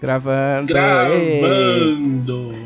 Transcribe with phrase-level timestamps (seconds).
[0.00, 0.72] Gravando.
[0.72, 0.72] Gravando.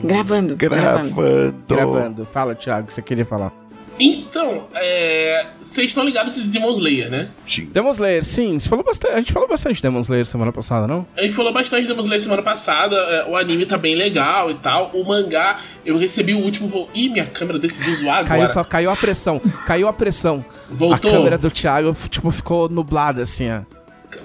[0.05, 0.57] Gravando.
[0.57, 1.55] Gravando.
[1.69, 2.25] Gravando.
[2.27, 3.64] Fala, Thiago, você queria falar.
[3.99, 5.47] Então, é.
[5.61, 7.29] Vocês estão ligados de Demon Slayer, né?
[7.45, 7.67] Sim.
[7.67, 8.59] Demon Slayer, sim.
[8.59, 11.07] Você falou bastante, a gente falou bastante de Demon Slayer semana passada, não?
[11.17, 12.97] A gente falou bastante de Demon Slayer semana passada.
[12.97, 14.91] é, O anime tá bem legal e tal.
[14.93, 16.89] O mangá, eu recebi o último voo.
[16.95, 18.29] Ih, minha câmera decidiu zoar agora.
[18.29, 19.41] Caiu, só, caiu a pressão.
[19.67, 20.45] Caiu a pressão.
[20.71, 21.11] Voltou?
[21.11, 23.61] A câmera do Thiago, tipo, ficou nublada, assim, ó.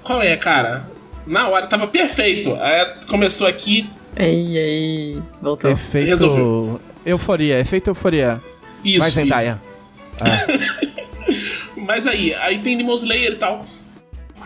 [0.03, 0.87] Qual é, cara?
[1.25, 2.53] Na hora tava perfeito.
[2.55, 3.89] Aí começou aqui.
[4.15, 5.21] Ei, ei.
[5.41, 5.69] Voltou.
[5.69, 6.07] Efeito.
[6.07, 6.79] Resolveu.
[7.05, 8.41] Euforia, efeito euforia.
[8.83, 9.05] Isso.
[9.05, 9.11] Isso.
[9.11, 9.61] Zendaya.
[11.75, 13.65] Mas aí, aí tem Demon Slayer e tal.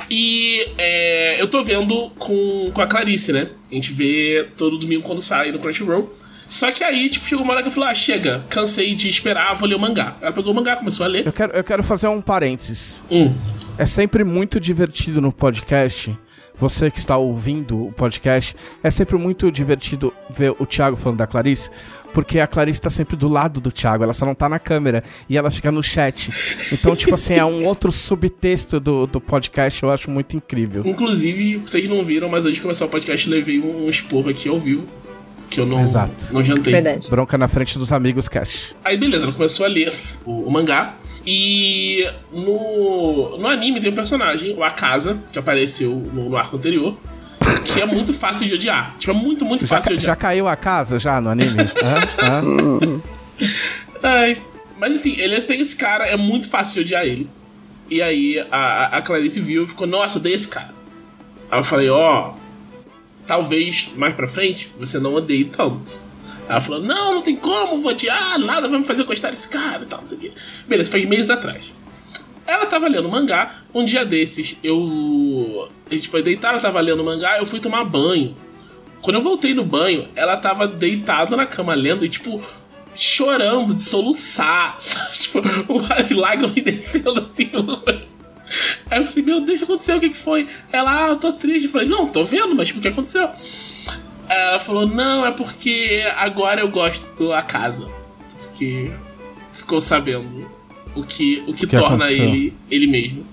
[0.09, 3.49] E é, eu tô vendo com, com a Clarice, né?
[3.71, 6.13] A gente vê todo domingo quando sai no Crunchyroll.
[6.45, 9.53] Só que aí, tipo, chegou uma hora que eu falei, ah, chega, cansei de esperar,
[9.55, 10.17] vou ler o mangá.
[10.21, 11.25] Ela pegou o mangá, começou a ler.
[11.25, 13.01] Eu quero, eu quero fazer um parênteses.
[13.09, 13.34] Hum.
[13.77, 16.15] É sempre muito divertido no podcast.
[16.55, 21.25] Você que está ouvindo o podcast, é sempre muito divertido ver o Thiago falando da
[21.25, 21.71] Clarice,
[22.13, 25.03] porque a Clarice tá sempre do lado do Thiago, ela só não tá na câmera
[25.27, 26.31] e ela fica no chat.
[26.71, 30.84] Então, tipo assim, é um outro subtexto do, do podcast, eu acho muito incrível.
[30.85, 34.59] Inclusive, vocês não viram, mas antes de começar o podcast, levei um esporro aqui ao
[34.59, 34.85] vivo.
[35.49, 36.34] Que eu não, Exato.
[36.34, 36.73] não jantei.
[36.73, 37.07] Verdade.
[37.09, 38.75] Bronca na frente dos amigos cast.
[38.84, 39.93] Aí beleza, ela começou a ler
[40.25, 40.95] o, o mangá.
[41.25, 46.97] E no, no anime tem um personagem, o Akasa, que apareceu no, no arco anterior,
[47.66, 48.96] que é muito fácil de odiar.
[48.98, 50.18] Tipo, é muito, muito Já, fácil de ca- já odiar.
[50.18, 51.58] caiu a casa já no anime?
[52.22, 53.02] Hã?
[54.02, 54.41] Ai.
[54.80, 57.30] Mas enfim, ele tem esse cara, é muito fácil de odiar ele.
[57.90, 60.74] E aí a, a Clarice viu e ficou, nossa, odeio esse cara.
[61.49, 62.34] Aí eu falei, ó,
[63.26, 66.02] talvez mais pra frente você não odeie tanto.
[66.50, 69.84] Ela falou, não, não tem como, vou odiar, nada vai me fazer gostar desse cara
[69.84, 70.31] e tal, não sei o quê.
[70.68, 71.72] Beleza, faz meses atrás.
[72.46, 75.69] Ela tava lendo mangá, um dia desses eu.
[75.90, 78.36] A gente foi deitar, ela tava lendo mangá, eu fui tomar banho.
[79.02, 82.42] Quando eu voltei no banho, ela tava deitada na cama lendo e, tipo,
[82.96, 84.76] chorando de soluçar.
[84.80, 85.12] sabe?
[85.14, 85.42] Tipo,
[85.90, 87.52] as lágrimas descendo assim.
[88.90, 89.98] Aí eu pensei, meu Deus, o que aconteceu?
[89.98, 90.50] O que que foi?
[90.72, 91.66] Ela, ah, eu tô triste.
[91.66, 93.30] Eu falei, não, tô vendo, mas tipo, o que aconteceu?
[94.30, 97.90] Ela falou, não, é porque agora eu gosto da casa.
[98.42, 98.92] Porque
[99.53, 100.50] ficou sabendo
[100.96, 102.26] o que, o que, que torna aconteceu?
[102.26, 103.26] ele ele mesmo.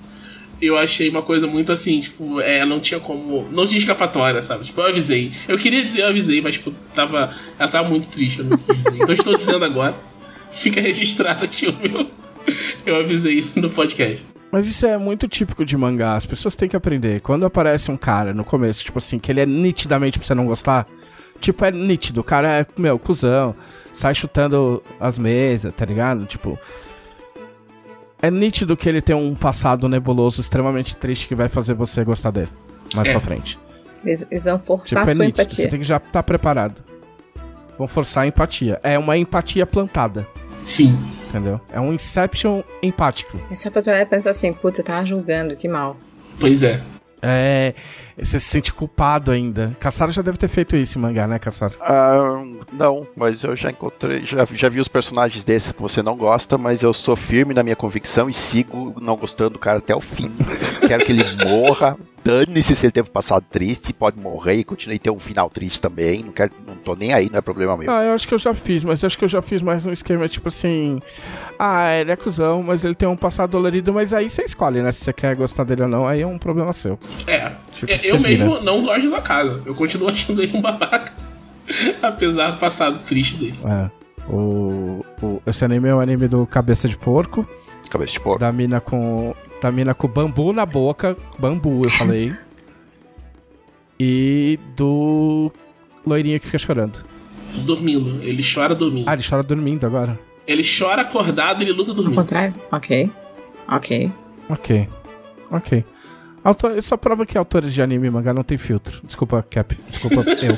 [0.60, 3.48] Eu achei uma coisa muito assim, tipo, é, não tinha como.
[3.50, 4.64] Não tinha escapatória, sabe?
[4.64, 5.32] Tipo, eu avisei.
[5.48, 7.34] Eu queria dizer, eu avisei, mas, tipo, tava.
[7.58, 8.96] Ela tava muito triste, eu não quis dizer.
[8.96, 9.94] Então estou dizendo agora.
[10.52, 12.10] Fica registrado aqui o meu.
[12.84, 14.24] Eu avisei no podcast.
[14.52, 17.20] Mas isso é muito típico de mangá, as pessoas têm que aprender.
[17.20, 20.44] Quando aparece um cara no começo, tipo assim, que ele é nitidamente pra você não
[20.44, 20.86] gostar,
[21.40, 23.54] tipo, é nítido, o cara é, meu, cuzão,
[23.92, 26.26] sai chutando as mesas, tá ligado?
[26.26, 26.58] Tipo.
[28.22, 32.30] É nítido que ele tem um passado nebuloso extremamente triste que vai fazer você gostar
[32.30, 32.50] dele.
[32.94, 33.12] Mais É.
[33.12, 33.58] pra frente.
[34.04, 35.64] Eles, eles vão forçar Tipo, a é sua nítido, empatia.
[35.64, 36.82] você tem que já estar preparado.
[37.78, 38.78] Vão forçar a empatia.
[38.82, 40.26] É uma empatia plantada,
[40.62, 40.98] Sim.
[41.28, 41.60] entendeu?
[41.72, 43.38] É um Inception empático.
[43.50, 45.96] É só pra tu olhar e pensar assim, puta, eu tava julgando, que mal.
[46.38, 46.82] Pois é.
[47.22, 47.74] É.
[48.18, 49.74] Você se sente culpado ainda.
[49.80, 51.74] Caçaro já deve ter feito isso em mangá, né, Caçaro?
[51.80, 52.42] Ah,
[52.72, 56.58] não, mas eu já encontrei, já, já vi os personagens desses que você não gosta,
[56.58, 60.00] mas eu sou firme na minha convicção e sigo não gostando do cara até o
[60.00, 60.30] fim.
[60.86, 61.96] Quero que ele morra.
[62.24, 66.22] Dane-se se ele teve passado triste, pode morrer e continue ter um final triste também.
[66.22, 67.90] Não, quero, não tô nem aí, não é problema meu.
[67.90, 69.86] Ah, eu acho que eu já fiz, mas eu acho que eu já fiz mais
[69.86, 71.00] um esquema tipo assim.
[71.58, 74.92] Ah, ele é cuzão, mas ele tem um passado dolorido, mas aí você escolhe, né?
[74.92, 76.98] Se você quer gostar dele ou não, aí é um problema seu.
[77.26, 77.52] É.
[77.72, 78.44] Tipo, É, eu vira.
[78.46, 79.62] mesmo não gosto da casa.
[79.64, 81.12] Eu continuo achando ele um babaca.
[82.02, 83.58] Apesar do passado triste dele.
[83.64, 83.90] É.
[84.28, 87.46] O, o, esse anime é o anime do Cabeça de Porco,
[87.90, 88.38] Cabeça de porco.
[88.38, 89.34] da mina com.
[89.60, 91.16] Da mina com bambu na boca.
[91.38, 92.32] Bambu, eu falei.
[93.98, 95.52] e do
[96.06, 97.04] loirinho que fica chorando.
[97.66, 98.22] Dormindo.
[98.22, 99.08] Ele chora dormindo.
[99.08, 100.18] Ah, ele chora dormindo agora.
[100.46, 102.16] Ele chora acordado e ele luta Ao dormindo.
[102.16, 102.54] contrário?
[102.72, 103.10] Ok.
[103.68, 104.12] Ok.
[104.48, 104.88] Ok.
[105.50, 105.84] Ok.
[106.42, 109.00] Autor, isso só prova que autores de anime e mangá não tem filtro.
[109.04, 109.78] Desculpa, Cap.
[109.86, 110.56] Desculpa, eu.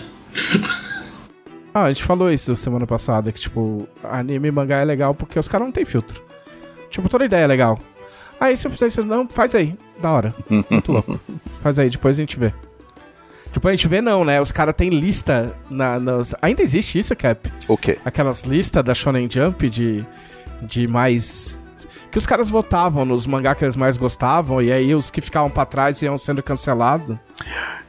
[1.75, 5.39] Ah, a gente falou isso semana passada, que, tipo, anime e mangá é legal porque
[5.39, 6.23] os caras não tem filtro.
[6.89, 7.81] Tipo, toda ideia é legal.
[8.43, 9.79] Aí se eu fizer isso, não, faz aí.
[10.01, 10.35] Da hora.
[10.69, 11.21] Muito louco.
[11.63, 12.53] Faz aí, depois a gente vê.
[13.53, 14.41] Depois a gente vê não, né?
[14.41, 16.35] Os caras têm lista na, nas...
[16.43, 17.49] Ainda existe isso, Cap?
[17.69, 18.01] O quê?
[18.05, 20.05] aquelas listas da Shonen Jump de,
[20.61, 21.63] de mais.
[22.11, 25.49] Que os caras votavam nos mangá que eles mais gostavam, e aí os que ficavam
[25.49, 27.17] pra trás iam sendo cancelados.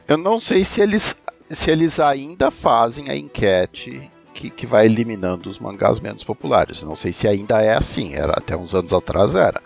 [0.06, 1.16] Eu não sei se eles,
[1.50, 6.84] se eles ainda fazem a enquete que, que vai eliminando os mangás menos populares.
[6.84, 9.60] Não sei se ainda é assim, era até uns anos atrás era.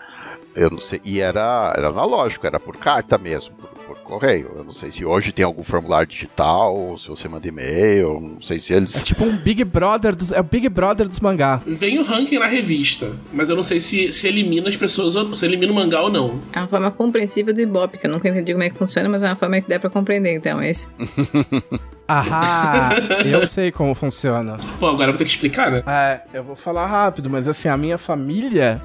[0.55, 4.51] Eu não sei, e era, era analógico, era por carta mesmo, por, por correio.
[4.55, 8.41] Eu não sei se hoje tem algum formulário digital, ou se você manda e-mail, não
[8.41, 9.03] sei se É eles.
[9.03, 11.61] tipo um Big Brother dos, é o Big Brother dos mangá.
[11.65, 15.35] Vem o ranking na revista, mas eu não sei se, se elimina as pessoas, ou
[15.35, 16.41] se elimina o mangá ou não.
[16.51, 19.21] É uma forma compreensível do Ibope, que eu nunca entendi como é que funciona, mas
[19.23, 20.87] é uma forma que dá pra compreender, então, esse.
[22.07, 24.57] Ahá, eu sei como funciona.
[24.79, 25.83] Pô, agora eu vou ter que explicar, né?
[25.85, 28.81] É, eu vou falar rápido, mas assim, a minha família,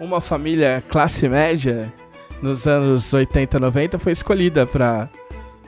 [0.00, 1.92] uma família classe média,
[2.42, 5.08] nos anos 80, 90, foi escolhida pra,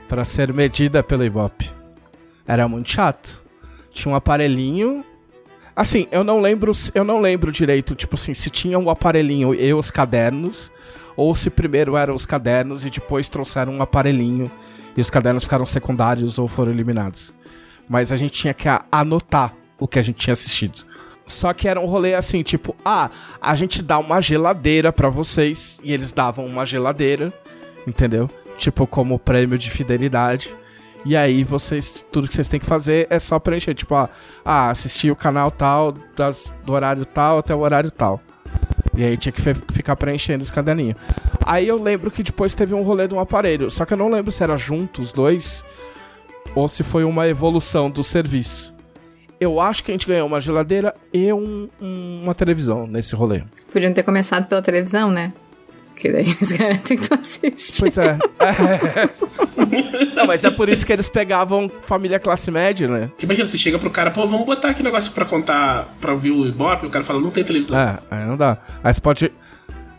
[0.07, 1.69] pra ser medida pelo Ibope.
[2.47, 3.41] Era muito chato.
[3.91, 5.03] Tinha um aparelhinho.
[5.75, 9.73] Assim, eu não lembro, eu não lembro direito, tipo assim, se tinha um aparelhinho e
[9.73, 10.71] os cadernos,
[11.15, 14.51] ou se primeiro eram os cadernos e depois trouxeram um aparelhinho
[14.95, 17.33] e os cadernos ficaram secundários ou foram eliminados.
[17.87, 20.85] Mas a gente tinha que anotar o que a gente tinha assistido.
[21.27, 25.79] Só que era um rolê assim, tipo, ah, a gente dá uma geladeira pra vocês
[25.83, 27.31] e eles davam uma geladeira,
[27.85, 28.29] entendeu?
[28.57, 30.49] Tipo como prêmio de fidelidade.
[31.05, 34.09] E aí vocês, tudo que vocês têm que fazer é só preencher, tipo, ah,
[34.43, 38.21] ah assistir o canal tal, das, do horário tal até o horário tal.
[38.95, 39.41] E aí tinha que
[39.71, 40.97] ficar preenchendo os caderninhos.
[41.45, 43.69] Aí eu lembro que depois teve um rolê de um aparelho.
[43.69, 45.63] Só que eu não lembro se era junto os dois
[46.55, 48.76] ou se foi uma evolução do serviço.
[49.39, 53.43] Eu acho que a gente ganhou uma geladeira e um- um- uma televisão nesse rolê.
[53.71, 55.31] Podiam ter começado pela televisão, né?
[55.93, 57.79] Porque daí eles garantem que tu assiste.
[57.79, 58.17] Pois é.
[58.39, 60.15] É.
[60.15, 63.11] Não, mas é por isso que eles pegavam família classe média, né?
[63.17, 66.11] Que imagina, você chega pro cara, pô, vamos botar aqui um negócio pra contar, pra
[66.13, 67.77] ouvir o Ibope, o cara fala, não tem televisão.
[67.79, 68.57] É, aí não dá.
[68.83, 69.31] Aí você pode.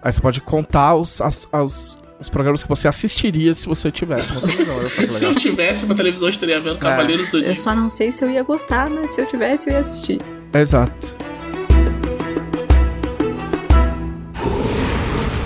[0.03, 4.31] Aí você pode contar os, as- as- os programas que você assistiria se você tivesse
[4.33, 5.11] uma televisão.
[5.19, 7.61] Se eu tivesse uma televisão, eu estaria vendo Cavaleiro do Eu Zodíaco.
[7.61, 10.21] só não sei se eu ia gostar, mas se eu tivesse, eu ia assistir.
[10.53, 11.15] Exato.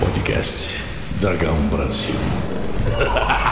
[0.01, 0.69] Podcast
[1.21, 2.15] Dragão Brasil.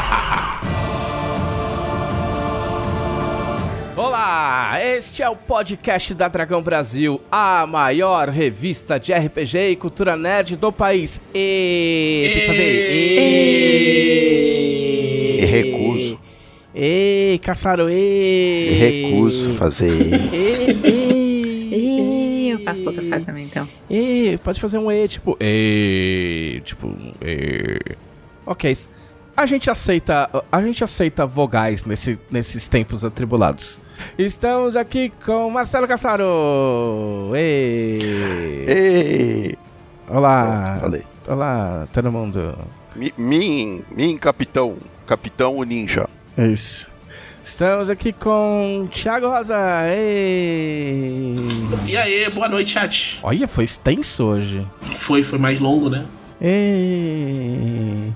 [4.02, 10.16] Olá, este é o podcast da Dragão Brasil, a maior revista de RPG e cultura
[10.16, 11.20] nerd do país.
[11.34, 12.92] E tem que fazer.
[12.94, 13.18] E,
[15.38, 16.18] E recuso.
[16.74, 18.68] E caçaram e.
[18.70, 19.90] E recuso fazer.
[20.32, 23.68] E, e, E eu faço pouca saia também, então.
[23.90, 25.36] e, pode fazer um E, tipo.
[25.38, 26.62] E.
[26.64, 26.90] Tipo.
[27.20, 27.78] E.
[28.46, 28.74] Ok.
[29.36, 30.30] A gente aceita.
[30.50, 33.78] A gente aceita vogais nesse, nesses tempos atribulados.
[34.18, 36.24] Estamos aqui com Marcelo Caçaro!
[37.34, 38.64] E...
[38.68, 39.58] Ei,
[40.08, 40.78] Olá!
[40.80, 41.02] falei.
[41.28, 42.54] Olá, todo mundo.
[42.96, 44.76] Mi- Min, min capitão.
[45.06, 46.08] Capitão o ninja.
[46.36, 46.88] É Isso.
[47.42, 49.56] Estamos aqui com Thiago Rosa!
[49.88, 51.36] E...
[51.86, 53.18] E aí, boa noite, chat.
[53.22, 54.66] Olha, foi extenso hoje.
[54.96, 56.06] Foi, foi mais longo, né?
[56.40, 58.08] E...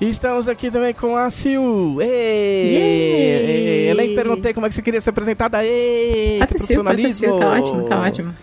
[0.00, 1.98] e Estamos aqui também com a Sil.
[2.00, 2.74] E...
[2.74, 3.90] Yay!
[3.90, 5.64] Eu nem perguntei como é que você queria ser apresentada.
[5.64, 6.38] E...
[6.38, 8.34] Pode ser Sil, pode ser Sil, tá ótimo, tá ótimo.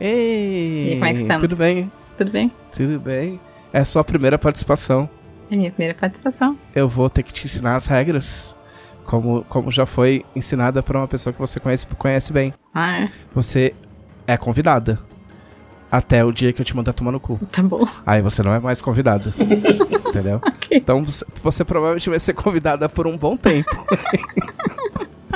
[0.00, 0.90] E...
[0.90, 1.42] E como é que estamos?
[1.42, 1.90] Tudo bem?
[2.16, 2.52] Tudo bem?
[2.72, 3.40] Tudo bem.
[3.72, 5.08] É sua primeira participação.
[5.50, 6.56] É minha primeira participação.
[6.74, 8.56] Eu vou ter que te ensinar as regras.
[9.04, 12.54] Como, como já foi ensinada por uma pessoa que você conhece, conhece bem.
[12.72, 13.08] Ah, é.
[13.34, 13.74] Você
[14.26, 14.98] é convidada.
[15.90, 17.38] Até o dia que eu te mandar tomar no cu.
[17.52, 17.86] Tá bom.
[18.04, 19.32] Aí você não é mais convidada.
[20.08, 20.40] entendeu?
[20.44, 20.78] Ok.
[20.78, 23.70] Então você, você provavelmente vai ser convidada por um bom tempo.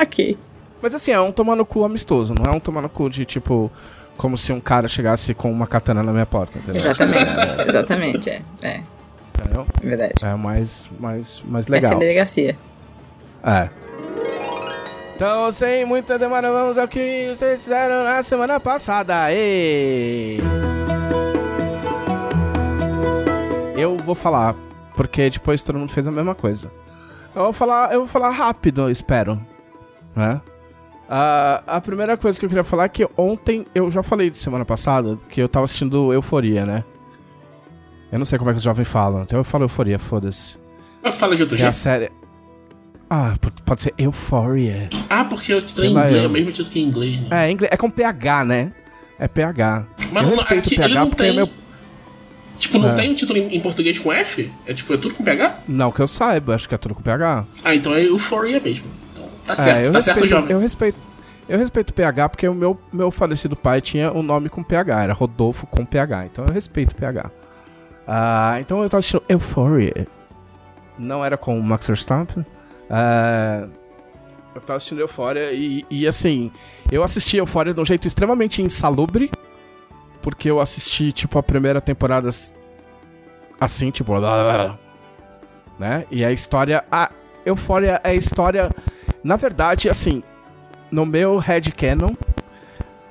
[0.01, 0.39] Ok.
[0.81, 2.33] Mas assim, é um tomar no cu amistoso.
[2.39, 3.71] Não é um tomar no cu de tipo.
[4.17, 6.81] Como se um cara chegasse com uma katana na minha porta, entendeu?
[6.81, 7.35] Exatamente.
[7.69, 8.43] Exatamente, é.
[8.63, 8.81] É,
[9.39, 9.67] Entendeu?
[9.83, 10.15] verdade.
[10.25, 11.93] É mais, mais, mais Essa legal.
[11.93, 12.59] é a delegacia.
[13.45, 13.69] É.
[15.19, 19.27] Então, sem muita demora, vamos ao que vocês fizeram na semana passada.
[19.33, 20.39] E...
[23.77, 24.55] Eu vou falar,
[24.95, 26.71] porque depois todo mundo fez a mesma coisa.
[27.35, 29.41] Eu vou falar, eu vou falar rápido, espero.
[30.15, 30.41] Né?
[31.09, 34.39] Ah, a primeira coisa que eu queria falar é que ontem, eu já falei de
[34.39, 36.85] semana passada, que eu tava assistindo Euforia, né?
[38.13, 40.57] Eu não sei como é que os jovens falam, então eu falo Euforia, foda-se.
[41.03, 41.83] Mas fala de outro Que é a jeito.
[41.83, 42.13] série.
[43.11, 43.35] Ah,
[43.65, 44.89] pode ser Euphoria.
[45.09, 47.21] Ah, porque o título é em inglês, é eu- o mesmo título que em inglês,
[47.23, 47.29] né?
[47.31, 48.73] É, em inglês, é com PH, né?
[49.19, 49.85] É PH.
[50.13, 51.31] Mas eu não- respeito aqui PH porque tem.
[51.31, 51.49] é meu.
[52.59, 52.95] Tipo, não É.
[52.95, 54.53] tem um título em, em português com F?
[54.67, 55.61] É tipo, é tudo com PH?
[55.69, 57.47] Não que eu saiba, acho que é tudo com PH.
[57.65, 58.87] Ah, então é Euphoria mesmo.
[59.13, 60.51] Então, tá certo, é, tá respeito, certo, jovem.
[60.53, 60.99] Eu respeito.
[61.49, 65.13] Eu respeito PH porque o meu, meu falecido pai tinha um nome com PH, era
[65.15, 67.31] Rodolfo com PH, então eu respeito PH.
[68.07, 70.07] Ah, então eu tava assistindo Euphoria.
[70.99, 72.45] Não era com o Max Verstappen.
[72.91, 73.67] Ah,
[74.55, 76.51] Eu tava assistindo Euphoria e, e assim,
[76.91, 79.31] eu assisti Euphoria de um jeito extremamente insalubre,
[80.23, 82.31] porque eu assisti, tipo, a primeira temporada
[83.61, 84.13] assim, tipo,
[85.79, 86.05] né?
[86.11, 86.85] E a história.
[86.91, 87.11] A
[87.47, 88.71] Euphoria é a história.
[89.23, 90.23] Na verdade, assim,
[90.91, 92.15] no meu headcanon,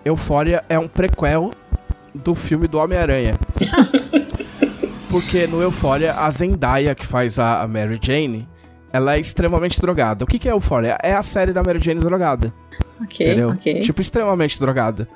[0.04, 1.52] Euphoria é um prequel
[2.14, 3.36] do filme do Homem-Aranha.
[5.10, 8.48] Porque no Euphoria, a Zendaya, que faz a Mary Jane,
[8.92, 10.24] ela é extremamente drogada.
[10.24, 10.98] O que, que é Euphoria?
[11.02, 12.54] É a série da Mary Jane drogada.
[13.02, 13.50] Ok, Entendeu?
[13.50, 13.82] ok.
[13.82, 15.08] Tipo, extremamente drogada.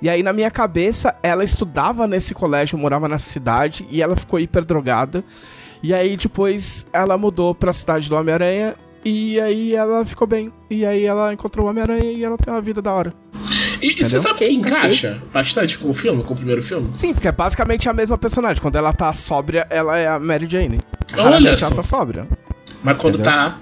[0.00, 4.38] E aí, na minha cabeça, ela estudava nesse colégio, morava nessa cidade, e ela ficou
[4.38, 5.24] hiper drogada.
[5.82, 10.52] E aí, depois, ela mudou pra cidade do Homem-Aranha, e aí ela ficou bem.
[10.70, 13.12] E aí ela encontrou o Homem-Aranha e ela tem uma vida da hora.
[13.80, 16.90] E, e você sabe que encaixa bastante com o filme, com o primeiro filme?
[16.92, 18.60] Sim, porque é basicamente a mesma personagem.
[18.60, 20.80] Quando ela tá sóbria, ela é a Mary Jane.
[21.14, 21.66] Olha Raramente só.
[21.66, 22.26] ela tá sóbria.
[22.82, 23.32] Mas quando Entendeu?
[23.32, 23.58] tá.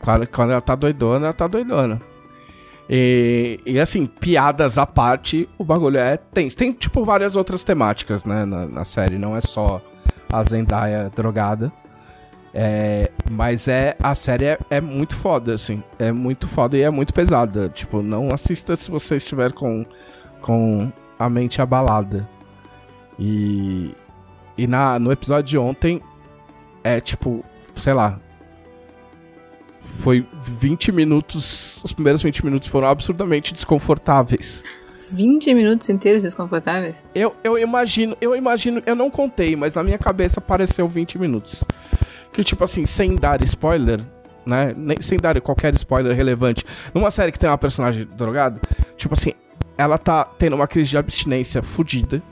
[0.00, 2.00] Quando, quando ela tá doidona, ela tá doidona.
[2.88, 6.56] E, e assim, piadas à parte, o bagulho é tenso.
[6.56, 9.18] Tem, tipo, várias outras temáticas, né, na, na série.
[9.18, 9.82] Não é só
[10.32, 11.70] a Zendaya drogada.
[12.54, 15.82] É, mas é a série é, é muito foda, assim.
[15.98, 17.68] É muito foda e é muito pesada.
[17.68, 19.84] Tipo, não assista se você estiver com,
[20.40, 22.26] com a mente abalada.
[23.18, 23.94] E,
[24.56, 26.00] e na, no episódio de ontem,
[26.82, 27.44] é tipo,
[27.76, 28.18] sei lá,
[29.98, 31.80] foi 20 minutos.
[31.82, 34.62] Os primeiros 20 minutos foram absurdamente desconfortáveis.
[35.10, 37.02] 20 minutos inteiros desconfortáveis?
[37.14, 41.64] Eu, eu imagino, eu imagino, eu não contei, mas na minha cabeça pareceu 20 minutos.
[42.32, 44.00] Que tipo assim, sem dar spoiler,
[44.44, 44.72] né?
[44.76, 46.64] Nem, sem dar qualquer spoiler relevante.
[46.92, 48.60] Numa série que tem uma personagem drogada,
[48.96, 49.32] tipo assim,
[49.78, 52.22] ela tá tendo uma crise de abstinência fodida.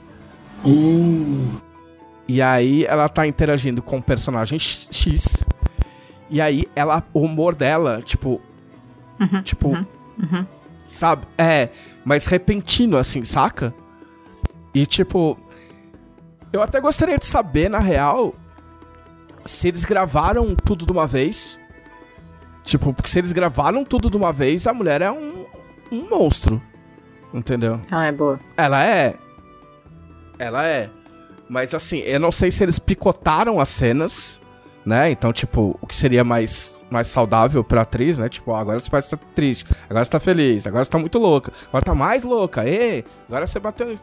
[0.63, 1.59] Uh,
[2.27, 5.45] E aí ela tá interagindo com o personagem X.
[6.29, 8.41] E aí ela, o humor dela, tipo.
[9.43, 9.71] tipo.
[10.83, 11.27] Sabe?
[11.37, 11.69] É,
[12.05, 13.73] mas repentino, assim, saca?
[14.73, 15.37] E tipo.
[16.51, 18.33] Eu até gostaria de saber, na real,
[19.45, 21.59] se eles gravaram tudo de uma vez.
[22.63, 25.45] Tipo, porque se eles gravaram tudo de uma vez, a mulher é um,
[25.91, 26.61] um monstro.
[27.33, 27.75] Entendeu?
[27.91, 28.39] Ela é boa.
[28.55, 29.15] Ela é.
[30.39, 30.89] Ela é.
[31.49, 34.41] Mas assim, eu não sei se eles picotaram as cenas,
[34.87, 35.11] né?
[35.11, 38.29] Então, tipo, o que seria mais, mais saudável pra atriz, né?
[38.29, 41.19] Tipo, ó, agora você vai estar triste, agora você tá feliz, agora você tá muito
[41.19, 43.99] louca, agora tá mais louca, ê, agora você bateu.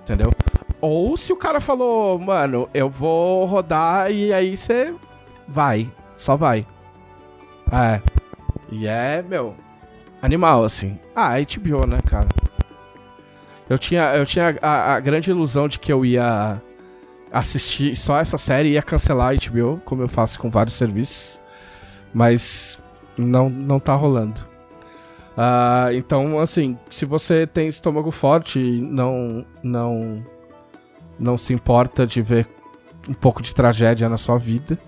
[0.00, 0.30] Entendeu?
[0.78, 4.94] Ou se o cara falou, mano, eu vou rodar e aí você
[5.48, 6.66] vai, só vai.
[7.72, 8.02] É.
[8.70, 9.54] E é, meu,
[10.20, 10.98] animal, assim.
[11.14, 12.28] Ah, HBO, né, cara?
[13.70, 16.60] Eu tinha, eu tinha a, a grande ilusão de que eu ia
[17.38, 21.40] assistir só essa série e ia cancelar a HBO, como eu faço com vários serviços.
[22.12, 22.82] Mas
[23.16, 24.40] não, não tá rolando.
[25.36, 30.24] Ah, então, assim, se você tem estômago forte e não, não,
[31.18, 32.48] não se importa de ver
[33.06, 34.78] um pouco de tragédia na sua vida,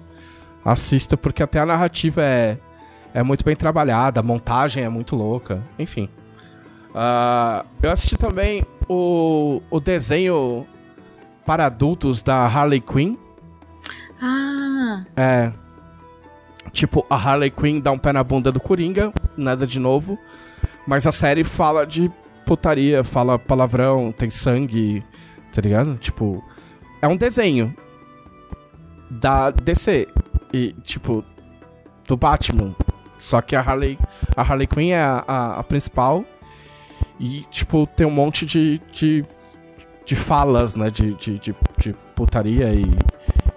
[0.64, 2.58] assista, porque até a narrativa é,
[3.12, 6.08] é muito bem trabalhada, a montagem é muito louca, enfim.
[6.94, 10.66] Ah, eu assisti também o, o desenho
[11.48, 13.16] para adultos da Harley Quinn.
[14.20, 15.50] Ah, É.
[16.72, 20.18] Tipo, a Harley Quinn dá um pé na bunda do Coringa, nada de novo.
[20.86, 22.12] Mas a série fala de
[22.44, 25.02] putaria, fala palavrão, tem sangue,
[25.50, 25.96] tá ligado?
[25.96, 26.44] Tipo,
[27.00, 27.74] é um desenho
[29.08, 30.06] da DC.
[30.52, 31.24] E, tipo,
[32.06, 32.74] do Batman.
[33.16, 33.98] Só que a Harley,
[34.36, 36.26] a Harley Quinn é a, a, a principal.
[37.18, 39.24] E, tipo, tem um monte de, de,
[40.08, 40.90] de falas, né?
[40.90, 42.86] De, de, de, de putaria e,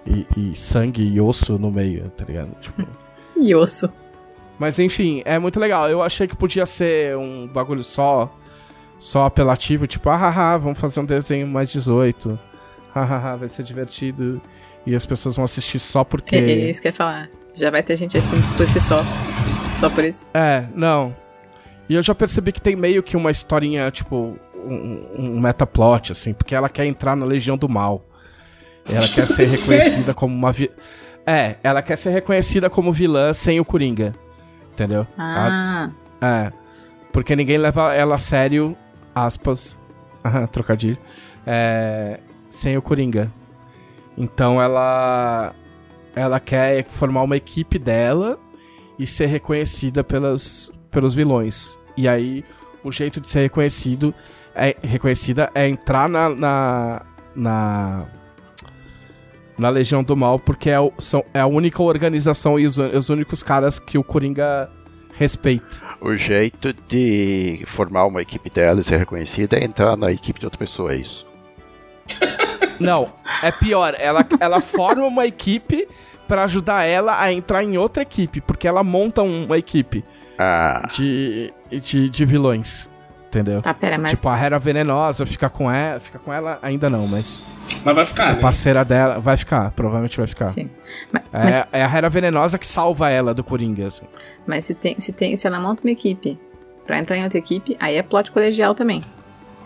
[0.06, 2.54] e, e sangue e osso no meio, tá ligado?
[2.60, 2.86] Tipo.
[3.34, 3.90] e osso.
[4.58, 5.88] Mas enfim, é muito legal.
[5.88, 8.30] Eu achei que podia ser um bagulho só
[8.98, 12.38] só apelativo, tipo, ah, haha, vamos fazer um desenho mais 18.
[12.94, 14.40] Hahaha, vai ser divertido.
[14.86, 16.36] E as pessoas vão assistir só porque.
[16.36, 17.30] É, é isso que eu ia falar.
[17.54, 18.98] Já vai ter gente assistindo por si só.
[19.78, 20.26] Só por isso.
[20.34, 21.16] É, não.
[21.88, 26.32] E eu já percebi que tem meio que uma historinha, tipo, um, um metaplot, assim,
[26.32, 28.04] porque ela quer entrar na Legião do Mal.
[28.90, 30.50] Ela quer ser reconhecida como uma.
[30.52, 30.70] Vi...
[31.26, 34.14] É, ela quer ser reconhecida como vilã sem o Coringa.
[34.72, 35.06] Entendeu?
[35.18, 35.90] Ela-
[36.20, 36.52] Ah, É.
[37.12, 38.74] Porque ninguém leva ela a sério,
[39.14, 39.78] aspas,
[40.50, 40.96] trocadilho,
[41.46, 43.30] é, sem o Coringa.
[44.16, 45.54] Então ela
[46.16, 48.38] ela quer formar uma equipe dela
[48.98, 51.78] e ser reconhecida pelas, pelos vilões.
[51.96, 52.44] E aí
[52.84, 54.14] o jeito de ser reconhecido
[54.54, 57.02] é, reconhecida é entrar na, na,
[57.34, 58.04] na,
[59.58, 63.08] na Legião do Mal, porque é, o- são, é a única organização e os, os
[63.10, 64.70] únicos caras que o Coringa
[65.14, 65.82] Respeito.
[66.00, 70.46] O jeito de formar uma equipe dela e ser reconhecida é entrar na equipe de
[70.46, 71.26] outra pessoa, é isso.
[72.80, 73.94] Não, é pior.
[73.98, 75.86] Ela, ela forma uma equipe
[76.26, 80.02] pra ajudar ela a entrar em outra equipe, porque ela monta uma equipe
[80.38, 82.88] Ah, de, de, de vilões.
[83.32, 83.62] Entendeu?
[83.62, 84.10] Tá, pera, mas.
[84.12, 85.98] Tipo, a Hera Venenosa fica com ela.
[86.00, 87.42] Fica com ela ainda não, mas.
[87.82, 88.40] Mas vai ficar, A né?
[88.40, 90.50] parceira dela vai ficar, provavelmente vai ficar.
[90.50, 90.68] Sim.
[91.10, 93.86] Mas, mas, É, é a Hera Venenosa que salva ela do Coringa.
[93.86, 94.04] assim.
[94.46, 96.38] mas se, tem, se, tem, se ela monta uma equipe
[96.86, 99.02] pra entrar em outra equipe, aí é plot colegial também.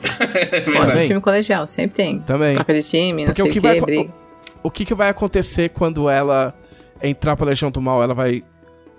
[0.52, 2.20] É Plot de filme colegial, sempre tem.
[2.20, 2.54] Também.
[2.54, 4.14] Troca de time, não Porque sei o que o que, vai- briga.
[4.62, 6.54] O que, que vai acontecer quando ela
[7.02, 8.00] entrar pra Legião do Mal?
[8.00, 8.44] Ela vai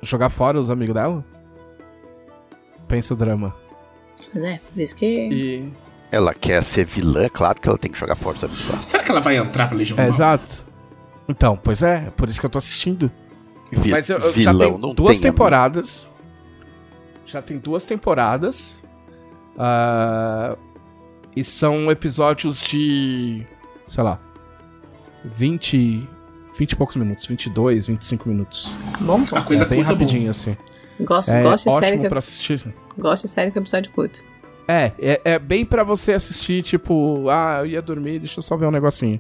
[0.02, 1.24] jogar fora os amigos dela?
[2.88, 3.54] Pensa o drama.
[4.34, 5.06] Mas é, por isso que.
[5.06, 5.74] E...
[6.12, 8.82] ela quer ser vilã, claro que ela tem que jogar amigos dela.
[8.82, 10.66] Será que ela vai entrar pra Legião É, exato.
[11.28, 13.12] Então, pois é, por isso que eu tô assistindo.
[13.72, 16.12] Vi- Mas eu, eu já vilão tem não duas temporadas.
[17.26, 18.82] Já tem duas temporadas.
[19.58, 20.56] Ah,
[21.36, 23.46] e são episódios de.
[23.88, 24.20] sei lá.
[25.26, 26.08] 20.
[26.58, 27.26] 20 e poucos minutos.
[27.26, 28.78] 22, 25 minutos.
[29.02, 29.24] Bom.
[29.34, 30.32] A coisa é bem é rapidinho, boa.
[30.32, 30.58] assim.
[31.00, 32.74] Gosto, É gosto, de série que, pra assistir.
[32.98, 34.24] gosto de série com episódio curto.
[34.68, 38.58] É, é, é bem pra você assistir, tipo, ah, eu ia dormir, deixa eu só
[38.58, 39.20] ver um negocinho.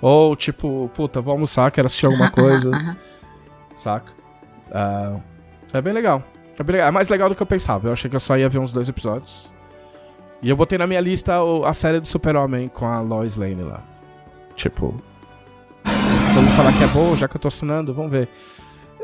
[0.00, 2.70] Ou, tipo, puta, vou almoçar, quero assistir alguma coisa,
[3.72, 4.12] saca?
[4.72, 5.20] Ah,
[5.72, 6.22] é bem legal.
[6.58, 6.88] É, bem legal.
[6.88, 7.88] É mais legal do que eu pensava.
[7.88, 9.52] Eu achei que eu só ia ver uns dois episódios.
[10.42, 13.80] E eu botei na minha lista a série do Super-Homem com a Lois Lane lá.
[14.56, 15.00] Tipo.
[16.34, 18.28] Quando falar que é boa, já que eu tô assinando, vamos ver.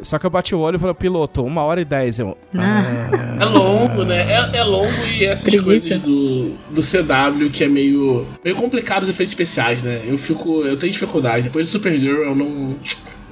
[0.02, 2.18] Só que eu bati o olho e falei, piloto, uma hora e dez.
[2.18, 2.36] Eu.
[2.56, 3.38] Ah.
[3.40, 4.30] É longo, né?
[4.32, 5.64] É, é longo e essas Preguiça.
[5.64, 10.02] coisas do, do CW que é meio, meio complicado os efeitos especiais, né?
[10.06, 10.62] Eu fico.
[10.64, 11.44] Eu tenho dificuldade.
[11.44, 12.46] Depois do Supergirl eu não.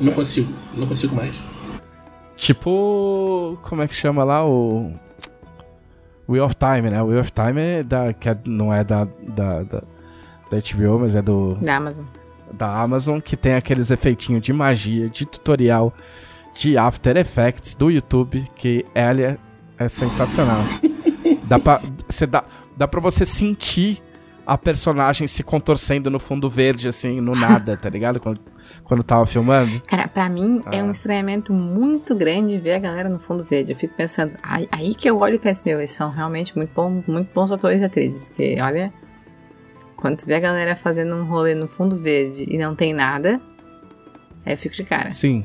[0.00, 0.52] eu não consigo.
[0.76, 1.40] Não consigo mais.
[2.36, 3.58] Tipo.
[3.62, 4.92] Como é que chama lá o.
[6.28, 7.00] Wheel of Time, né?
[7.02, 9.78] O Wheel of Time é da, que é- não é da, da, da,
[10.50, 12.04] da HBO, mas é do, Da Amazon.
[12.52, 15.94] da Amazon, que tem aqueles efeitinhos de magia, de tutorial,
[16.56, 19.38] de After Effects do YouTube, que ela
[19.78, 20.62] é sensacional.
[21.44, 22.44] dá, pra, cê dá,
[22.76, 24.02] dá pra você sentir
[24.46, 28.18] a personagem se contorcendo no fundo verde, assim, no nada, tá ligado?
[28.20, 28.40] Quando,
[28.84, 29.80] quando tava filmando.
[29.82, 30.84] Cara, pra mim é Ah.
[30.84, 33.72] um estranhamento muito grande ver a galera no fundo verde.
[33.72, 36.70] Eu fico pensando, aí, aí que eu olho e penso, meu, eles são realmente muito,
[36.74, 38.28] bom, muito bons atores e atrizes.
[38.30, 38.92] Que olha,
[39.96, 43.40] quando tu vê a galera fazendo um rolê no fundo verde e não tem nada,
[44.46, 45.10] aí eu fico de cara.
[45.10, 45.44] Sim.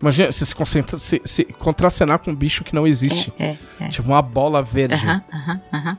[0.00, 3.32] Imagina você se, concentra, se, se contracenar com um bicho que não existe.
[3.38, 3.88] É, é.
[3.88, 4.94] Tipo uma bola verde.
[4.94, 5.98] Aham, aham, aham.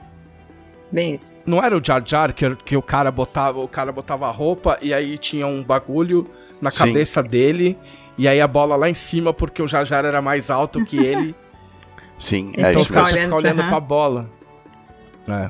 [0.92, 1.36] Bem isso.
[1.46, 4.78] Não era o Jar Jar que, que o cara botava, o cara botava a roupa
[4.82, 6.28] e aí tinha um bagulho
[6.62, 6.80] na Sim.
[6.86, 7.78] cabeça dele
[8.18, 10.98] e aí a bola lá em cima porque o Jar Jar era mais alto que
[10.98, 11.36] ele.
[12.18, 13.70] Sim, Então é então os isso caras olhando aham.
[13.70, 14.30] pra bola.
[15.28, 15.50] É.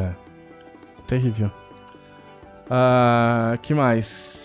[0.00, 0.10] É.
[1.06, 1.50] Terrível.
[2.68, 4.37] Ah, que mais?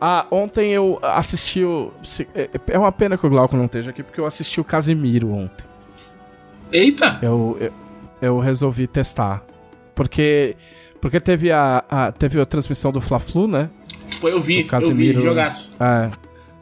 [0.00, 1.92] Ah, ontem eu assisti o.
[2.02, 4.64] se- é- É uma pena que o Glauco não esteja aqui, porque eu assisti o
[4.64, 5.64] Casimiro ontem.
[6.72, 7.18] Eita!
[7.22, 7.72] Eu, eu,
[8.20, 9.42] eu resolvi testar.
[9.94, 10.56] Porque.
[11.00, 13.70] Porque teve a, a- teve a transmissão do Fla-Flu, né?
[14.12, 15.76] Foi, eu vi, eu vi, jogaço.
[15.80, 16.10] É.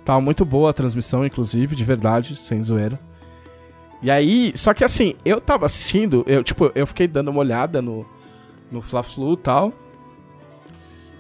[0.04, 2.98] Tava muito boa a transmissão, inclusive, de verdade, sem zoeira.
[4.02, 7.80] E aí, só que assim, eu tava assistindo, eu, tipo, eu fiquei dando uma olhada
[7.82, 8.06] no,
[8.70, 9.72] no Fla-Flu e tal.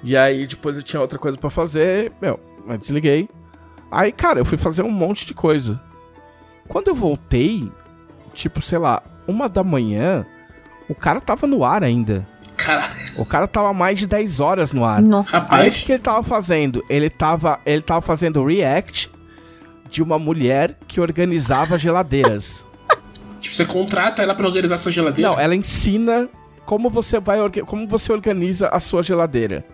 [0.06, 3.28] E aí, depois eu tinha outra coisa pra fazer, meu, mas desliguei.
[3.90, 5.82] Aí, cara, eu fui fazer um monte de coisa.
[6.68, 7.68] Quando eu voltei,
[8.32, 10.24] tipo, sei lá, uma da manhã,
[10.88, 12.24] o cara tava no ar ainda.
[12.56, 15.02] Caraca, O cara tava mais de 10 horas no ar.
[15.02, 15.18] No.
[15.18, 15.82] Aí o rapaz.
[15.82, 16.84] que ele tava fazendo?
[16.88, 19.10] Ele tava, ele tava fazendo react
[19.90, 22.64] de uma mulher que organizava geladeiras.
[23.40, 25.30] Tipo, você contrata ela pra organizar sua geladeira.
[25.30, 26.28] Não, ela ensina
[26.64, 29.64] como você vai como você organiza a sua geladeira.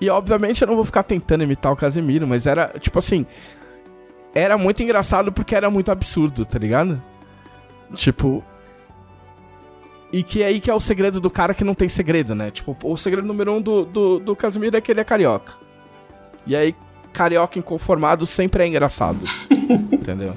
[0.00, 3.26] E obviamente eu não vou ficar tentando imitar o Casemiro, mas era tipo assim,
[4.34, 7.02] era muito engraçado porque era muito absurdo, tá ligado?
[7.94, 8.44] Tipo,
[10.12, 12.50] e que é aí que é o segredo do cara que não tem segredo, né?
[12.50, 15.54] Tipo, o segredo número um do, do, do Casimiro é que ele é carioca.
[16.46, 16.74] E aí,
[17.12, 19.20] carioca inconformado sempre é engraçado.
[19.92, 20.34] entendeu?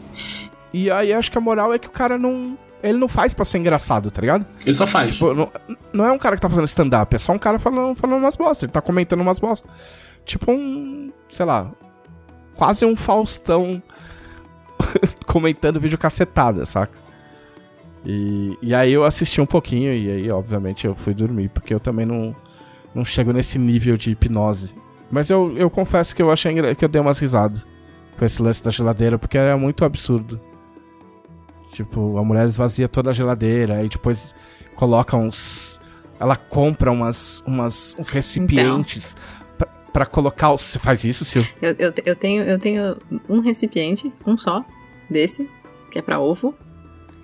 [0.74, 2.58] E aí acho que a moral é que o cara não.
[2.84, 4.46] Ele não faz pra ser engraçado, tá ligado?
[4.65, 5.12] Ele só faz.
[5.12, 5.52] Tipo, não,
[5.94, 8.36] não é um cara que tá fazendo stand-up, é só um cara falando, falando umas
[8.36, 8.65] bosta.
[8.65, 9.70] Ele tá comentando umas bosta.
[10.26, 11.12] Tipo um.
[11.30, 11.72] Sei lá.
[12.56, 13.82] Quase um Faustão
[15.26, 17.00] comentando vídeo cacetada, saca?
[18.06, 21.80] E, e aí eu assisti um pouquinho e aí, obviamente, eu fui dormir, porque eu
[21.80, 22.36] também não,
[22.94, 24.74] não chego nesse nível de hipnose.
[25.10, 27.65] Mas eu, eu confesso que eu achei que eu dei umas risadas
[28.17, 30.39] com esse lance da geladeira, porque era muito absurdo.
[31.71, 34.36] Tipo, a mulher esvazia toda a geladeira e depois
[34.75, 35.79] coloca uns.
[36.19, 39.15] Ela compra umas, umas uns recipientes
[39.57, 40.51] pra, pra colocar.
[40.53, 41.41] os- Você faz isso, Sil?
[41.62, 42.97] Eu, eu, eu tenho, eu tenho
[43.29, 44.63] um recipiente, um só,
[45.10, 45.49] desse,
[45.89, 46.53] que é pra ovo.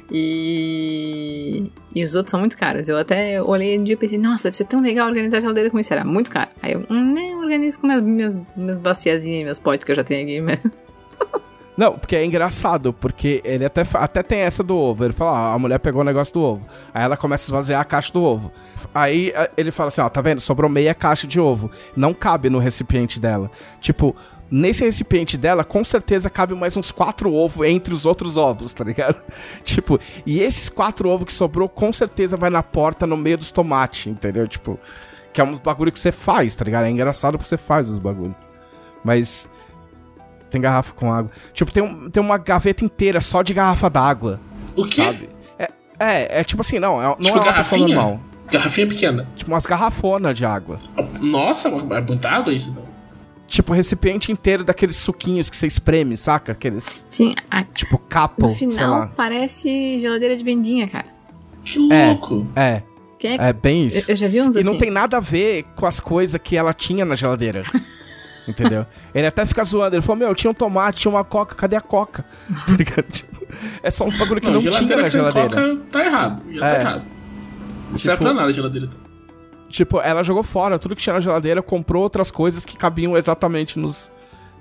[0.09, 1.71] E.
[1.93, 2.87] E os outros são muito caros.
[2.89, 5.69] Eu até olhei um dia e pensei, nossa, deve ser tão legal organizar a geladeira
[5.69, 5.93] como isso.
[5.93, 6.49] Era muito caro.
[6.61, 9.95] Aí eu, hum, né, organizo com minhas, minhas, minhas baciazinhas e meus potes que eu
[9.95, 10.41] já tenho aqui.
[10.41, 10.59] Mas...
[11.77, 15.05] Não, porque é engraçado, porque ele até, até tem essa do ovo.
[15.05, 16.65] Ele fala, ó, a mulher pegou o negócio do ovo.
[16.91, 18.51] Aí ela começa a esvaziar a caixa do ovo.
[18.93, 20.41] Aí ele fala assim, ó, tá vendo?
[20.41, 21.69] Sobrou meia caixa de ovo.
[21.95, 23.51] Não cabe no recipiente dela.
[23.79, 24.15] Tipo,
[24.49, 28.83] nesse recipiente dela, com certeza cabe mais uns quatro ovos entre os outros ovos, tá
[28.83, 29.17] ligado?
[29.63, 33.51] tipo, e esses quatro ovos que sobrou, com certeza vai na porta no meio dos
[33.51, 34.47] tomates, entendeu?
[34.47, 34.79] Tipo,
[35.31, 36.85] que é um bagulho que você faz, tá ligado?
[36.85, 38.35] É engraçado porque você faz os bagulhos.
[39.03, 39.47] Mas
[40.49, 41.31] tem garrafa com água.
[41.53, 44.39] Tipo, tem, um- tem uma gaveta inteira só de garrafa d'água,
[44.75, 45.03] O quê?
[45.03, 45.29] sabe?
[45.59, 47.95] É, é, é tipo assim, não, é, não Tipo é uma pessoa garrafinha?
[47.95, 48.19] normal.
[48.51, 49.27] Garrafinha pequena.
[49.35, 50.79] Tipo, umas garrafonas de água.
[51.21, 52.87] Nossa, é muita água isso, não.
[53.45, 56.51] Tipo, recipiente inteiro daqueles suquinhos que você espreme, saca?
[56.53, 59.11] Aqueles, Sim, a- tipo, capo, no sei final lá.
[59.15, 61.05] parece geladeira de vendinha, cara.
[61.63, 62.07] Que É.
[62.07, 62.45] louco.
[62.55, 62.83] É, é
[63.17, 63.27] que...
[63.27, 64.11] é bem eu, isso.
[64.11, 64.69] eu já vi uns E assim.
[64.69, 67.63] não tem nada a ver com as coisas que ela tinha na geladeira.
[68.47, 68.85] Entendeu?
[69.13, 69.95] Ele até fica zoando.
[69.95, 72.23] Ele falou: Meu, tinha um tomate, tinha uma coca, cadê a coca?
[72.65, 73.05] Tá ligado?
[73.11, 73.45] Tipo,
[73.83, 75.49] é só uns bagulho que não, tinha na geladeira.
[75.49, 76.43] Coca, tá errado.
[76.53, 76.73] Já É.
[76.73, 77.03] tá errado.
[77.91, 78.89] Não serve Tipo- pra nada a geladeira.
[79.69, 83.77] Tipo, ela jogou fora tudo que tinha na geladeira, comprou outras coisas que cabiam exatamente
[83.77, 84.09] nos,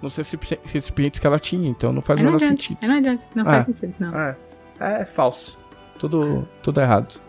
[0.02, 1.68] nos recipi- recipientes que ela tinha.
[1.68, 2.78] Então não faz o não menor sentido.
[2.82, 3.46] não adianta, não É.
[3.46, 4.18] faz sentido, não.
[4.18, 4.36] É,
[4.80, 5.58] é falso.
[5.98, 7.20] Tudo, tudo errado.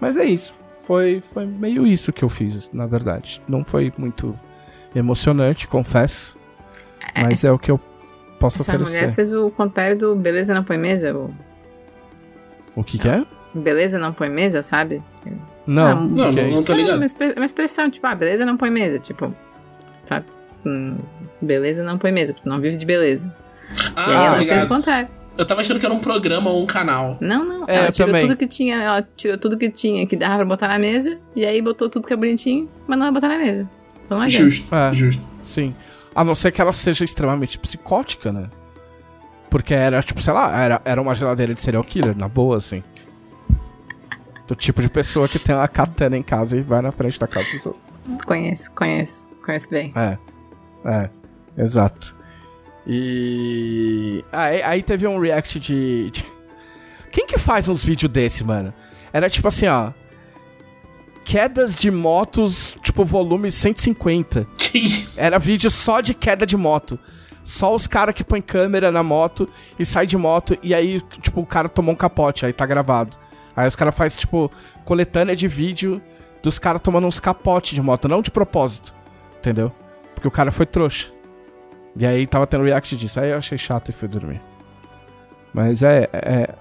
[0.00, 0.52] Mas é isso.
[0.82, 3.40] Foi, foi meio isso que eu fiz, na verdade.
[3.48, 4.38] Não foi muito
[4.98, 6.36] emocionante, confesso.
[7.14, 7.78] Mas é o que eu
[8.40, 9.12] posso Essa mulher oferecer.
[9.12, 11.32] fez o contrário do Beleza Não Põe Mesa, o
[12.74, 13.24] O que, que é?
[13.54, 15.02] Beleza Não Põe Mesa, sabe?
[15.66, 16.96] Não, Ah, o Não, que é não, não tô É ligado.
[16.96, 19.34] uma, expre- uma expressão, tipo, ah, beleza não põe mesa, tipo,
[20.04, 20.26] sabe?
[20.64, 20.96] Hum,
[21.42, 23.34] beleza não põe mesa, tipo, não vive de beleza.
[23.70, 24.68] e aí Ah, ela tá fez o ligado.
[24.68, 25.08] contrário.
[25.36, 27.18] Eu tava achando que era um programa ou um canal.
[27.20, 27.64] Não, não.
[27.68, 28.22] É, ela tirou também.
[28.26, 31.44] tudo que tinha, ela tirou tudo que tinha que dava pra botar na mesa, e
[31.44, 33.68] aí botou tudo que é bonitinho, mas não vai botar na mesa.
[34.06, 34.50] Então adianta.
[34.50, 34.94] Justo, É.
[34.94, 35.26] justo.
[35.42, 35.74] Sim.
[36.14, 38.48] A não ser que ela seja extremamente psicótica, né?
[39.50, 42.82] Porque era, tipo, sei lá, era, era uma geladeira de serial killer, na boa, assim.
[44.46, 47.26] Do tipo de pessoa que tem uma katana em casa e vai na frente da
[47.26, 47.84] casa dos outros.
[48.24, 49.92] Conheço, conheço, conheço bem.
[49.96, 50.16] É.
[50.84, 51.10] É.
[51.58, 52.14] Exato.
[52.86, 54.24] E.
[54.32, 56.24] Aí, aí teve um react de, de-
[57.10, 58.72] Quem que faz uns vídeos desse, mano?
[59.12, 59.90] Era tipo assim, ó.
[61.26, 64.46] Quedas de motos, tipo, volume 150.
[64.56, 65.20] Que isso?
[65.20, 66.96] Era vídeo só de queda de moto.
[67.42, 71.40] Só os caras que põem câmera na moto e sai de moto e aí, tipo,
[71.40, 73.16] o cara tomou um capote, aí tá gravado.
[73.56, 74.48] Aí os caras fazem, tipo,
[74.84, 76.00] coletânea de vídeo
[76.44, 78.94] dos caras tomando uns capotes de moto, não de propósito.
[79.38, 79.72] Entendeu?
[80.14, 81.12] Porque o cara foi trouxa.
[81.96, 83.18] E aí tava tendo react disso.
[83.18, 84.40] Aí eu achei chato e fui dormir.
[85.52, 86.08] Mas é.
[86.12, 86.54] É.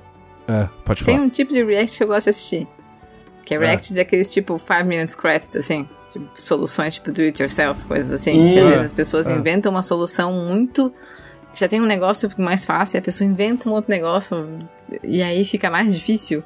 [0.48, 1.28] é pode Tem falar.
[1.28, 2.68] um tipo de react que eu gosto de assistir.
[3.46, 3.60] Que é É.
[3.62, 5.88] react daqueles tipo 5 minutes crafts, assim.
[6.12, 8.40] Tipo, soluções tipo do it yourself, coisas assim.
[8.40, 8.70] Hum, que às é.
[8.72, 9.34] vezes as pessoas É.
[9.34, 10.92] inventam uma solução muito.
[11.54, 14.46] Já tem um negócio mais fácil, a pessoa inventa um outro negócio
[15.04, 16.44] e aí fica mais difícil.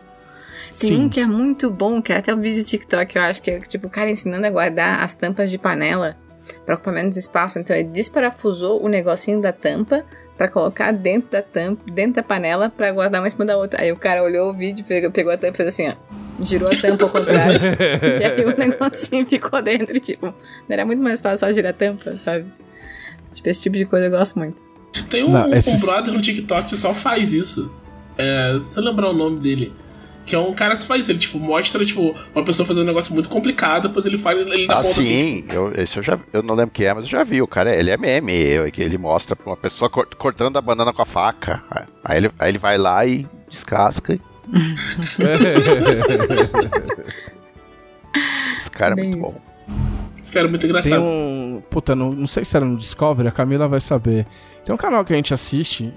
[0.79, 3.41] Tem um que é muito bom, que é até o vídeo de TikTok, eu acho
[3.41, 6.15] que é tipo o cara ensinando a guardar as tampas de panela
[6.63, 7.57] pra ocupar menos espaço.
[7.57, 10.05] Então ele desparafusou o negocinho da tampa
[10.38, 13.81] pra colocar dentro da tampa, dentro da panela pra guardar uma em cima da outra.
[13.81, 15.93] Aí o cara olhou o vídeo, pegou, pegou a tampa e fez assim, ó.
[16.41, 17.60] Girou a tampa ao contrário.
[18.21, 20.28] e aí o negocinho ficou dentro, tipo.
[20.28, 20.34] Não
[20.69, 22.45] era muito mais fácil só girar a tampa, sabe?
[23.34, 24.62] Tipo, esse tipo de coisa eu gosto muito.
[25.10, 27.71] Tem um, Não, esses- um brother no TikTok que só faz isso.
[28.17, 29.73] É, deixa eu lembrar o nome dele.
[30.25, 31.12] Que é um cara que faz isso.
[31.12, 34.67] Ele, tipo, mostra, tipo, uma pessoa fazendo um negócio muito complicado, depois ele faz, ele
[34.67, 35.04] dá Ah, ponta assim.
[35.04, 37.41] sim, eu, esse eu já eu não lembro quem é, mas eu já vi.
[37.41, 40.62] O cara, ele é meme, eu, que ele mostra pra uma pessoa cor- cortando a
[40.62, 41.63] banana com a faca.
[42.04, 44.13] Aí ele, aí ele vai lá e descasca.
[44.13, 44.21] e-
[48.57, 49.39] Esse cara é Bem muito isso.
[49.39, 49.49] bom.
[50.21, 51.01] Esse cara é muito Tem engraçado.
[51.01, 51.62] um.
[51.69, 54.25] Puta, não, não sei se era no Discovery, a Camila vai saber.
[54.65, 55.93] Tem um canal que a gente assiste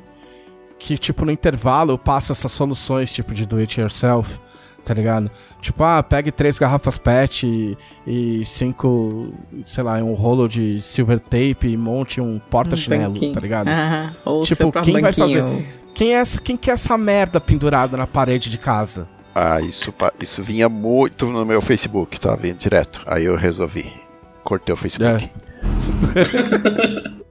[0.78, 4.38] que, tipo, no intervalo passa essas soluções, tipo, de do it yourself,
[4.84, 5.30] tá ligado?
[5.60, 7.78] Tipo, ah, pegue três garrafas PET e,
[8.40, 9.32] e cinco,
[9.64, 13.32] sei lá, um rolo de silver tape e monte um porta-chinelos, banquinho.
[13.32, 13.68] tá ligado?
[13.68, 14.12] Aham.
[14.24, 15.64] Ou o Tipo, quem vai banquinho.
[15.94, 19.07] Quem, é essa, quem quer essa merda pendurada na parede de casa?
[19.35, 23.02] Ah, isso, isso vinha muito no meu Facebook, tá vindo direto.
[23.07, 23.92] Aí eu resolvi.
[24.44, 25.31] Cortei o Facebook.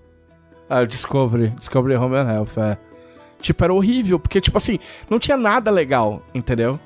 [0.74, 1.50] Ah, o Discovery.
[1.50, 2.78] Discovery Home and Health, é.
[3.42, 6.80] Tipo, era horrível, porque, tipo assim, não tinha nada legal, entendeu?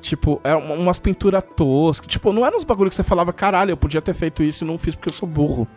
[0.00, 2.08] Tipo, era uma- umas pinturas toscas.
[2.08, 4.66] Tipo, não eram uns bagulho que você falava, caralho, eu podia ter feito isso e
[4.66, 5.68] não fiz porque eu sou burro.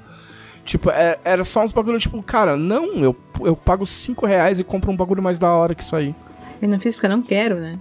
[0.65, 4.63] Tipo, é- era só uns bagulho, tipo, cara, não, eu, eu pago 5 reais e
[4.63, 6.13] compro um bagulho mais da hora que isso aí.
[6.61, 7.79] Eu não fiz porque eu não quero, né?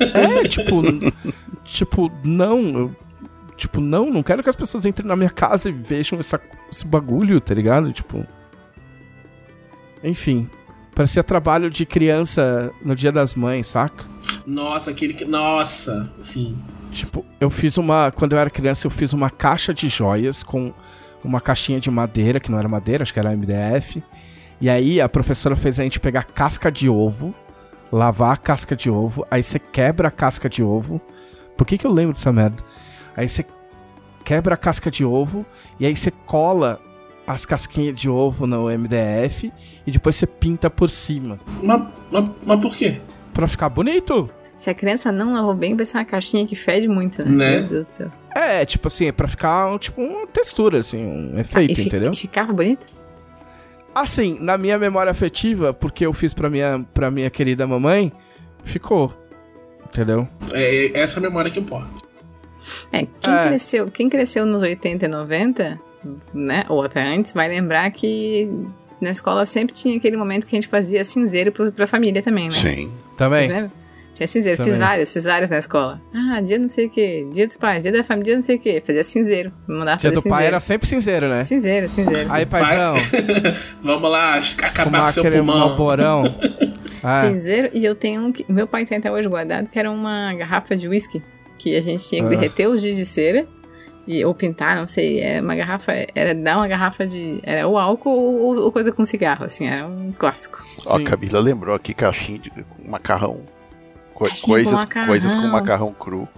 [0.00, 0.82] É, tipo,
[1.64, 2.96] tipo, não, eu,
[3.56, 6.86] tipo, não, não quero que as pessoas entrem na minha casa e vejam essa, esse
[6.86, 7.92] bagulho, tá ligado?
[7.92, 8.26] Tipo.
[10.02, 10.48] Enfim.
[10.94, 14.04] Parecia trabalho de criança no dia das mães, saca?
[14.46, 15.26] Nossa, aquele que.
[15.26, 16.58] Nossa, sim.
[16.90, 18.10] Tipo, eu fiz uma.
[18.10, 20.72] Quando eu era criança, eu fiz uma caixa de joias com
[21.26, 24.02] uma caixinha de madeira, que não era madeira, acho que era MDF.
[24.60, 27.34] E aí a professora fez a gente pegar casca de ovo,
[27.92, 31.00] lavar a casca de ovo, aí você quebra a casca de ovo.
[31.56, 32.62] Por que, que eu lembro dessa merda?
[33.16, 33.44] Aí você
[34.24, 35.44] quebra a casca de ovo
[35.78, 36.80] e aí você cola
[37.26, 39.52] as casquinhas de ovo no MDF
[39.86, 41.38] e depois você pinta por cima.
[41.62, 43.00] Mas, mas, mas por quê?
[43.32, 44.30] Pra ficar bonito.
[44.56, 47.30] Se a criança não lavou bem, vai ser uma caixinha que fede muito, né?
[47.30, 47.60] Né?
[47.60, 48.10] Meu Deus do céu.
[48.38, 52.12] É, tipo assim, é pra ficar tipo uma textura, assim, um efeito, e, fi- entendeu?
[52.12, 52.86] e ficava bonito?
[53.94, 58.12] Assim, na minha memória afetiva, porque eu fiz pra minha, pra minha querida mamãe,
[58.62, 59.12] ficou.
[59.86, 60.28] Entendeu?
[60.52, 61.88] É, é essa memória que importa.
[62.92, 63.46] É, quem, É.
[63.46, 65.80] Cresceu, quem cresceu nos 80 e 90,
[66.34, 66.64] né?
[66.68, 68.48] Ou até antes, vai lembrar que
[69.00, 72.46] na escola sempre tinha aquele momento que a gente fazia cinzeiro pro, pra família também,
[72.46, 72.50] né?
[72.50, 72.92] Sim.
[73.16, 73.48] Também.
[73.48, 73.70] Né?
[74.16, 74.88] Tinha cinzeiro, fiz Também.
[74.88, 76.00] vários, fiz vários na escola.
[76.14, 78.56] Ah, dia não sei o que, dia dos pais, dia da família, dia não sei
[78.56, 78.80] o que.
[78.80, 80.36] Fazia cinzeiro, mandava Dia fazer do cinzeiro.
[80.38, 81.44] pai era sempre cinzeiro, né?
[81.44, 82.32] Cinzeiro, cinzeiro.
[82.32, 82.94] Aí, paizão,
[83.84, 85.58] Vamos lá, acabar fumar seu pulmão.
[85.68, 86.24] malborão.
[87.08, 89.88] Ah, Cinzeiro, e eu tenho um que meu pai tem até hoje guardado, que era
[89.88, 91.22] uma garrafa de whisky,
[91.56, 92.30] que a gente tinha que Ah.
[92.30, 93.46] derreter os giz de cera,
[94.08, 97.78] e, ou pintar, não sei, era uma garrafa, era dar uma garrafa de, era ou
[97.78, 100.64] álcool ou, ou coisa com cigarro, assim, era um clássico.
[100.84, 100.98] Ó.
[101.04, 102.50] Camila lembrou aqui caixinha de
[102.84, 103.40] macarrão.
[104.16, 105.06] Co- Caixinha com coisas, macarrão.
[105.08, 106.28] coisas com macarrão cru.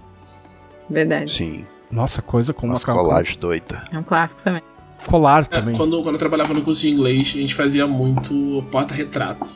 [0.89, 1.65] Verdade, Sim.
[1.89, 3.79] Nossa, coisa com Umas uma colagens doidas.
[3.91, 4.61] é um clássico também.
[5.07, 5.75] Colar É, também.
[5.75, 9.49] quando, quando eu trabalhava no curso de inglês, a gente fazia muito porta-retrato.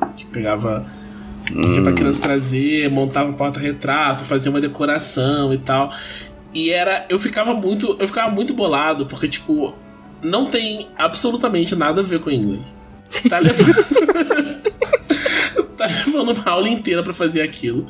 [0.00, 0.84] A gente pegava.
[1.46, 5.90] Pedia pra criança trazer, montava um porta-retrato, fazia uma decoração e tal.
[6.52, 7.06] E era.
[7.08, 7.96] Eu ficava muito.
[8.00, 9.72] Eu ficava muito bolado, porque, tipo,
[10.22, 12.60] não tem absolutamente nada a ver com inglês.
[13.28, 13.74] Tá levando.
[15.76, 17.86] tá levando uma aula inteira pra fazer aquilo.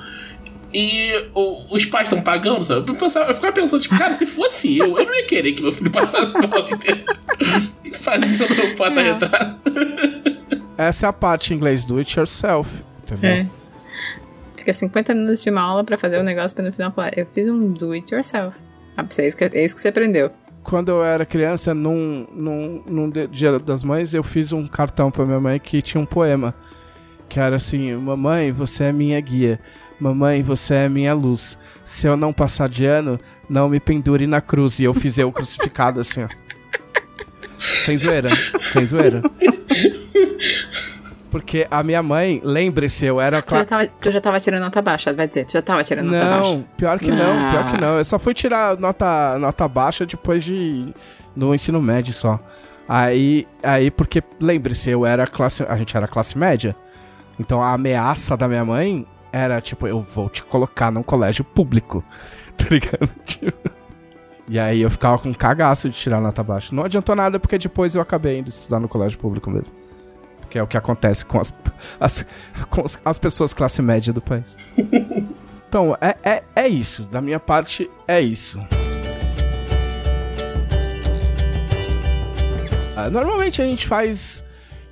[0.72, 2.88] E o- os pais estão pagando, sabe?
[2.88, 5.62] Eu, pensava, eu ficava pensando, tipo, cara, se fosse eu, eu não ia querer que
[5.62, 7.04] meu filho passasse uma aula inteira
[8.00, 9.56] fazendo um porta-retrato.
[10.78, 12.82] Essa é a parte em inglês do it yourself.
[13.02, 13.30] Entendeu?
[13.30, 13.46] É.
[14.56, 17.26] Fica 50 minutos de uma aula pra fazer o negócio pra no final falar, eu
[17.34, 18.56] fiz um do it yourself.
[18.96, 20.30] Ah, pra você, é isso que, é isso que você aprendeu.
[20.62, 25.24] Quando eu era criança, num, num, num dia das mães, eu fiz um cartão pra
[25.24, 26.54] minha mãe que tinha um poema.
[27.28, 29.60] Que era assim: Mamãe, você é minha guia.
[29.98, 31.58] Mamãe, você é minha luz.
[31.84, 33.18] Se eu não passar de ano,
[33.48, 34.78] não me pendure na cruz.
[34.78, 36.28] E eu fiz eu crucificado assim, ó.
[37.68, 38.30] Sem zoeira,
[38.62, 39.22] sem zoeira.
[41.30, 43.40] Porque a minha mãe, lembre-se, eu era.
[43.40, 46.10] Tu já, tava, tu já tava tirando nota baixa, vai dizer, tu já tava tirando
[46.10, 46.42] nota baixa.
[46.54, 47.50] Não, pior que não, Ah.
[47.52, 47.98] pior que não.
[47.98, 50.92] Eu só fui tirar nota, nota baixa depois de
[51.36, 52.40] no ensino médio só.
[52.88, 56.74] Aí, aí porque lembre-se, eu era classe, a gente era classe média.
[57.38, 62.04] Então a ameaça da minha mãe era tipo, eu vou te colocar num colégio público.
[62.60, 63.08] Tá ligado?
[63.24, 63.70] Tipo,
[64.46, 66.74] E aí eu ficava com cagaço de tirar nota baixa.
[66.74, 69.72] Não adiantou nada porque depois eu acabei indo estudar no colégio público mesmo.
[70.50, 71.54] Que é o que acontece com as,
[71.98, 72.26] as,
[72.68, 74.56] com as, as pessoas classe média do país.
[75.70, 77.04] Então, é, é, é isso.
[77.04, 78.60] Da minha parte, é isso.
[82.96, 84.42] Ah, normalmente a gente faz,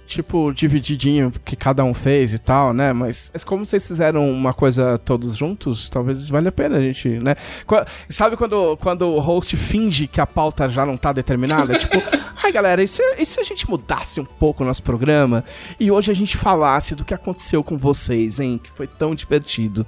[0.09, 2.92] tipo, divididinho que cada um fez e tal, né?
[2.92, 7.09] Mas, mas como vocês fizeram uma coisa todos juntos, talvez valha a pena a gente,
[7.09, 7.37] né?
[7.66, 11.77] Qua- Sabe quando, quando o host finge que a pauta já não tá determinada?
[11.79, 11.97] tipo,
[12.42, 15.44] ai galera, e se, e se a gente mudasse um pouco o nosso programa
[15.79, 18.59] e hoje a gente falasse do que aconteceu com vocês, hein?
[18.62, 19.87] Que foi tão divertido.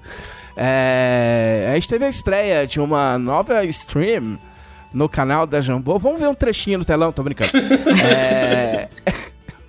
[0.57, 4.39] É, a gente teve a estreia de uma nova stream
[4.93, 5.99] no canal da Jambô.
[5.99, 7.51] Vamos ver um trechinho no telão, tô brincando.
[8.05, 8.89] é,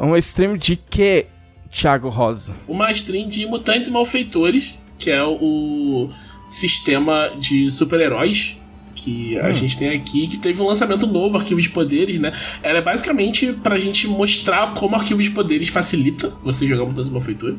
[0.06, 1.26] um stream de que,
[1.72, 2.54] Thiago Rosa?
[2.68, 6.10] Uma stream de mutantes e malfeitores, que é o
[6.48, 8.58] sistema de super-heróis
[8.94, 12.34] que a gente tem aqui, que teve um lançamento novo, Arquivo de Poderes, né?
[12.62, 17.12] Ela é basicamente pra gente mostrar como Arquivo de Poderes facilita você jogar mutantes e
[17.12, 17.58] malfeitores.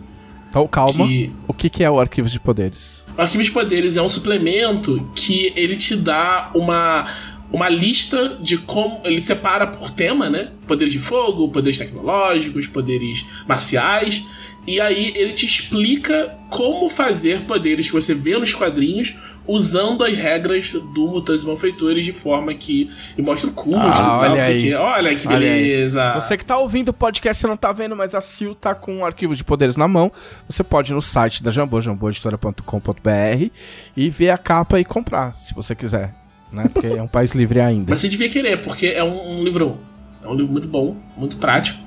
[0.51, 1.07] Então, calma.
[1.09, 3.03] Que O que, que é o Arquivo de Poderes?
[3.17, 7.07] o Arquivo de Poderes é um suplemento que ele te dá uma
[7.53, 9.01] uma lista de como.
[9.05, 10.49] Ele separa por tema, né?
[10.67, 14.25] Poderes de fogo, poderes tecnológicos, poderes marciais.
[14.67, 19.13] E aí ele te explica como fazer poderes que você vê nos quadrinhos
[19.45, 22.89] usando as regras do Mutantes Malfeitores de forma que.
[23.19, 24.21] E mostra o custo Ah, e tal.
[24.21, 24.75] olha aí.
[24.75, 26.15] Olha que Olha beleza.
[26.15, 28.95] Você que tá ouvindo o podcast, você não tá vendo, mas a Sil tá com
[28.99, 30.13] um arquivo de poderes na mão.
[30.49, 33.51] Você pode ir no site da Jambô, jamboeditora.com.br
[33.97, 36.15] e ver a capa e comprar, se você quiser.
[36.53, 36.69] Né?
[36.73, 37.87] Porque é um país livre ainda.
[37.91, 39.47] Mas você devia querer, porque é um, um.
[40.23, 41.79] É um livro muito bom, muito prático.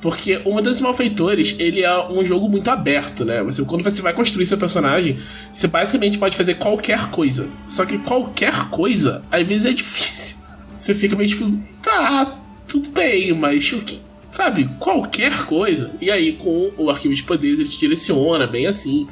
[0.00, 3.40] Porque o Mutantes Malfeitores, ele é um jogo muito aberto, né?
[3.44, 5.18] Você, quando você vai construir seu personagem,
[5.52, 7.48] você basicamente pode fazer qualquer coisa.
[7.68, 10.38] Só que qualquer coisa, às vezes é difícil.
[10.76, 14.00] Você fica meio tipo, tá, tudo bem, mas o que.
[14.32, 15.92] Sabe, qualquer coisa.
[16.00, 19.06] E aí, com o arquivo de poderes, ele te direciona bem assim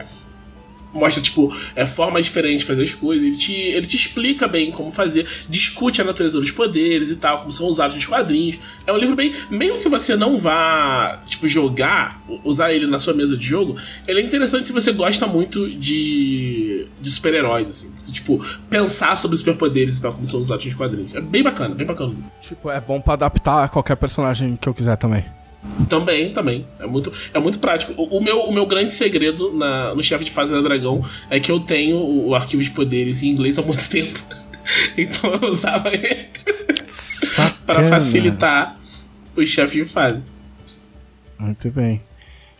[0.92, 3.26] mostra, tipo, é, formas diferentes de fazer as coisas.
[3.26, 7.38] Ele te, ele te explica bem como fazer, discute a natureza dos poderes e tal,
[7.38, 8.58] como são usados nos quadrinhos.
[8.86, 9.34] É um livro bem.
[9.50, 13.76] Mesmo que você não vá, tipo, jogar, usar ele na sua mesa de jogo,
[14.06, 17.90] ele é interessante se você gosta muito de, de super-heróis, assim.
[18.12, 21.14] Tipo, pensar sobre os superpoderes e tal, como são usados nos quadrinhos.
[21.14, 22.14] É bem bacana, bem bacana.
[22.40, 25.24] Tipo, é bom pra adaptar a qualquer personagem que eu quiser também.
[25.88, 26.66] Também, também.
[26.78, 27.92] É muito, é muito prático.
[27.96, 31.38] O, o meu, o meu grande segredo na, no chefe de fase da Dragão é
[31.38, 34.18] que eu tenho o, o arquivo de poderes em inglês há muito tempo.
[34.96, 36.28] Então eu usava ele
[37.66, 38.78] para facilitar
[39.36, 40.22] o chefe de fase.
[41.38, 42.02] Muito bem.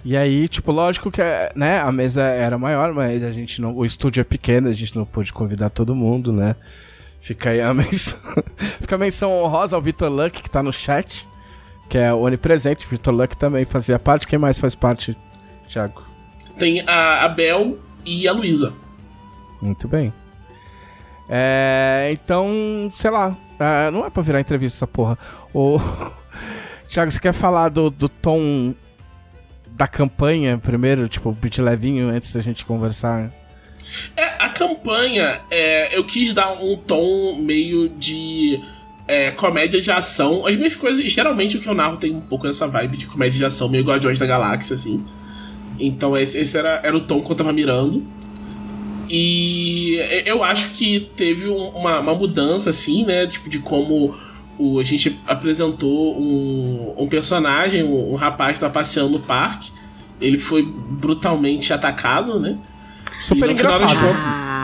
[0.05, 1.21] E aí, tipo, lógico que
[1.55, 3.77] né, a mesa era maior, mas a gente não.
[3.77, 6.57] O estúdio é pequeno, a gente não pôde convidar todo mundo, né?
[7.21, 8.19] Fica aí a menção.
[8.81, 11.29] Fica a menção honrosa ao Vitor Luck, que tá no chat,
[11.91, 12.87] que é onipresente.
[12.87, 14.27] O Vitor Luck também fazia parte.
[14.27, 15.15] Quem mais faz parte,
[15.69, 16.03] Thiago?
[16.57, 18.73] Tem a, a Bel e a Luísa.
[19.61, 20.13] Muito bem.
[21.29, 23.37] É, então, sei lá.
[23.59, 25.19] é, não é pra virar entrevista essa porra.
[25.53, 25.79] O...
[26.89, 28.75] Thiago, você quer falar do, do tom
[29.69, 31.09] da campanha primeiro?
[31.09, 33.31] Tipo, beat levinho antes da gente conversar?
[34.17, 38.61] É, a campanha, é, eu quis dar um tom meio de
[39.11, 40.47] é, comédia de ação.
[40.47, 43.39] As minhas coisas, geralmente o que eu narro tem um pouco dessa vibe de comédia
[43.39, 45.05] de ação, meio Guardiões da Galáxia, assim.
[45.79, 48.03] Então esse, esse era, era o tom que eu tava mirando.
[49.09, 53.27] E eu acho que teve um- uma, uma mudança, assim, né?
[53.27, 54.15] Tipo, de como
[54.57, 59.73] o, a gente apresentou um, um personagem, um, um rapaz que tá passeando no parque.
[60.21, 62.57] Ele foi brutalmente atacado, né?
[63.21, 64.07] Super E no final das engraçado.
[64.07, 64.60] contas- Ah,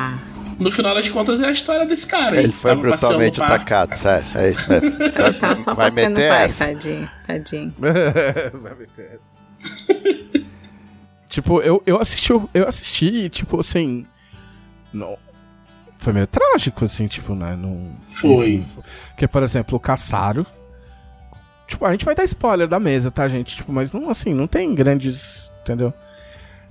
[0.59, 2.37] No final das contas é a história desse cara.
[2.41, 4.27] Ele foi brutalmente atacado, sério.
[4.35, 4.97] É isso mesmo.
[5.17, 6.67] Vai, tá só vai passando meter pai, essa.
[6.67, 7.75] tadinho, tadinho.
[7.79, 10.45] Vai meter essa.
[11.29, 14.07] tipo, eu, eu assisti, eu assisti, e, tipo, assim.
[14.93, 15.19] Não,
[15.99, 17.57] foi meio trágico, assim, tipo, né?
[17.57, 18.65] Não, Foi.
[19.09, 20.47] Porque, por exemplo, o Caçaro.
[21.67, 23.57] Tipo, a gente vai dar spoiler da mesa, tá, gente?
[23.57, 25.53] Tipo, mas não assim, não tem grandes.
[25.63, 25.93] Entendeu?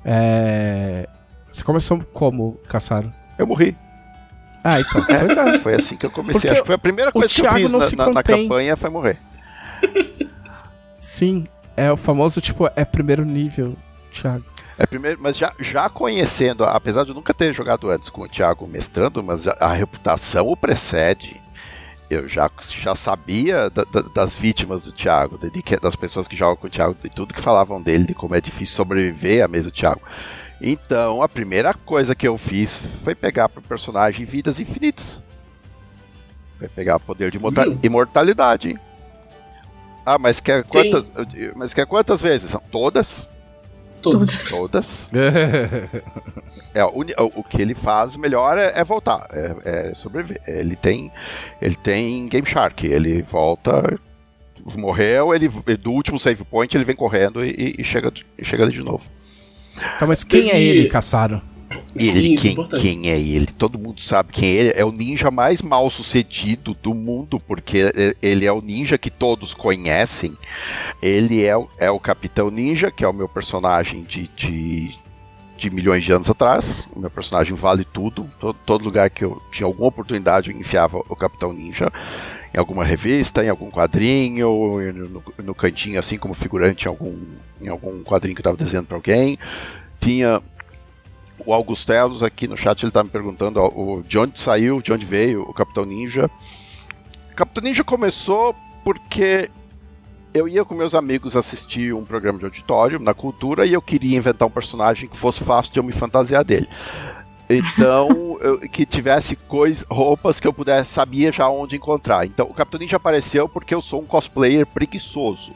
[0.04, 1.08] É.
[1.52, 3.12] Você começou como, Caçaro?
[3.38, 3.76] Eu morri.
[4.64, 5.04] Ah, então.
[5.06, 5.60] Pois é.
[5.60, 6.42] Foi assim que eu comecei.
[6.42, 8.90] Porque Acho que foi a primeira coisa que eu fiz na, na- na campanha foi
[8.90, 9.20] morrer.
[10.98, 11.46] Sim.
[11.78, 13.76] É o famoso, tipo, é primeiro nível,
[14.12, 14.46] Thiago.
[14.78, 18.28] É primeiro, mas já, já conhecendo, apesar de eu nunca ter jogado antes com o
[18.28, 21.40] Thiago mestrando, mas a, a reputação o precede.
[22.10, 22.50] Eu já,
[22.82, 26.68] já sabia da- da- das vítimas do Thiago, de, de das pessoas que jogam com
[26.68, 29.74] o Thiago, de tudo que falavam dele, de como é difícil sobreviver à mesa do
[29.74, 30.02] Thiago.
[30.62, 35.22] Então, a primeira coisa que eu fiz foi pegar pro personagem vidas infinitas.
[36.58, 37.38] Foi pegar poder de
[37.84, 38.80] imortalidade.
[40.06, 41.12] Ah, mas quer quantas?
[41.56, 42.52] Mas quer quantas vezes?
[42.52, 43.28] São Todas?
[44.02, 44.50] Todos.
[44.50, 45.10] Todas.
[46.74, 50.42] É, o, o- o que ele faz melhor é, é voltar, é, é sobreviver.
[50.46, 51.10] Ele tem,
[51.62, 53.98] ele tem Game Shark, ele volta,
[54.76, 58.74] morreu, ele do último save point ele vem correndo e, e chega, e chega ali
[58.74, 59.10] de novo.
[60.00, 61.42] Tá, mas quem é ele, Caçaro?
[61.98, 62.82] Sim, ele, isso é quem, importante.
[62.82, 63.48] quem é ele?
[63.48, 64.74] Todo mundo sabe quem é ele.
[64.76, 69.10] É o ninja mais mal sucedido do mundo, porque é- ele é o ninja que
[69.10, 70.38] todos conhecem.
[71.02, 74.96] Ele é, o- é o Capitão Ninja, que é o meu personagem de, de,
[75.58, 76.88] de milhões de anos atrás.
[76.96, 78.30] O meu personagem vale tudo.
[78.40, 81.92] Todo, todo lugar que eu tinha alguma oportunidade, eu enfiava o Capitão Ninja.
[82.56, 87.18] Em alguma revista, em algum quadrinho, no, no cantinho, assim como figurante em algum,
[87.60, 89.38] em algum quadrinho que eu estava desenhando para alguém.
[90.00, 90.42] Tinha
[91.46, 94.94] o Augustelos aqui no chat ele tá me perguntando ó, o, de onde saiu, de
[94.94, 96.32] onde veio o Capitão Ninja.
[97.34, 99.50] O Capitão Ninja começou porque
[100.34, 104.18] eu ia com meus amigos assistir um programa de auditório na cultura e eu queria
[104.18, 106.70] inventar um personagem que fosse fácil de eu me fantasiar dele.
[107.50, 112.26] Então, eu- que tivesse coisas, roupas que eu pudesse, sabia já onde encontrar.
[112.26, 115.54] Então, o Capitão Ninja apareceu porque eu sou um cosplayer preguiçoso.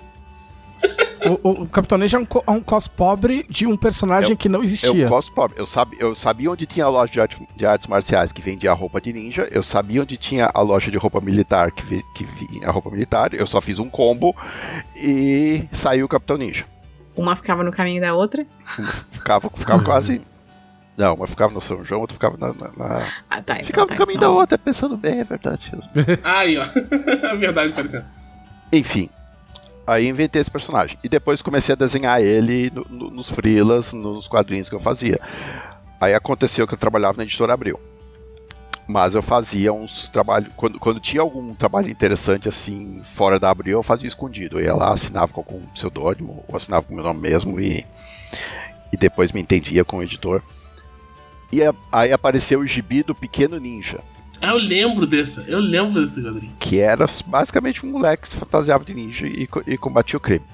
[1.44, 4.32] O, o, o Capitão Ninja é um, co- é um cos pobre de um personagem
[4.32, 5.10] Eu- que não Eu existia.
[5.10, 5.60] gosto pobre.
[5.60, 8.72] Eu, sabe, eu sabia onde tinha a loja de, arte- de artes marciais que vendia
[8.72, 9.46] roupa de ninja.
[9.52, 11.84] Eu sabia onde tinha a loja de roupa militar que,
[12.14, 13.34] que vinha a roupa militar.
[13.34, 14.34] Eu só fiz um combo
[14.96, 16.66] e saiu o Capitão Ninja.
[17.18, 18.46] Uma ficava no caminho da outra.
[19.12, 20.22] Ficava, ficava quase.
[21.00, 22.48] Não, uma ficava no São João, outra ficava na.
[22.54, 23.54] na- na- Ah, tá.
[23.56, 24.34] então Ficava tá, no caminho então.
[24.34, 25.72] da outra, pensando bem, é verdade.
[26.24, 26.66] Aí, ó.
[27.40, 28.06] Verdade parecendo.
[28.74, 29.10] Enfim.
[29.88, 31.00] Aí inventei esse personagem.
[31.02, 35.20] E depois comecei a desenhar ele no- no- nos freelas, nos quadrinhos que eu fazia.
[36.02, 37.80] Aí aconteceu que eu trabalhava na editora Abril.
[38.86, 40.52] Mas eu fazia uns trabalhos.
[40.58, 44.60] Quando, quando tinha algum trabalho interessante assim, fora da Abril, eu fazia escondido.
[44.60, 47.86] Eu ia lá, assinava com algum pseudônimo, ou assinava com o meu nome mesmo e,
[48.92, 50.42] e depois me entendia com o editor.
[51.52, 54.00] E a- aí apareceu o gibi do Pequeno Ninja.
[54.42, 55.42] Ah, eu lembro dessa.
[55.48, 56.54] Eu lembro desse quadrinho.
[56.60, 60.46] que era basicamente um moleque que se fantasiava de ninja e, e combatia o crime.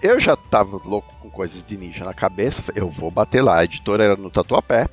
[0.00, 3.58] Eu já tava louco com coisas de ninja na cabeça, eu vou bater lá.
[3.58, 4.86] A editora era no Tatuapé.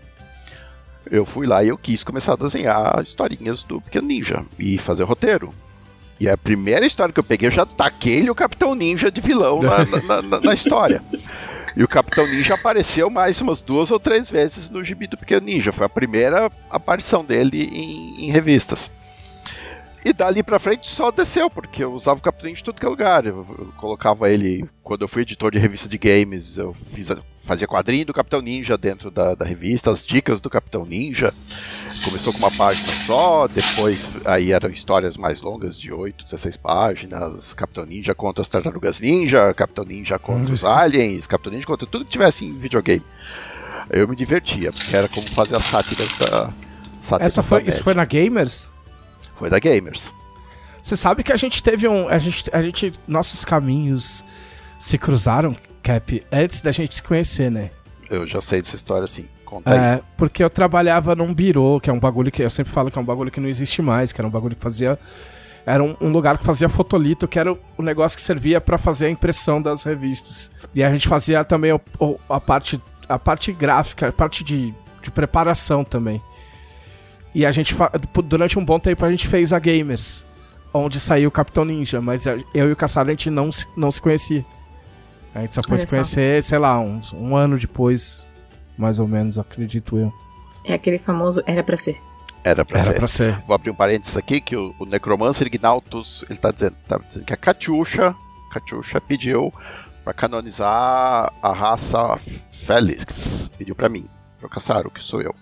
[1.10, 5.04] Eu fui lá e eu quis começar a desenhar historinhas do Pequeno Ninja e fazer
[5.04, 5.54] roteiro.
[6.20, 9.62] E a primeira história que eu peguei, eu já taquei o Capitão Ninja de vilão
[9.62, 11.04] na, na- na- na história.
[11.76, 15.45] E o Capitão Ninja apareceu mais umas duas ou três vezes no gibi do Pequeno
[15.45, 15.72] Ninja.
[15.72, 18.91] Foi a primeira aparição dele em- em revistas.
[20.03, 22.86] E dali pra frente só desceu, porque eu usava o Capitão Ninja em tudo que
[22.86, 23.26] é lugar.
[23.26, 24.67] Eu, eu colocava ele.
[24.84, 27.09] Quando eu fui editor de revista de games, eu fiz
[27.52, 31.34] fazia quadrinho do Capitão Ninja dentro da, da revista, as dicas do Capitão Ninja.
[32.06, 37.54] Começou com uma página só, depois aí eram histórias mais longas, de 8, 16 páginas.
[37.54, 42.06] Capitão Ninja contra as tartarugas ninja, Capitão Ninja contra os aliens, Capitão Ninja contra tudo
[42.06, 43.04] que tivesse em videogame.
[43.89, 46.54] Eu me divertia, porque era como fazer as sátiras da.
[47.02, 47.84] sátiras Essa da foi, isso média.
[47.84, 48.72] foi na Gamers?
[49.36, 50.14] Foi da Gamers.
[50.82, 52.08] Você sabe que a gente teve um.
[52.08, 52.93] A gente, a gente.
[53.06, 54.24] Nossos caminhos
[54.80, 57.69] se cruzaram, Cap, antes da gente se conhecer, né?
[58.09, 59.27] Eu já sei dessa história assim.
[59.45, 59.79] Conta aí.
[59.97, 62.97] É, porque eu trabalhava num birô, que é um bagulho que eu sempre falo que
[62.97, 64.97] é um bagulho que não existe mais, que era um bagulho que fazia.
[65.65, 69.05] Era um, um lugar que fazia fotolito, que era o, negócio que servia pra fazer
[69.05, 70.49] a impressão das revistas.
[70.73, 74.73] E a gente fazia também o- o- a, parte, a parte gráfica, a parte de,
[75.01, 76.21] de preparação também.
[77.34, 77.75] E a gente,
[78.25, 80.25] durante um bom tempo, a gente fez a Gamers,
[80.73, 83.91] onde saiu o Capitão Ninja, mas eu e o Caçado a gente não se, não
[83.91, 84.43] se conhecia.
[85.34, 85.95] A gente só foi Olha se só.
[85.97, 88.25] conhecer, sei lá, uns, um ano depois,
[88.77, 90.11] mais ou menos, acredito eu.
[90.65, 91.97] É aquele famoso era pra ser.
[92.43, 92.97] Era pra Era ser.
[92.97, 93.41] pra ser.
[93.45, 97.25] Vou abrir um parênteses aqui que o, o Necromancer Ignautus, ele tá dizendo, tá dizendo
[97.25, 98.15] que a Katyusha,
[98.51, 99.53] Katyusha pediu
[100.03, 102.19] pra canonizar a raça
[102.51, 103.49] Félix.
[103.57, 104.05] Pediu pra mim,
[104.39, 105.34] pro Caçaro, que sou eu.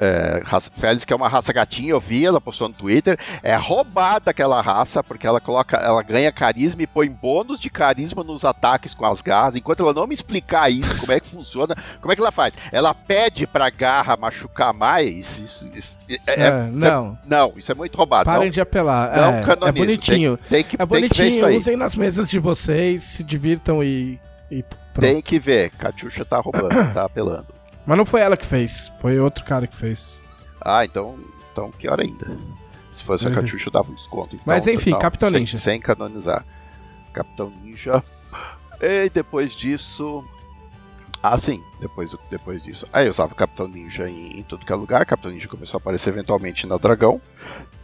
[0.00, 3.18] É, raça, Félix, que é uma raça gatinha, eu vi, ela postou no Twitter.
[3.42, 8.22] É roubada aquela raça, porque ela coloca, ela ganha carisma e põe bônus de carisma
[8.22, 9.56] nos ataques com as garras.
[9.56, 12.54] Enquanto ela não me explicar isso, como é que funciona, como é que ela faz?
[12.70, 15.38] Ela pede pra garra machucar mais?
[15.38, 17.18] Isso, isso- é- é- É, não.
[17.26, 18.24] não, isso é muito roubado.
[18.26, 19.16] Parem não, de apelar.
[19.16, 19.68] não é, canonizo.
[19.68, 20.36] é bonitinho.
[20.36, 21.46] Tem, tem que, É tem que ver isso bonitinho.
[21.46, 21.56] aí.
[21.56, 24.20] Usem nas mesas de vocês, se divirtam e.
[24.50, 24.64] e.
[24.98, 25.70] Tem que ver.
[25.70, 27.57] Catiuxa tá roubando, tá apelando.
[27.88, 30.20] Mas não foi ela que fez, foi outro cara que fez.
[30.60, 31.18] Ah, então,
[31.50, 32.36] então pior ainda.
[32.92, 33.36] Se fosse a Uhum.
[33.36, 34.34] Catiuxa, eu dava um desconto.
[34.36, 35.56] Então, Mas enfim, não, Capitão sem, Ninja.
[35.56, 36.44] Sem canonizar.
[37.14, 38.04] Capitão Ninja.
[38.78, 40.22] E depois disso.
[41.22, 42.86] Ah, sim, depois, depois disso.
[42.92, 45.06] Aí eu usava Capitão Ninja em, em tudo que é lugar.
[45.06, 47.22] Capitão Ninja começou a aparecer eventualmente no Dragão.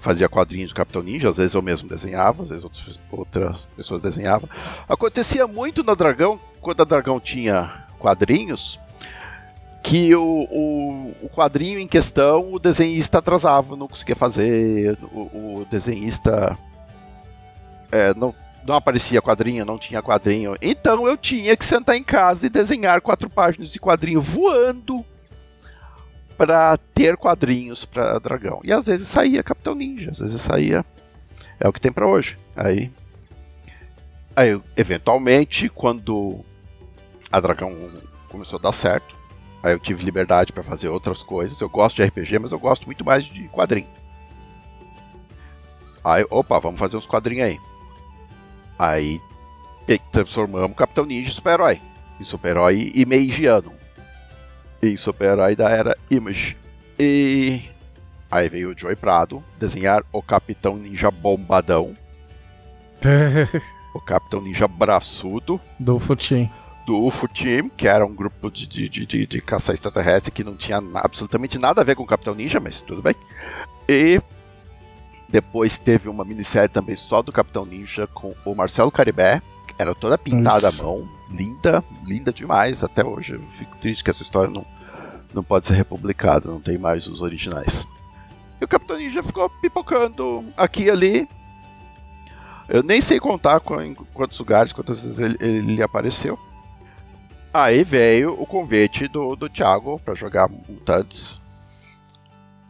[0.00, 4.02] Fazia quadrinhos do Capitão Ninja, às vezes eu mesmo desenhava, às vezes outras, outras pessoas
[4.02, 4.50] desenhavam.
[4.86, 8.78] Acontecia muito no Dragão, quando a Dragão tinha quadrinhos,
[9.84, 15.66] que o, o, o quadrinho em questão o desenhista atrasava, não conseguia fazer, o, o
[15.70, 16.56] desenhista
[17.92, 18.34] é, não,
[18.66, 20.56] não aparecia quadrinho, não tinha quadrinho.
[20.62, 25.04] Então eu tinha que sentar em casa e desenhar quatro páginas de quadrinho voando
[26.34, 28.62] para ter quadrinhos para Dragão.
[28.64, 30.82] E às vezes saía Capitão Ninja, às vezes saía.
[31.60, 32.38] É o que tem para hoje.
[32.56, 32.90] Aí,
[34.34, 36.42] aí, eventualmente, quando
[37.30, 37.76] a Dragão
[38.30, 39.14] começou a dar certo,
[39.64, 41.58] Aí eu tive liberdade para fazer outras coisas.
[41.58, 43.88] Eu gosto de RPG, mas eu gosto muito mais de quadrinho.
[46.04, 47.58] Aí, opa, vamos fazer uns quadrinhos aí.
[48.78, 49.18] Aí
[50.12, 51.80] transformamos Capitão Ninja em super-herói.
[52.20, 53.72] Em super-herói e meigiano.
[54.82, 56.58] Em super-herói da era Image.
[56.98, 57.62] E
[58.30, 61.96] aí veio o Joey Prado desenhar o Capitão Ninja bombadão.
[63.94, 65.60] O Capitão Ninja braçudo.
[65.78, 66.50] Do Futin.
[66.86, 70.44] Do UFO Team, que era um grupo de, de, de, de, de caça extraterrestre que
[70.44, 73.14] não tinha absolutamente nada a ver com o Capitão Ninja, mas tudo bem.
[73.88, 74.20] E
[75.28, 79.42] depois teve uma minissérie também só do Capitão Ninja com o Marcelo Caribé,
[79.78, 80.82] era toda pintada Isso.
[80.82, 82.84] à mão, linda, linda demais.
[82.84, 84.64] Até hoje eu fico triste que essa história não,
[85.32, 87.86] não pode ser republicada, não tem mais os originais.
[88.60, 91.28] E o Capitão Ninja ficou pipocando aqui e ali.
[92.68, 96.38] Eu nem sei contar quantos lugares, quantas vezes ele, ele apareceu.
[97.54, 101.40] Aí veio o convite do, do Thiago pra jogar Mutants.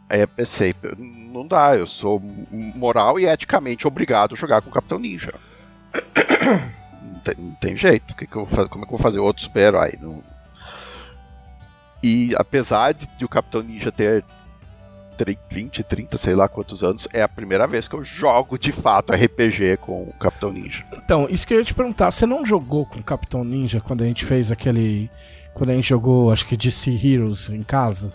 [0.07, 2.21] Aí eu pensei, não dá, eu sou
[2.51, 5.33] moral e eticamente obrigado a jogar com o Capitão Ninja.
[7.01, 8.69] Não tem, não tem jeito, que que fazer?
[8.69, 9.97] como é que eu vou fazer outro super-herói?
[9.99, 10.21] Não-
[12.03, 14.23] E apesar de, de o Capitão Ninja ter
[15.49, 19.13] 20, 30, sei lá quantos anos, é a primeira vez que eu jogo de fato
[19.13, 20.83] RPG com o Capitão Ninja.
[20.93, 24.03] Então, isso que eu ia te perguntar, você não jogou com o Capitão Ninja quando
[24.03, 25.09] a gente fez aquele.
[25.53, 28.11] Quando a gente jogou, acho que DC Heroes em casa?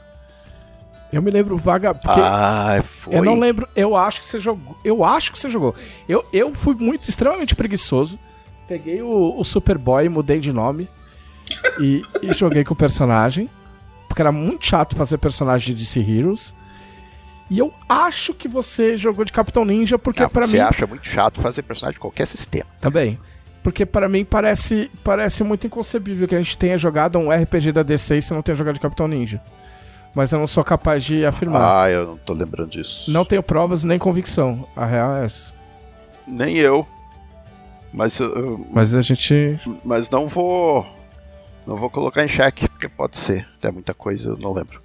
[1.12, 1.98] Eu me lembro vaga.
[2.04, 3.16] Ah, foi.
[3.16, 3.68] eu não lembro.
[3.74, 4.76] Eu acho que você jogou.
[4.84, 5.74] Eu acho que você jogou.
[6.08, 8.18] Eu, eu fui muito, extremamente preguiçoso.
[8.68, 10.88] Peguei o, o Superboy, mudei de nome.
[11.80, 13.50] E, e joguei com o personagem.
[14.06, 16.54] Porque era muito chato fazer personagem de DC Heroes.
[17.50, 20.62] E eu acho que você jogou de Capitão Ninja, porque Ah, pra você mim.
[20.62, 22.66] acha muito chato fazer personagem de qualquer sistema.
[22.80, 23.18] Também.
[23.62, 27.82] Porque pra mim parece, parece muito inconcebível que a gente tenha jogado um RPG da
[27.82, 29.40] DC e você não tenha jogado de Capitão Ninja.
[30.14, 31.84] Mas eu não sou capaz de afirmar.
[31.84, 33.10] Ah, eu não tô lembrando disso.
[33.12, 34.66] Não tenho provas nem convicção.
[34.74, 35.52] A real é essa.
[36.26, 36.86] Nem eu.
[37.92, 39.60] Mas, eu- Mas a gente.
[39.84, 40.86] mas não vou.
[41.66, 43.46] Não vou colocar em xeque, porque pode ser.
[43.60, 44.80] É muita coisa, eu não lembro.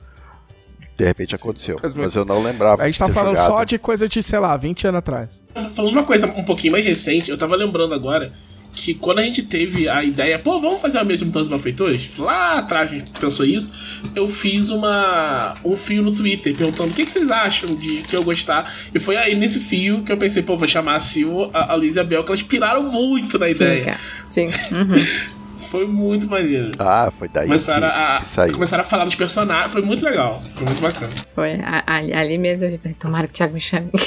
[0.98, 1.78] De repente aconteceu.
[1.82, 2.82] muito- Mas eu não lembrava.
[2.82, 3.48] A gente tá falando jogado.
[3.48, 5.30] só de coisa de, sei lá, 20 anos atrás.
[5.74, 8.32] Falando uma coisa um pouquinho mais recente, eu tava lembrando agora
[8.74, 12.10] que quando a gente teve a ideia, pô, vamos fazer a mesma dos malfeitores?
[12.18, 13.74] Lá atrás a gente pensou isso.
[14.14, 18.14] Eu fiz uma um fio no Twitter perguntando o que, que vocês acham de que
[18.16, 18.74] eu gostar.
[18.94, 21.76] E foi aí nesse fio que eu pensei, pô, vou chamar a Sil, a, a
[21.76, 23.86] Luiz e a Bel, que elas piraram muito na Sim, ideia.
[23.86, 24.00] cara.
[24.26, 24.50] Sim.
[24.72, 25.35] Uhum.
[25.76, 26.72] Foi muito maneiro.
[26.80, 28.54] Ah, foi daí Começaram que, a, que saiu.
[28.54, 30.42] começaram a falar dos personagens, foi muito legal.
[30.54, 31.12] Foi muito bacana.
[31.34, 33.92] Foi a- a- ali mesmo eu falei, tomara que o Thiago me chame.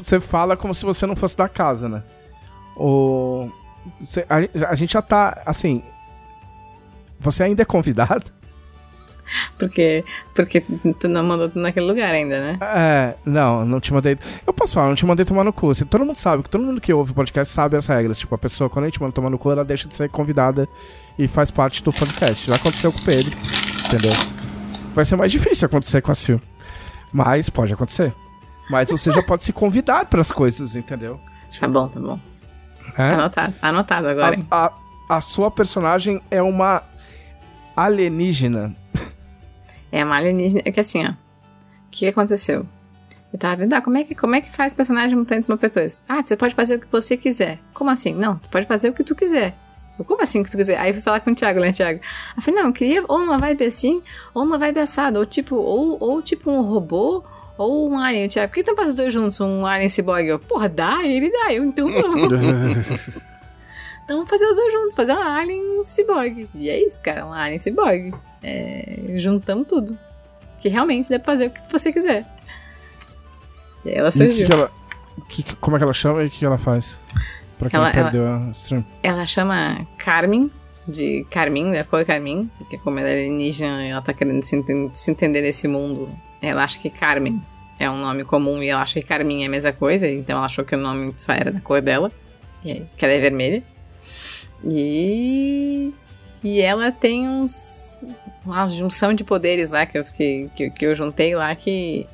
[0.00, 2.02] Você, fala como se você não fosse da casa, né?
[2.76, 3.50] O.
[4.00, 4.36] você- a,
[4.70, 5.42] a gente já tá.
[5.44, 5.82] Assim.
[7.20, 8.30] Você ainda é convidado?
[9.58, 10.04] Porque,
[10.34, 10.60] porque
[10.98, 12.58] tu não mandou naquele lugar ainda, né?
[12.60, 14.18] É, não, não te mandei.
[14.46, 15.70] Eu posso falar, não te mandei tomar no cu.
[15.70, 18.18] Assim, todo mundo sabe, todo mundo que ouve o podcast sabe as regras.
[18.18, 20.68] Tipo, a pessoa, quando a gente manda tomar no cu, ela deixa de ser convidada
[21.18, 22.46] e faz parte do podcast.
[22.46, 23.36] Já aconteceu com o Pedro,
[23.86, 24.12] entendeu?
[24.94, 26.40] Vai ser mais difícil acontecer com a Sil.
[27.12, 28.12] Mas pode acontecer.
[28.70, 31.20] Mas você já pode se convidar pras coisas, entendeu?
[31.58, 32.20] Tá bom, tá bom.
[32.96, 33.14] É?
[33.14, 34.36] Anotado, anotado agora?
[34.50, 36.82] A, a, a sua personagem é uma
[37.76, 38.74] alienígena.
[39.90, 40.62] É uma alienígena.
[40.64, 41.10] É que assim, ó.
[41.10, 42.66] O que aconteceu?
[43.32, 46.00] Eu tava vendo, ah, como é que, como é que faz personagem mutantes malfeitores?
[46.08, 47.58] Ah, você pode fazer o que você quiser.
[47.74, 48.14] Como assim?
[48.14, 49.54] Não, tu pode fazer o que tu quiser.
[50.06, 50.78] Como assim o que tu quiser?
[50.78, 52.00] Aí eu fui falar com o Thiago, né, Thiago?
[52.36, 54.00] Eu falei, não, eu queria ou uma vibe assim,
[54.32, 57.24] ou uma vibe assada, ou tipo, ou, ou tipo um robô,
[57.58, 58.28] ou um alien.
[58.28, 60.26] Thiago, por que tu não faz os dois juntos, um alien cyborg?
[60.26, 62.28] Eu, porra, dá, ele dá, eu então não.
[64.08, 66.48] Então vamos fazer os dois juntos, fazer um alien cyborg.
[66.54, 68.14] E é isso, cara, um alien cyborg.
[68.42, 69.98] É, juntamos tudo.
[70.62, 72.24] Que realmente dá pra fazer o que você quiser.
[73.84, 74.46] E aí ela o que surgiu.
[74.46, 74.70] que ela,
[75.28, 76.98] que- como é que ela chama e o que ela faz?
[77.58, 78.82] Pra quem Ela- ela- perdeu a stream.
[79.02, 80.50] Ela chama Carmen,
[80.86, 84.90] de Carmin, da cor Carmin, porque como ela é alienígena ela tá querendo se, enten-
[84.94, 86.08] se entender nesse mundo,
[86.40, 87.42] ela acha que Carmen
[87.78, 90.46] é um nome comum e ela acha que Carmin é a mesma coisa, então ela
[90.46, 92.10] achou que o nome era da cor dela,
[92.64, 93.62] e aí, que ela é vermelha.
[94.64, 95.92] E.
[96.42, 98.12] E ela tem uns.
[98.44, 102.06] Uma junção de poderes lá que eu, que, que eu juntei lá que.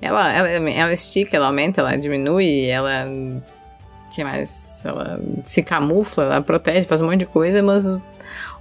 [0.00, 3.06] Ela, ela, ela estica, ela aumenta, ela diminui, ela
[4.12, 4.80] que mais?
[4.84, 7.86] Ela se camufla, ela protege, faz um monte de coisa, mas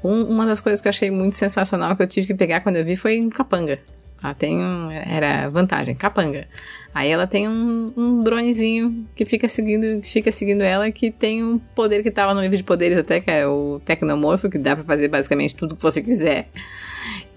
[0.04, 2.78] um- uma das coisas que eu achei muito sensacional que eu tive que pegar quando
[2.78, 3.80] eu vi foi um capanga.
[4.26, 4.90] Ela tem um.
[4.92, 6.48] Era vantagem, capanga.
[6.94, 11.44] Aí ela tem um, um dronezinho que fica seguindo, que fica seguindo ela, que tem
[11.44, 14.76] um poder que tava no livro de poderes até, que é o Tecnomorfo, que dá
[14.76, 16.48] pra fazer basicamente tudo que você quiser.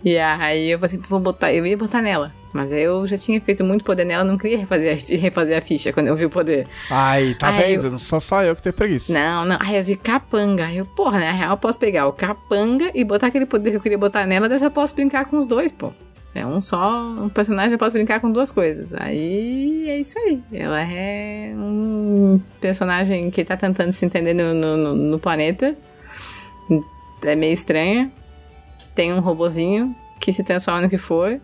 [0.04, 2.32] E aí eu falei, vou botar, eu ia botar nela.
[2.54, 5.92] Mas eu já tinha feito muito poder nela, não queria refazer a, refazer a ficha
[5.92, 6.66] quando eu vi o poder.
[6.88, 7.90] Ai, tá Ai, vendo?
[7.90, 9.12] Não sou só eu que tenho preguiça.
[9.12, 9.58] Não, não.
[9.60, 10.64] Aí eu vi capanga.
[10.64, 11.26] Aí eu, porra, né?
[11.26, 14.24] Na real, eu posso pegar o capanga e botar aquele poder que eu queria botar
[14.24, 15.92] nela, eu já posso brincar com os dois, pô.
[16.38, 17.02] É um só.
[17.02, 18.94] Um personagem eu posso brincar com duas coisas.
[18.94, 20.40] Aí é isso aí.
[20.52, 25.76] Ela é um personagem que tá tentando se entender no, no, no planeta.
[27.24, 28.12] É meio estranha.
[28.94, 31.40] Tem um robozinho que se transforma no que for.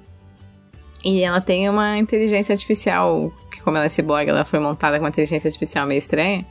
[1.05, 5.05] E ela tem uma inteligência artificial, que como ela é cyborg, ela foi montada com
[5.05, 6.47] uma inteligência artificial meio estranha.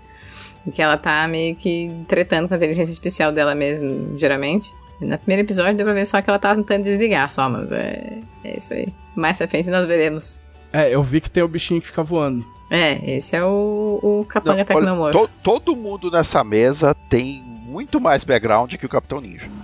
[0.73, 4.73] Que ela tá meio que tretando com a inteligência artificial dela mesmo, geralmente.
[5.03, 8.19] No primeiro episódio deu pra ver só que ela tá tentando desligar só, mas é,
[8.43, 8.87] é isso aí.
[9.15, 10.39] Mais pra frente nós veremos.
[10.71, 12.43] É, eu vi que tem o bichinho que fica voando.
[12.69, 15.19] É, esse é o, o Capanga Não, olha, Tecnomorfo.
[15.19, 19.47] to- todo mundo nessa mesa tem muito mais background que o Capitão Ninja.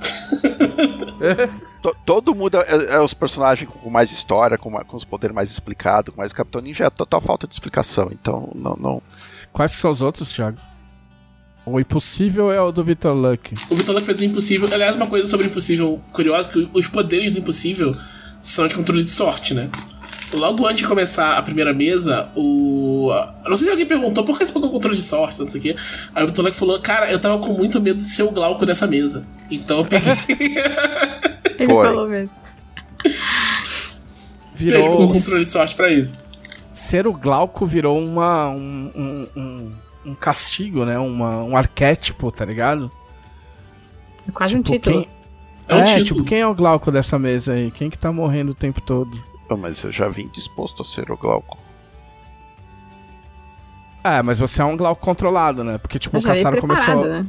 [1.82, 5.50] To- todo mundo é, é os personagens com mais história, com, com os poderes mais
[5.50, 8.10] explicados, mas o Capitão Ninja é total falta de explicação.
[8.12, 8.76] Então, não.
[8.80, 9.02] não...
[9.54, 10.58] Quais que são os outros, Thiago?
[11.72, 13.54] O impossível é o do Victor Luck.
[13.70, 14.68] O Vitor Luck fez o impossível.
[14.72, 17.96] Aliás, uma coisa sobre o impossível curiosa, que os poderes do impossível
[18.42, 19.70] são de controle de sorte, né?
[20.34, 23.10] Logo antes de começar a primeira mesa, o.
[23.44, 25.60] eu Não sei se alguém perguntou por que você pegou controle de sorte, não sei
[25.60, 25.76] o quê.
[26.14, 28.66] Aí o Vitor Luck falou, cara, eu tava com muito medo de ser o Glauco
[28.66, 29.24] dessa mesa.
[29.50, 30.14] Então eu peguei.
[31.60, 31.88] Ele Foi.
[31.88, 32.36] falou mesmo.
[33.06, 33.16] Ele
[34.54, 34.98] Virou.
[34.98, 36.14] pegou controle de sorte pra isso.
[36.72, 38.50] Ser o Glauco virou uma.
[38.50, 39.72] um, um, um,
[40.06, 40.98] um castigo, né?
[40.98, 42.92] Uma, um arquétipo, tá ligado?
[44.28, 45.02] É quase um Tipo, título.
[45.06, 45.10] Quem...
[45.68, 46.04] É um título.
[46.06, 47.70] tipo, quem é o Glauco dessa mesa aí?
[47.72, 49.24] Quem que tá morrendo o tempo todo?
[49.50, 51.58] Ah, mas eu já vim disposto a ser o Glauco.
[54.04, 55.78] É, mas você é um Glauco controlado, né?
[55.78, 57.06] Porque, tipo, o Caçaro começou.
[57.06, 57.26] né?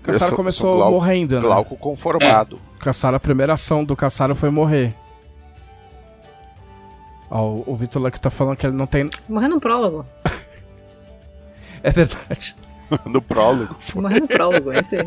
[0.00, 1.40] O Caçaro começou Glauco- morrendo, né?
[1.42, 2.58] Glauco conformado.
[2.76, 4.94] O Caçaro, a primeira ação do Caçaro foi morrer.
[7.30, 9.10] Ó, o- o Vitor Luck tá falando que ele não tem.
[9.28, 10.06] Morreu no prólogo.
[11.82, 12.54] É verdade.
[13.04, 13.76] no prólogo.
[13.94, 15.06] Morreu no prólogo, é isso aí.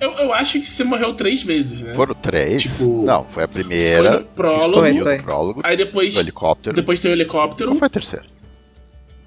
[0.00, 1.94] Eu, eu acho que você morreu três vezes, né?
[1.94, 2.62] Foram três?
[2.62, 4.18] Tipo, não, foi a Foi primeira.
[4.20, 4.72] no prólogo.
[4.80, 5.16] Foi, foi.
[5.18, 5.60] no prólogo.
[5.64, 6.14] Aí depois.
[6.14, 6.76] No helicóptero.
[6.76, 7.70] Depois tem o helicóptero.
[7.70, 8.26] Não foi a terceira.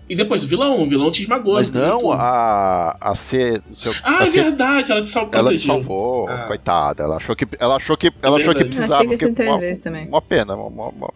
[0.08, 0.84] E depois o vilão.
[0.84, 1.56] O vilão te esmagou.
[1.56, 3.60] Mas não, a, a C.
[3.74, 5.34] seu- Ah, a é C verdade, ela te salvou.
[5.34, 5.74] ela protegeu.
[5.74, 6.44] salvou, Ah.
[6.46, 7.02] coitada.
[7.04, 7.48] Ela achou que.
[7.60, 8.14] Ela achou que.
[8.22, 8.94] Ela achou que precisava.
[8.98, 10.08] Achei que isso porque três uma, vezes também.
[10.08, 11.14] uma pena, uma, uma, uma-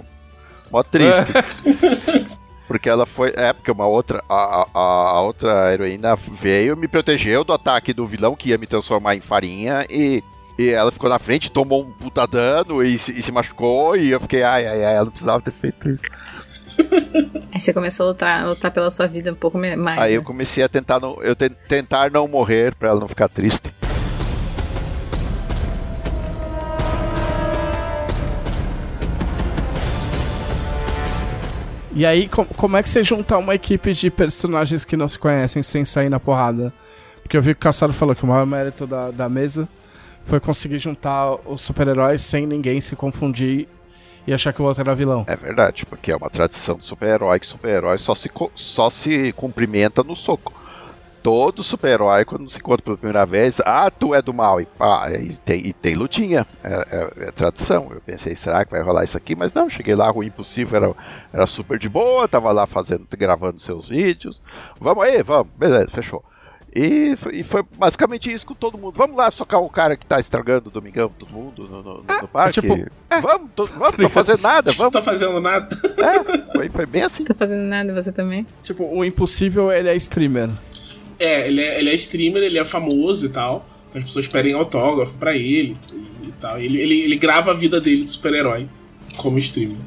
[0.71, 1.31] uma triste.
[2.69, 3.33] Porque ela foi.
[3.35, 4.23] É, porque uma outra.
[4.29, 8.67] A, a, a outra heroína veio me protegeu do ataque do vilão que ia me
[8.67, 10.23] transformar em farinha e.
[10.57, 13.95] E ela ficou na frente, tomou um puta dano e se, e se machucou.
[13.95, 16.01] E eu fiquei, ai, ai, ai, ela não precisava ter feito isso.
[17.53, 19.97] Aí você começou a lutar, lutar pela sua vida um pouco mais.
[19.97, 20.17] Aí né?
[20.17, 23.71] eu comecei a tentar não, eu te- tentar não morrer pra ela não ficar triste.
[31.99, 35.19] E aí, com- como é que você junta uma equipe de personagens que não se
[35.19, 36.71] conhecem sem sair na porrada?
[37.21, 39.67] Porque eu vi que o Caçaro falou que o maior mérito da, da mesa
[40.23, 43.67] foi conseguir juntar os super-heróis sem ninguém se confundir
[44.25, 45.25] e achar que o outro era vilão.
[45.27, 50.01] É verdade, porque é uma tradição do super-herói que super-herói só se, só se cumprimenta
[50.01, 50.53] no soco.
[51.29, 55.11] Todo super-herói, quando se encontra pela primeira vez, ah, tu é do mal, e pá,
[55.11, 57.87] e tem, e tem lutinha, é, é- é tradição.
[57.91, 59.35] Eu pensei, será que vai rolar isso aqui?
[59.35, 60.95] Mas não, cheguei lá, o impossível era,
[61.31, 64.41] era super de boa, tava lá fazendo, gravando seus vídeos.
[64.81, 66.23] Vamos aí, vamos, beleza, fechou.
[66.75, 68.95] E foi, e foi basicamente isso com todo mundo.
[68.97, 72.27] Vamos lá socar o cara que tá estragando o domingão, todo mundo no, no- no
[72.27, 72.59] parque.
[72.59, 72.75] tipo,
[73.21, 74.93] vamos, tô, vamos, tô fazendo nada, Não vamos.
[74.97, 75.79] tá fazendo nada.
[75.97, 77.23] É, foi, foi bem assim.
[77.23, 78.47] Tá fazendo nada, você também?
[78.63, 80.49] Tipo, o impossível, ele é streamer.
[81.19, 83.67] É, ele é, ele é streamer, ele é famoso e tal.
[83.89, 85.75] Então as pessoas pedem autógrafo pra ele
[86.23, 86.59] e, e tal.
[86.59, 88.67] Ele, ele, ele grava a vida dele de super-herói
[89.17, 89.77] como streamer.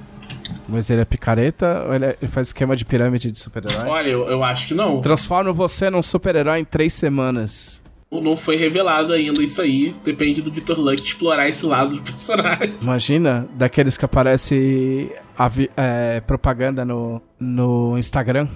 [0.68, 3.89] Mas ele é picareta ou ele, é- ele faz esquema de pirâmide de super-herói?
[3.89, 5.01] Olha, eu, eu acho que não.
[5.01, 7.80] Transforma você num super-herói em três semanas.
[8.11, 9.95] Não foi revelado ainda isso aí.
[10.05, 12.74] Depende do Victor Luck explorar esse lado do personagem.
[12.83, 18.49] Imagina, daqueles que aparece a vi- é, propaganda no, no Instagram,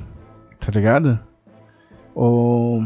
[0.60, 1.18] tá ligado?
[2.16, 2.82] Ou.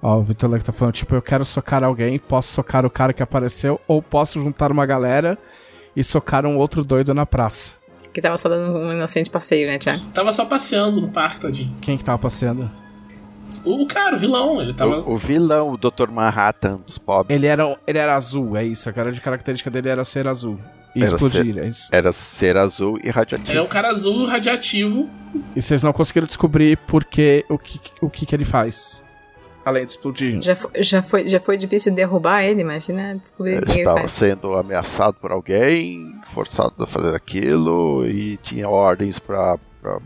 [0.00, 3.12] Ó, o Vitor Leque tá falando, tipo, eu quero socar alguém, posso socar o cara
[3.12, 5.36] que apareceu, ou posso juntar uma galera
[5.96, 7.74] e socar um outro doido na praça.
[8.14, 10.04] Que tava só dando um inocente passeio, né, Thiago?
[10.14, 11.74] Tava só passeando no parque, tadinho.
[11.80, 12.70] Quem que tava passeando?
[13.64, 15.00] O, o cara, o vilão, ele tava.
[15.00, 16.10] O, o vilão, o Dr.
[16.10, 18.88] Manhattan dos pobres, Ele era, ele era azul, é isso.
[18.88, 20.58] A cara de característica dele era ser azul.
[20.96, 21.88] E Era explodir, é isso.
[21.92, 23.12] era ser azul e
[23.50, 25.10] Ele é um cara azul radiativo.
[25.54, 29.04] E vocês não conseguiram descobrir porque, o, que, o que, que ele faz.
[29.62, 30.40] Além de explodir.
[30.40, 34.12] Já foi, já foi, já foi difícil derrubar ele, imagina descobrir Ele ele estava faz.
[34.12, 39.58] sendo ameaçado por alguém, forçado a fazer aquilo, e tinha ordens para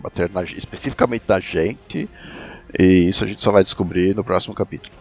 [0.02, 2.08] bater na, especificamente na gente.
[2.76, 4.92] E isso a gente só vai descobrir no próximo capítulo.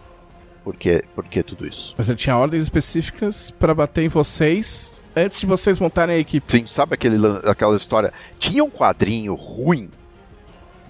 [0.62, 1.94] Por que, por que tudo isso?
[1.96, 6.52] Mas ele tinha ordens específicas pra bater em vocês antes de vocês montarem a equipe.
[6.52, 8.12] Sim, sabe aquele, aquela história?
[8.38, 9.88] Tinha um quadrinho ruim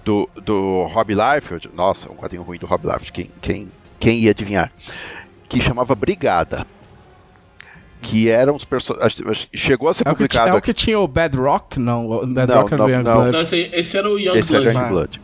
[0.03, 1.69] do, do Rob Liefeld.
[1.73, 3.11] Nossa, um quadrinho ruim do Rob Liefeld.
[3.13, 4.71] Quem, quem, quem ia adivinhar?
[5.47, 6.65] Que chamava Brigada.
[8.01, 9.47] Que eram os personagens.
[9.53, 11.79] Chegou a ser É o, que, publicado é o que tinha o Bedrock?
[11.79, 13.31] Não, o Bedrock Não, era do não, Youngblood.
[13.31, 14.77] Não, esse, esse era o Young Esse era Blood.
[14.79, 15.21] Young Blood.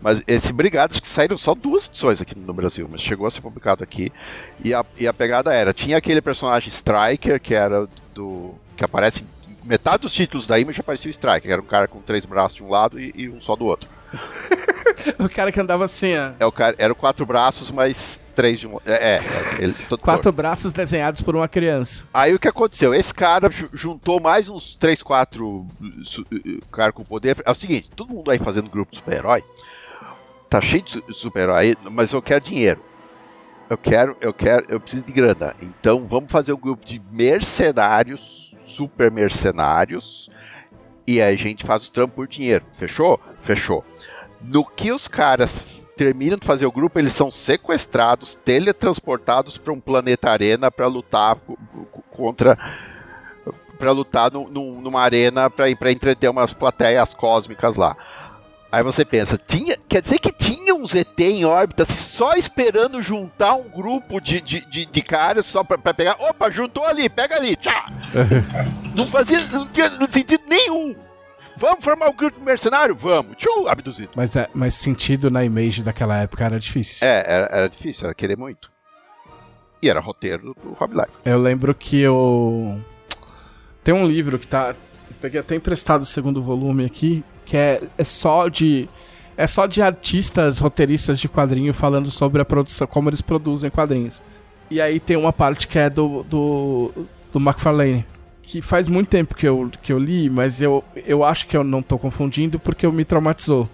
[0.00, 3.30] Mas esse Brigada, acho que saíram só duas edições aqui no Brasil, mas chegou a
[3.30, 4.12] ser publicado aqui.
[4.64, 8.54] E a, e a pegada era: tinha aquele personagem Striker, que era do.
[8.76, 11.88] que aparece em metade dos títulos da Image aparecia o Striker, que era um cara
[11.88, 13.88] com três braços de um lado e, e um só do outro.
[15.18, 16.32] O cara que andava assim, ó.
[16.40, 18.78] É o cara, era o quatro braços, mas três de um.
[18.84, 19.22] É, é,
[19.58, 22.04] ele, todo Quatro braços desenhados por uma criança.
[22.12, 22.92] Aí o que aconteceu?
[22.94, 25.66] Esse cara ju- juntou mais uns três, quatro
[26.02, 26.26] su-
[26.72, 27.36] caras com poder.
[27.44, 29.44] É o seguinte: todo mundo aí fazendo grupo super-herói.
[30.48, 32.80] Tá cheio de su- super-herói, mas eu quero dinheiro.
[33.68, 35.54] Eu quero, eu quero, eu preciso de grana.
[35.60, 40.30] Então vamos fazer um grupo de mercenários, super mercenários.
[41.06, 42.64] E a gente faz os trampos por dinheiro.
[42.72, 43.20] Fechou?
[43.40, 43.84] Fechou.
[44.40, 49.80] No que os caras terminam de fazer o grupo, eles são sequestrados, teletransportados para um
[49.80, 51.56] planeta arena para lutar co-
[51.92, 52.56] co- contra
[53.78, 57.94] para lutar no- num- numa arena para entreter umas plateias cósmicas lá.
[58.70, 63.00] Aí você pensa, tinha, quer dizer que tinha um ZT em órbita assim, só esperando
[63.00, 66.16] juntar um grupo de, de, de, de caras só pra, pra pegar.
[66.18, 67.72] Opa, juntou ali, pega ali, tchau.
[68.96, 70.94] não fazia, não tinha sentido nenhum.
[71.56, 72.94] Vamos formar um grupo mercenário?
[72.94, 73.36] Vamos.
[73.36, 74.10] Tchau, abduzido.
[74.14, 77.06] Mas, é, mas sentido na image daquela época era difícil.
[77.06, 78.70] É, era, era difícil, era querer muito.
[79.80, 81.12] E era roteiro do Rob Life.
[81.24, 82.78] Eu lembro que eu.
[83.82, 84.70] Tem um livro que tá.
[84.70, 88.88] Eu peguei até emprestado o segundo volume aqui, que é, é só de.
[89.38, 94.22] É só de artistas, roteiristas de quadrinho falando sobre a produção, como eles produzem quadrinhos.
[94.70, 96.22] E aí tem uma parte que é do.
[96.24, 96.92] do,
[97.32, 98.04] do McFarlane.
[98.42, 101.64] Que faz muito tempo que eu, que eu li, mas eu, eu acho que eu
[101.64, 103.68] não tô confundindo porque eu me traumatizou.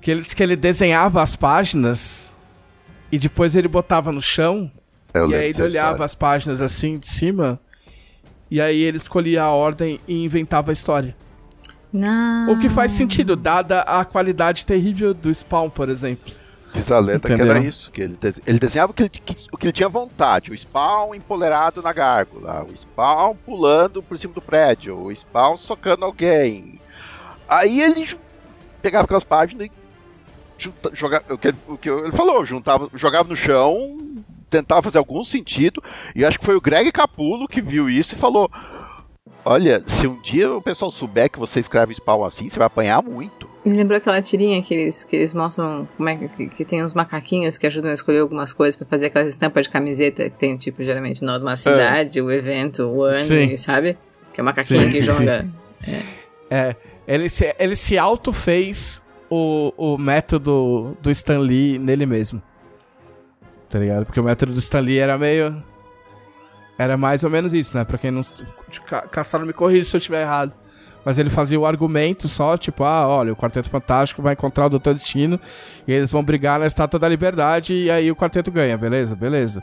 [0.00, 2.34] Que ele disse que ele desenhava as páginas
[3.10, 4.70] e depois ele botava no chão
[5.12, 6.04] Eu e aí ele olhava história.
[6.04, 7.58] as páginas assim de cima.
[8.50, 11.16] E aí ele escolhia a ordem e inventava a história.
[11.92, 12.52] Não.
[12.52, 16.32] O que faz sentido, dada a qualidade terrível do Spawn, por exemplo.
[16.72, 17.52] Diz a lenda que Entendeu?
[17.52, 19.88] era isso, que ele, dese- ele desenhava o que ele, que- o que ele tinha
[19.88, 20.52] vontade.
[20.52, 26.04] O Spawn empolerado na gárgula, o Spawn pulando por cima do prédio, o Spawn socando
[26.04, 26.80] alguém.
[27.48, 28.08] Aí ele
[28.80, 29.72] pegava aquelas páginas e
[30.56, 33.98] junta- jogava, o que, ele, o que ele falou, juntava, jogava no chão,
[34.48, 35.82] tentava fazer algum sentido,
[36.14, 38.48] e acho que foi o Greg Capulo que viu isso e falou:
[39.44, 43.02] Olha, se um dia o pessoal souber que você escreve Spawn assim, você vai apanhar
[43.02, 43.48] muito.
[43.64, 46.82] Me lembrou aquela tirinha que eles, que eles mostram como é que, que, que tem
[46.82, 50.38] uns macaquinhos que ajudam a escolher algumas coisas pra fazer aquelas estampas de camiseta que
[50.38, 53.56] tem, tipo, geralmente de uma cidade, o evento, o ano, Sim.
[53.56, 53.98] sabe?
[54.32, 55.06] Que é o macaquinho Sim, que sim.
[55.06, 55.48] joga.
[56.50, 56.74] É,
[57.06, 62.42] ele se, ele se auto-fez o, o método do Stan Lee nele mesmo.
[63.68, 64.04] Tá ligado?
[64.04, 65.62] Porque o método do Stan Lee era meio.
[66.80, 67.84] Era mais ou menos isso, né?
[67.84, 68.22] Pra quem não.
[68.86, 70.52] Ca- Caçaro me corrija se eu estiver errado.
[71.04, 74.70] Mas ele fazia o argumento só, tipo, ah, olha, o Quarteto Fantástico vai encontrar o
[74.70, 75.38] Doutor Destino
[75.86, 79.14] e eles vão brigar na Estátua da Liberdade e aí o quarteto ganha, beleza?
[79.16, 79.62] Beleza.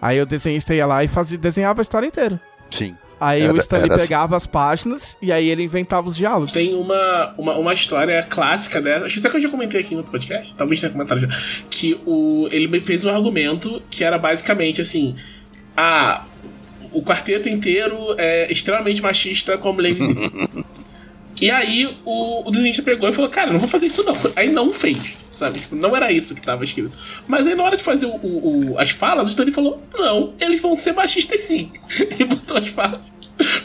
[0.00, 2.40] Aí o desenhista ia lá e fazia, desenhava a história inteira.
[2.70, 2.94] Sim.
[3.20, 4.04] Aí Era- o Stanley era assim.
[4.06, 6.52] pegava as páginas e aí ele inventava os diálogos.
[6.52, 9.06] Tem uma, uma, uma história clássica dessa.
[9.06, 10.54] Acho que até que eu já comentei aqui em outro podcast.
[10.54, 11.28] Talvez tenha comentado já.
[11.68, 15.16] Que o, ele me fez um argumento que era basicamente assim:
[15.76, 16.24] Ah,
[16.92, 20.08] o quarteto inteiro é extremamente machista como Levis.
[21.40, 24.16] e aí o, o desenhista pegou e falou: Cara, não vou fazer isso não.
[24.34, 25.60] Aí não fez, sabe?
[25.60, 26.96] Tipo, não era isso que tava escrito.
[27.26, 28.16] Mas aí na hora de fazer o,
[28.72, 31.70] o- as falas, o Stanley falou: Não, eles vão ser machistas sim.
[32.18, 33.12] E botou as falas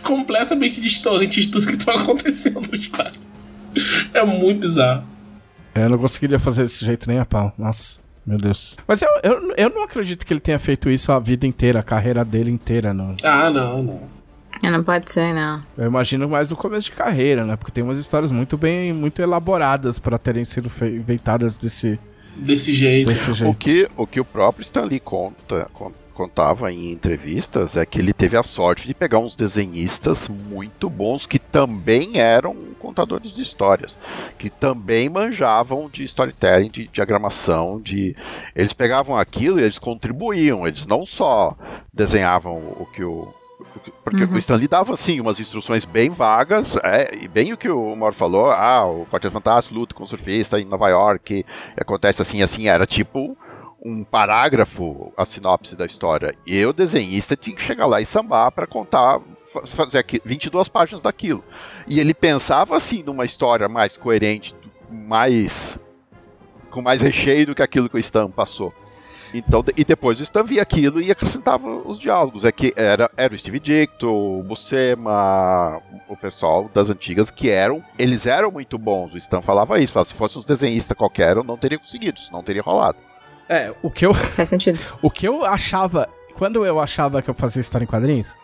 [0.04, 3.28] completamente distantes de tudo que tava acontecendo nos quadros.
[4.14, 5.04] É muito bizarro.
[5.74, 7.52] Eu não conseguiria fazer desse jeito nem a pau.
[7.58, 8.78] Nossa, meu Deus.
[8.88, 11.84] Mas eu, eu, eu não acredito que ele tenha feito isso a vida inteira, a
[11.84, 12.94] carreira dele inteira.
[12.94, 13.16] Não.
[13.24, 14.02] Ah, não, não.
[14.66, 15.62] Ah, Não pode ser, não.
[15.78, 17.56] Eu imagino mais no começo de carreira, né?
[17.58, 22.00] Porque tem umas histórias muito bem, muito elaboradas pra terem sido inventadas desse,
[22.38, 23.08] Desse jeito.
[23.10, 23.58] desse O jeito.
[23.58, 28.38] que, o que o próprio Stanley conta, con- contava em entrevistas é que ele teve
[28.38, 33.98] a sorte de pegar uns desenhistas muito bons que também eram contadores de histórias,
[34.38, 38.16] que também manjavam de storytelling, de diagramação, de
[38.56, 41.56] eles pegavam aquilo e eles contribuíam, eles não só
[41.94, 43.34] desenhavam o que o
[43.76, 44.34] o que- porque Uhum.
[44.34, 48.14] o Stanley dava assim umas instruções bem vagas, é, e bem o que o Mauro
[48.14, 51.46] falou, ah, o Quarteto Fantástico luta com o surfista em Nova York, e
[51.82, 53.36] acontece assim assim, era tipo
[53.84, 56.34] um parágrafo, a sinopse da história.
[56.48, 59.20] E o desenhista tinha que chegar lá e sambar para contar,
[59.66, 61.44] fazer aqui, 22 páginas daquilo.
[61.88, 64.56] E ele pensava assim numa história mais coerente,
[64.90, 65.78] mais
[66.70, 68.74] com mais recheio do que aquilo que o Stan passou.
[69.34, 72.46] Então, e depois o Stan via aquilo e acrescentava os diálogos.
[72.46, 77.84] É que era, era o Steve Dicto, o Buscema, o pessoal das antigas que eram.
[77.98, 79.14] Eles eram muito bons.
[79.14, 79.94] O Stan falava isso.
[79.94, 82.98] Falava, se fosse uns desenhistas qualquer, eu não teria conseguido, isso não teria rolado.
[83.50, 84.14] É, o que eu.
[84.36, 84.80] Faz sentido.
[85.02, 86.10] O que eu achava.
[86.36, 88.36] Quando eu achava que eu fazia história em quadrinhos,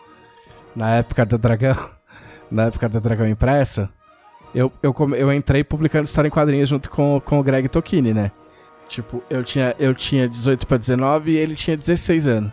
[0.76, 1.76] na época do Dragão,
[2.50, 3.88] na época do Dragão Impresso,
[4.54, 8.30] eu, eu, eu entrei publicando história em quadrinhos junto com, com o Greg Tokini, né?
[8.88, 12.52] Tipo, eu tinha, eu tinha 18 para 19 e ele tinha 16 anos.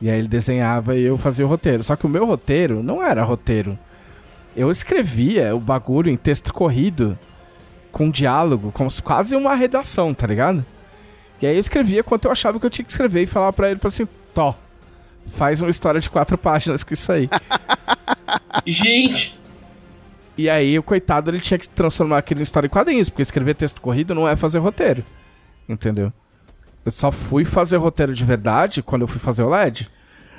[0.00, 1.82] E aí ele desenhava e eu fazia o roteiro.
[1.82, 3.78] Só que o meu roteiro não era roteiro.
[4.56, 7.18] Eu escrevia o bagulho em texto corrido,
[7.90, 10.64] com diálogo, como quase uma redação, tá ligado?
[11.42, 13.68] E aí eu escrevia quanto eu achava que eu tinha que escrever e falava pra
[13.68, 14.54] ele, falava assim, Tó,
[15.26, 17.28] faz uma história de quatro páginas com isso aí.
[18.64, 19.42] Gente!
[20.38, 23.56] E aí o coitado ele tinha que transformar aquilo em história em quadrinhos, porque escrever
[23.56, 25.04] texto corrido não é fazer roteiro.
[25.68, 26.12] Entendeu?
[26.84, 29.90] Eu só fui fazer roteiro de verdade quando eu fui fazer o LED.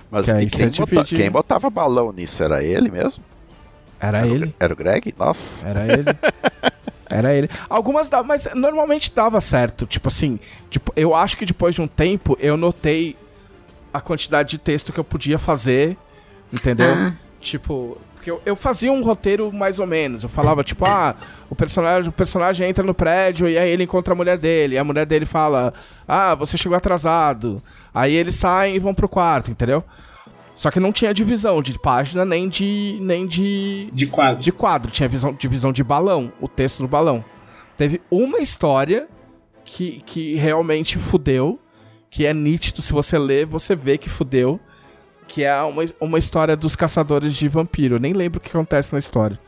[0.10, 3.24] Mas que quem, bota, quem, botava balão nisso era ele mesmo?
[4.00, 4.46] Era, era ele.
[4.46, 5.14] O, era o Greg?
[5.18, 5.68] Nossa.
[5.68, 6.06] Era ele.
[7.14, 7.50] era ele.
[7.70, 9.86] Algumas davam, mas normalmente dava certo.
[9.86, 10.40] Tipo assim,
[10.70, 13.16] tipo, eu acho que depois de um tempo eu notei
[13.94, 15.96] a quantidade de texto que eu podia fazer,
[16.52, 16.94] entendeu?
[16.94, 17.14] Ah.
[17.40, 20.24] Tipo, porque eu, eu, fazia um roteiro mais ou menos.
[20.24, 21.14] Eu falava, tipo, ah,
[21.50, 24.76] o personagem, o personagem entra no prédio e aí ele encontra a mulher dele.
[24.76, 25.74] E a mulher dele fala,
[26.08, 27.62] ah, você chegou atrasado.
[27.94, 29.84] Aí eles saem e vão pro quarto, entendeu?
[30.54, 32.98] Só que não tinha divisão de página nem de.
[33.02, 33.90] nem de.
[33.92, 34.42] De quadro.
[34.42, 34.92] De quadro.
[34.92, 37.24] Tinha visão, divisão de balão, o texto do balão.
[37.78, 39.08] Teve uma história
[39.66, 41.60] que, que realmente fudeu.
[42.10, 44.60] Que é nítido, se você ler, você vê que fudeu
[45.28, 47.96] que é uma, uma história dos caçadores de vampiro.
[47.96, 49.40] Eu nem lembro o que acontece na história.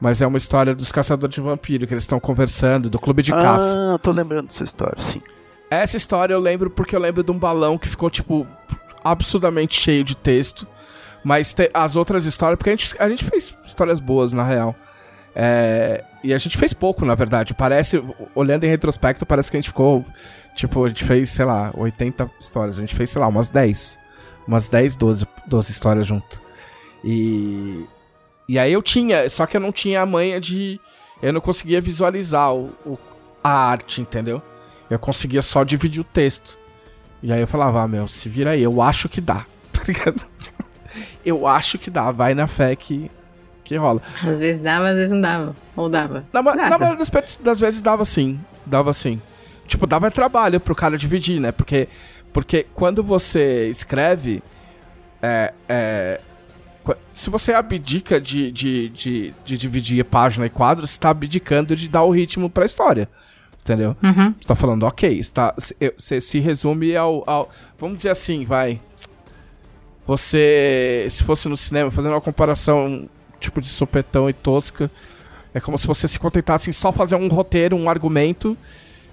[0.00, 3.32] Mas é uma história dos caçadores de vampiro, que eles estão conversando, do clube de
[3.32, 3.94] ah, caça.
[3.94, 5.22] Ah, tô lembrando dessa história, sim.
[5.70, 8.46] Essa história eu lembro porque eu lembro de um balão que ficou, tipo,
[9.10, 10.66] absurdamente cheio de texto.
[11.24, 14.74] Mas te, as outras histórias, porque a gente, a gente fez histórias boas, na real.
[15.34, 17.52] É, e a gente fez pouco, na verdade.
[17.52, 18.02] Parece,
[18.34, 20.04] olhando em retrospecto, parece que a gente ficou.
[20.54, 22.78] Tipo, a gente fez, sei lá, 80 histórias.
[22.78, 24.06] A gente fez, sei lá, umas 10
[24.46, 26.40] umas 10, 12, 12 histórias junto.
[27.04, 27.84] E.
[28.48, 30.80] E aí eu tinha, só que eu não tinha a manha de.
[31.20, 32.96] Eu não conseguia visualizar o, o
[33.42, 34.40] a arte, entendeu?
[34.88, 36.58] Eu conseguia só dividir o texto.
[37.22, 40.24] E aí eu falava, ah, meu, se vira aí, eu acho que dá, tá ligado?
[41.24, 43.10] eu acho que dá, vai na fé que,
[43.64, 44.02] que rola.
[44.22, 45.56] Às vezes dava, às vezes não dava.
[45.74, 46.24] Ou dava.
[46.32, 48.38] Na, na maioria das, das vezes dava sim.
[48.64, 49.20] Dava sim.
[49.66, 51.50] Tipo, dava trabalho pro cara dividir, né?
[51.50, 51.88] Porque
[52.36, 54.42] porque quando você escreve,
[55.22, 56.20] é, é,
[57.14, 61.88] se você abdica de, de, de, de dividir página e quadro, você está abdicando de
[61.88, 63.08] dar o ritmo para a história.
[63.66, 63.96] Entendeu?
[64.00, 64.32] Uhum.
[64.40, 65.52] Você tá falando, ok, está,
[65.98, 67.50] você se resume ao, ao.
[67.76, 68.80] Vamos dizer assim, vai.
[70.06, 73.08] Você, se fosse no cinema, fazendo uma comparação
[73.40, 74.88] tipo de sopetão e tosca,
[75.52, 78.56] é como se você se contentasse em só fazer um roteiro, um argumento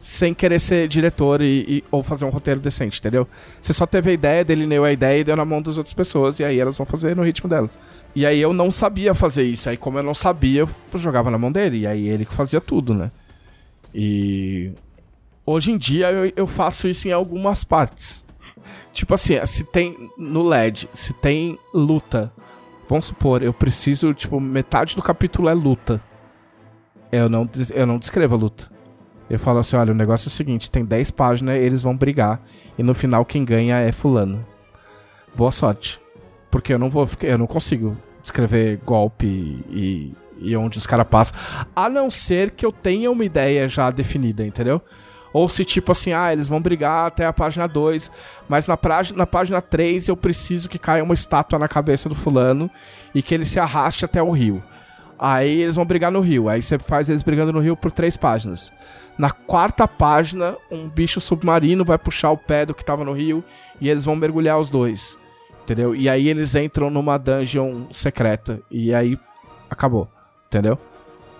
[0.03, 3.27] sem querer ser diretor e, e, ou fazer um roteiro decente, entendeu?
[3.59, 6.39] Você só teve a ideia, delineou a ideia e deu na mão das outras pessoas,
[6.39, 7.79] e aí elas vão fazer no ritmo delas.
[8.13, 10.59] E aí eu não sabia fazer isso, aí como eu não sabia,
[10.93, 13.09] eu jogava na mão dele, e aí ele que fazia tudo, né?
[13.93, 14.71] E.
[15.45, 18.25] Hoje em dia eu, eu faço isso em algumas partes.
[18.93, 22.31] Tipo assim, se tem no LED, se tem luta,
[22.87, 26.01] vamos supor, eu preciso, tipo, metade do capítulo é luta.
[27.11, 28.71] Eu não, eu não descrevo a luta.
[29.29, 32.41] Eu falo assim: olha, o negócio é o seguinte: tem 10 páginas, eles vão brigar.
[32.77, 34.45] E no final quem ganha é Fulano.
[35.35, 35.99] Boa sorte.
[36.51, 37.07] Porque eu não vou.
[37.21, 39.25] Eu não consigo escrever golpe
[39.69, 40.13] e,
[40.43, 41.37] e onde os caras passam.
[41.75, 44.81] A não ser que eu tenha uma ideia já definida, entendeu?
[45.33, 48.11] Ou se tipo assim, ah, eles vão brigar até a página 2,
[48.47, 48.77] mas na,
[49.15, 52.69] na página 3 eu preciso que caia uma estátua na cabeça do fulano
[53.15, 54.63] e que ele se arraste até o rio.
[55.17, 56.49] Aí eles vão brigar no rio.
[56.49, 58.71] Aí você faz eles brigando no rio por três páginas.
[59.17, 63.43] Na quarta página, um bicho submarino vai puxar o pé do que tava no rio
[63.79, 65.17] e eles vão mergulhar os dois.
[65.63, 65.95] Entendeu?
[65.95, 68.59] E aí eles entram numa dungeon secreta.
[68.69, 69.17] E aí
[69.69, 70.12] acabou.
[70.53, 70.77] Entendeu?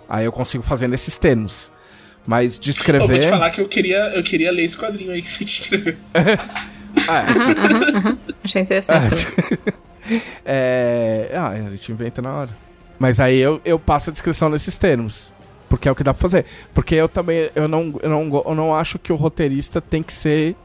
[0.10, 1.72] Aí eu consigo fazer nesses termos.
[2.26, 3.04] Mas de escrever.
[3.04, 5.44] Eu vou te falar que eu queria, eu queria ler esse quadrinho aí que você
[5.44, 5.96] escreveu.
[6.16, 6.38] é.
[8.44, 9.28] Achei interessante.
[10.46, 11.30] É.
[11.30, 11.32] é...
[11.36, 12.50] Ah, a gente inventa na hora.
[12.98, 15.32] Mas aí eu, eu passo a descrição nesses termos.
[15.70, 16.46] Porque é o que dá pra fazer.
[16.74, 20.14] Porque eu também eu não, eu não, eu não acho que o roteirista tem que
[20.14, 20.56] ser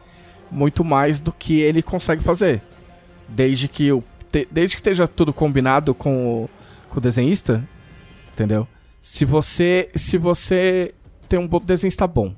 [0.51, 2.63] muito mais do que ele consegue fazer.
[3.29, 6.51] Desde que, o, te, desde que esteja tudo combinado com o,
[6.89, 7.63] com o desenhista,
[8.39, 8.69] entendeu?
[9.01, 10.95] Se você, se você
[11.29, 12.35] tem um desenhista bom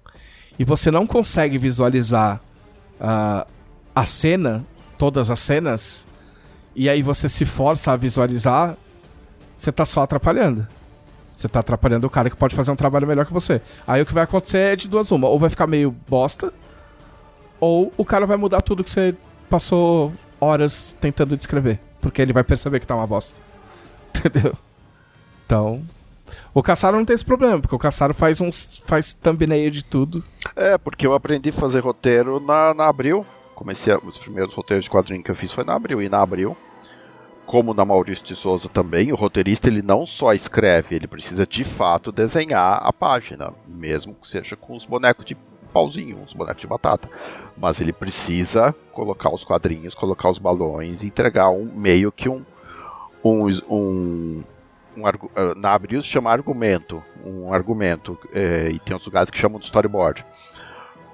[0.58, 2.40] e você não consegue visualizar
[3.00, 3.46] uh,
[3.94, 4.64] a cena,
[4.96, 6.06] todas as cenas,
[6.74, 8.76] e aí você se força a visualizar,
[9.52, 10.66] você tá só atrapalhando.
[11.34, 13.60] Você tá atrapalhando o cara que pode fazer um trabalho melhor que você.
[13.86, 15.28] Aí o que vai acontecer é de duas uma.
[15.28, 16.52] Ou vai ficar meio bosta,
[17.58, 19.14] ou o cara vai mudar tudo que você
[19.48, 21.78] passou horas tentando descrever.
[22.00, 23.40] Porque ele vai perceber que tá uma bosta.
[24.14, 24.56] Entendeu?
[25.50, 25.82] Então.
[26.54, 28.80] O Caçaro não tem esse problema, porque o Caçaro faz uns.
[28.86, 30.22] faz thumbnail de tudo.
[30.54, 33.26] É, porque eu aprendi a fazer roteiro na, na Abril.
[33.52, 36.00] Comecei a, os primeiros roteiros de quadrinho que eu fiz foi na Abril.
[36.00, 36.56] E na Abril,
[37.46, 41.64] como na Maurício de Souza também, o roteirista ele não só escreve, ele precisa de
[41.64, 45.36] fato desenhar a página, mesmo que seja com os bonecos de
[45.72, 47.10] pauzinho, uns bonecos de batata.
[47.56, 52.44] Mas ele precisa colocar os quadrinhos, colocar os balões entregar um meio que um.
[53.24, 54.42] um, um,
[55.00, 59.38] um ah, na Abril se chama argumento, um argumento, é, e tem outros lugares que
[59.38, 60.24] chamam de storyboard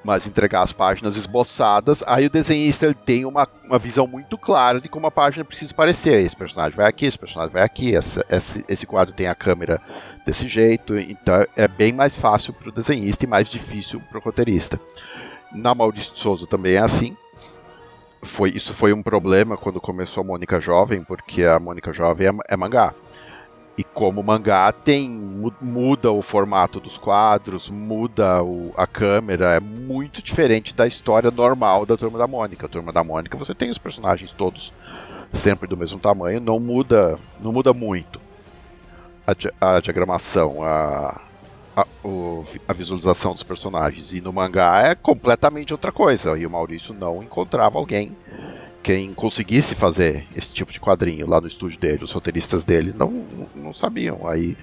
[0.06, 4.80] mas entregar as páginas esboçadas, aí o desenhista ele tem uma, uma visão muito clara
[4.80, 6.24] de como a página precisa parecer.
[6.24, 9.82] Esse personagem vai aqui, esse personagem vai aqui, essa, esse, esse quadro tem a câmera
[10.24, 14.22] desse jeito, então é bem mais fácil para o desenhista e mais difícil para o
[14.22, 14.78] roteirista.
[15.52, 17.16] Na Maurício de Souza também é assim.
[18.22, 22.54] Foi, isso foi um problema quando começou a Mônica Jovem, porque a Mônica Jovem é,
[22.54, 22.94] é mangá.
[23.78, 25.10] E como mangá tem
[25.60, 31.84] muda o formato dos quadros, muda o, a câmera, é muito diferente da história normal
[31.84, 32.64] da Turma da Mônica.
[32.64, 34.72] A Turma da Mônica você tem os personagens todos
[35.30, 38.18] sempre do mesmo tamanho, não muda, não muda muito
[39.26, 41.20] a, a diagramação, a,
[41.76, 44.12] a, o, a visualização dos personagens.
[44.12, 46.38] E no mangá é completamente outra coisa.
[46.38, 48.16] E o Maurício não encontrava alguém
[48.86, 53.24] quem conseguisse fazer esse tipo de quadrinho lá no estúdio dele, os roteiristas dele, não,
[53.52, 54.28] não sabiam.
[54.28, 54.56] Aí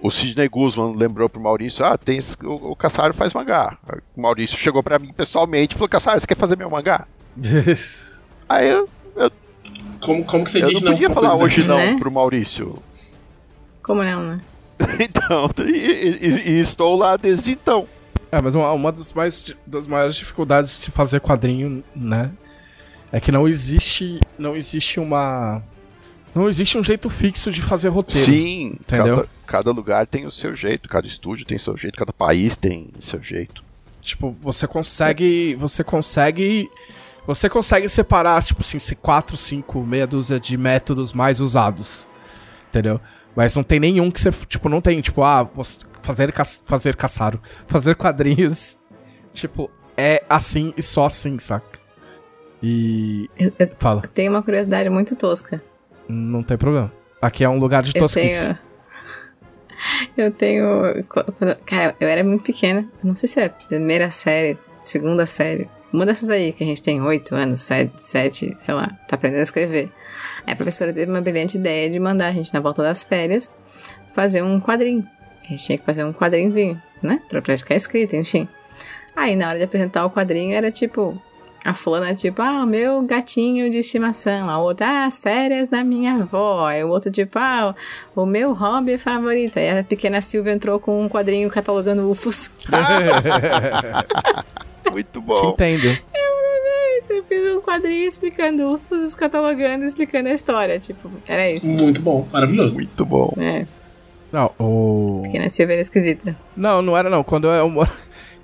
[0.00, 3.76] o Sidney Guzman lembrou pro Maurício: ah, tem esse, o, o Caçaro faz mangá.
[4.16, 7.06] O Maurício chegou para mim pessoalmente e falou: Caçaro, você quer fazer meu mangá?
[8.48, 9.30] Aí eu, eu.
[10.00, 10.92] como, como que você eu diz não?
[10.92, 11.96] podia falar hoje não né?
[11.98, 12.82] pro Maurício.
[13.82, 14.40] Como não, né?
[14.98, 17.86] então, e, e, e, estou lá desde então.
[18.30, 22.30] É, mas uma, uma das, mais, das maiores dificuldades de se fazer quadrinho, né?
[23.12, 24.18] É que não existe.
[24.38, 25.62] Não existe uma.
[26.34, 28.24] Não existe um jeito fixo de fazer roteiro.
[28.24, 29.16] Sim, entendeu?
[29.16, 32.88] Cada, cada lugar tem o seu jeito, cada estúdio tem seu jeito, cada país tem
[32.98, 33.62] seu jeito.
[34.00, 35.54] Tipo, você consegue.
[35.56, 36.70] Você consegue.
[37.26, 42.08] Você consegue separar, tipo assim, quatro, cinco, meia dúzia de métodos mais usados.
[42.70, 43.00] Entendeu?
[43.36, 44.32] Mas não tem nenhum que você.
[44.48, 45.48] Tipo, não tem, tipo, ah,
[46.00, 47.40] fazer, ca fazer caçaro.
[47.68, 48.78] Fazer quadrinhos.
[49.32, 51.81] Tipo, é assim e só assim, saca?
[52.62, 53.28] E.
[53.38, 54.02] Eu, eu Fala.
[54.02, 55.62] tenho uma curiosidade muito tosca.
[56.08, 56.92] Não tem problema.
[57.20, 58.40] Aqui é um lugar de Eu tosquice.
[58.40, 58.58] tenho.
[60.16, 61.04] Eu tenho.
[61.66, 62.88] Cara, eu era muito pequena.
[63.02, 65.68] Eu não sei se é primeira série, segunda série.
[65.92, 69.40] Uma dessas aí, que a gente tem oito anos, sete, sete, sei lá, tá aprendendo
[69.40, 69.90] a escrever.
[70.46, 73.52] Aí a professora teve uma brilhante ideia de mandar a gente, na volta das férias,
[74.14, 75.06] fazer um quadrinho.
[75.44, 77.20] A gente tinha que fazer um quadrinhozinho, né?
[77.28, 78.48] Pra praticar a escrita, enfim.
[79.14, 81.20] Aí na hora de apresentar o quadrinho era tipo.
[81.64, 84.50] A fulana, tipo, ah, o meu gatinho de estimação.
[84.50, 86.66] A outra, ah, as férias da minha avó.
[86.66, 87.72] Aí o outro, tipo, ah,
[88.16, 89.58] o meu hobby favorito.
[89.60, 92.50] Aí a pequena Silvia entrou com um quadrinho catalogando UFOs.
[94.92, 95.50] Muito Te bom.
[95.50, 95.98] entendo.
[97.02, 100.78] Você fez um quadrinho explicando UFOs, catalogando, explicando a história.
[100.78, 101.66] Tipo, era isso.
[101.66, 102.74] Muito bom, maravilhoso.
[102.74, 103.32] Muito bom.
[103.38, 103.66] É,
[104.32, 105.20] Não, o.
[105.24, 106.36] pequena Silvia era esquisita.
[106.56, 107.22] Não, não era não.
[107.24, 107.90] Quando eu, mor-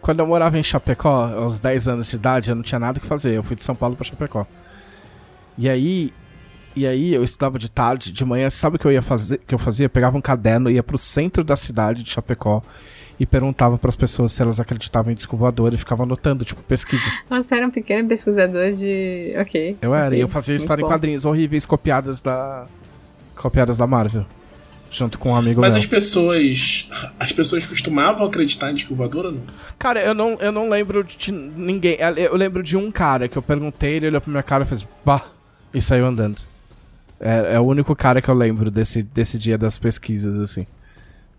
[0.01, 3.01] Quando eu morava em Chapecó, aos 10 anos de idade, eu não tinha nada o
[3.01, 3.32] que fazer.
[3.32, 4.46] Eu fui de São Paulo pra Chapecó.
[5.57, 6.12] E aí.
[6.76, 9.40] E aí eu estudava de tarde, de manhã, sabe o que eu ia fazer?
[9.44, 9.86] que eu fazia?
[9.86, 12.62] Eu pegava um caderno, ia pro centro da cidade de Chapecó
[13.18, 17.03] e perguntava pras pessoas se elas acreditavam em disco voador e ficava anotando, tipo, pesquisa.
[17.28, 19.34] Você era um pequeno pesquisador de.
[19.40, 19.76] Ok.
[19.82, 20.90] Eu era, ok, e eu fazia muito história em bom.
[20.90, 22.66] quadrinhos horríveis copiadas da.
[23.34, 24.24] copiadas da Marvel.
[24.91, 25.80] Junto com um amigo Mas meu.
[25.80, 26.89] as pessoas.
[27.20, 29.43] As pessoas costumavam acreditar em disco voador ou não?
[29.78, 31.99] Cara, eu não, eu não lembro de ninguém.
[32.16, 34.86] Eu lembro de um cara que eu perguntei, ele olhou pra minha cara e fez,
[35.05, 35.22] bah,
[35.74, 36.39] e saiu andando.
[37.20, 40.66] É, é o único cara que eu lembro desse, desse dia das pesquisas, assim.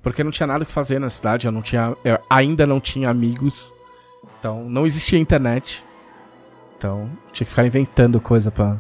[0.01, 1.95] Porque não tinha nada que fazer na cidade, eu não tinha.
[2.03, 3.73] Eu ainda não tinha amigos.
[4.39, 5.83] Então, não existia internet.
[6.77, 8.79] Então, tinha que ficar inventando coisa pra.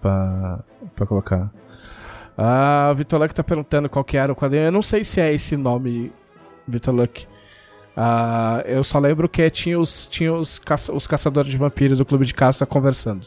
[0.00, 0.60] pra.
[0.96, 1.50] pra colocar.
[2.36, 4.64] Ah, o Vitor Luck tá perguntando qual que era o quadrinho.
[4.64, 6.12] Eu não sei se é esse nome,
[6.66, 7.26] Vitor Luck.
[7.96, 12.04] Ah, eu só lembro que tinha os, tinha os, caça- os caçadores de vampiros do
[12.06, 13.26] clube de caça conversando.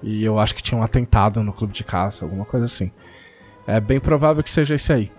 [0.00, 2.92] E eu acho que tinha um atentado no clube de caça, alguma coisa assim.
[3.66, 5.10] É bem provável que seja isso aí.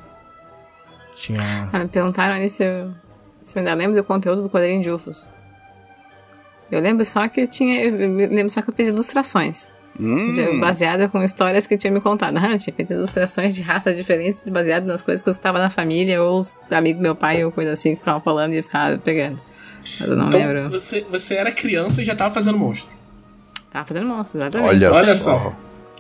[1.15, 1.69] Tinha.
[1.73, 2.93] Ah, me perguntaram ali se eu,
[3.41, 5.30] se eu ainda lembro do conteúdo do quadrinho de UFOs.
[6.71, 7.84] Eu lembro só que eu tinha.
[7.84, 9.69] Eu lembro só que eu fiz ilustrações.
[9.97, 12.37] Hum, de- baseada com histórias que tinha me contado.
[12.37, 15.69] Ah, eu tinha feito ilustrações de raças diferentes baseado nas coisas que eu escutava na
[15.69, 18.63] família ou os amigos do meu pai ou coisa assim que ficavam falando e eu
[18.63, 19.39] ficava pegando.
[19.99, 20.69] Mas eu não Então, lembro.
[20.69, 22.91] você, você era criança e já tava fazendo monstro.
[23.71, 24.69] Tava fazendo monstro, exatamente.
[24.69, 25.53] olha, Olha só.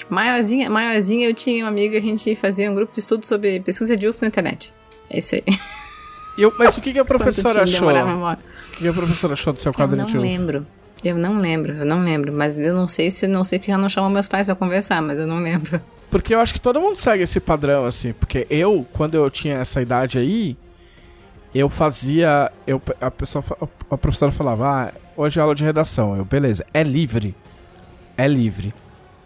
[0.09, 3.59] Maiorzinha, maiorzinha eu tinha um amigo e a gente fazia um grupo de estudo sobre
[3.59, 4.73] pesquisa de UFO na internet.
[5.09, 5.43] É isso aí.
[6.37, 7.89] Eu- mas o que, que a professora achou?
[7.89, 8.37] O
[8.71, 10.25] que, que a professora achou do seu Eu quadrinho não de UFO?
[10.25, 10.67] lembro.
[11.03, 12.33] Eu não lembro, eu não lembro.
[12.33, 15.01] Mas eu não sei se não sei porque ela não chamou meus pais pra conversar,
[15.01, 15.81] mas eu não lembro.
[16.09, 18.13] Porque eu acho que todo mundo segue esse padrão, assim.
[18.13, 20.57] Porque eu, quando eu tinha essa idade aí,
[21.53, 22.51] eu fazia.
[22.65, 23.43] Eu, a, pessoa,
[23.89, 26.17] a professora falava, ah, hoje é aula de redação.
[26.17, 27.35] Eu, beleza, é livre.
[28.17, 28.73] É livre.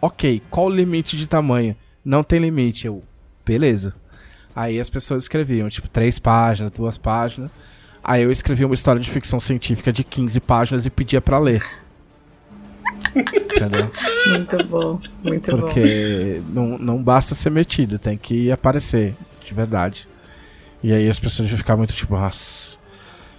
[0.00, 1.74] Ok, qual o limite de tamanho?
[2.04, 2.86] Não tem limite.
[2.86, 3.02] Eu,
[3.44, 3.94] beleza.
[4.54, 7.50] Aí as pessoas escreviam, tipo, três páginas, duas páginas.
[8.04, 11.62] Aí eu escrevia uma história de ficção científica de 15 páginas e pedia pra ler.
[13.16, 13.90] Entendeu?
[14.28, 15.60] Muito bom, muito bom.
[15.60, 20.06] Porque não, não basta ser metido, tem que aparecer, de verdade.
[20.82, 22.76] E aí as pessoas vão ficar muito tipo, nossa,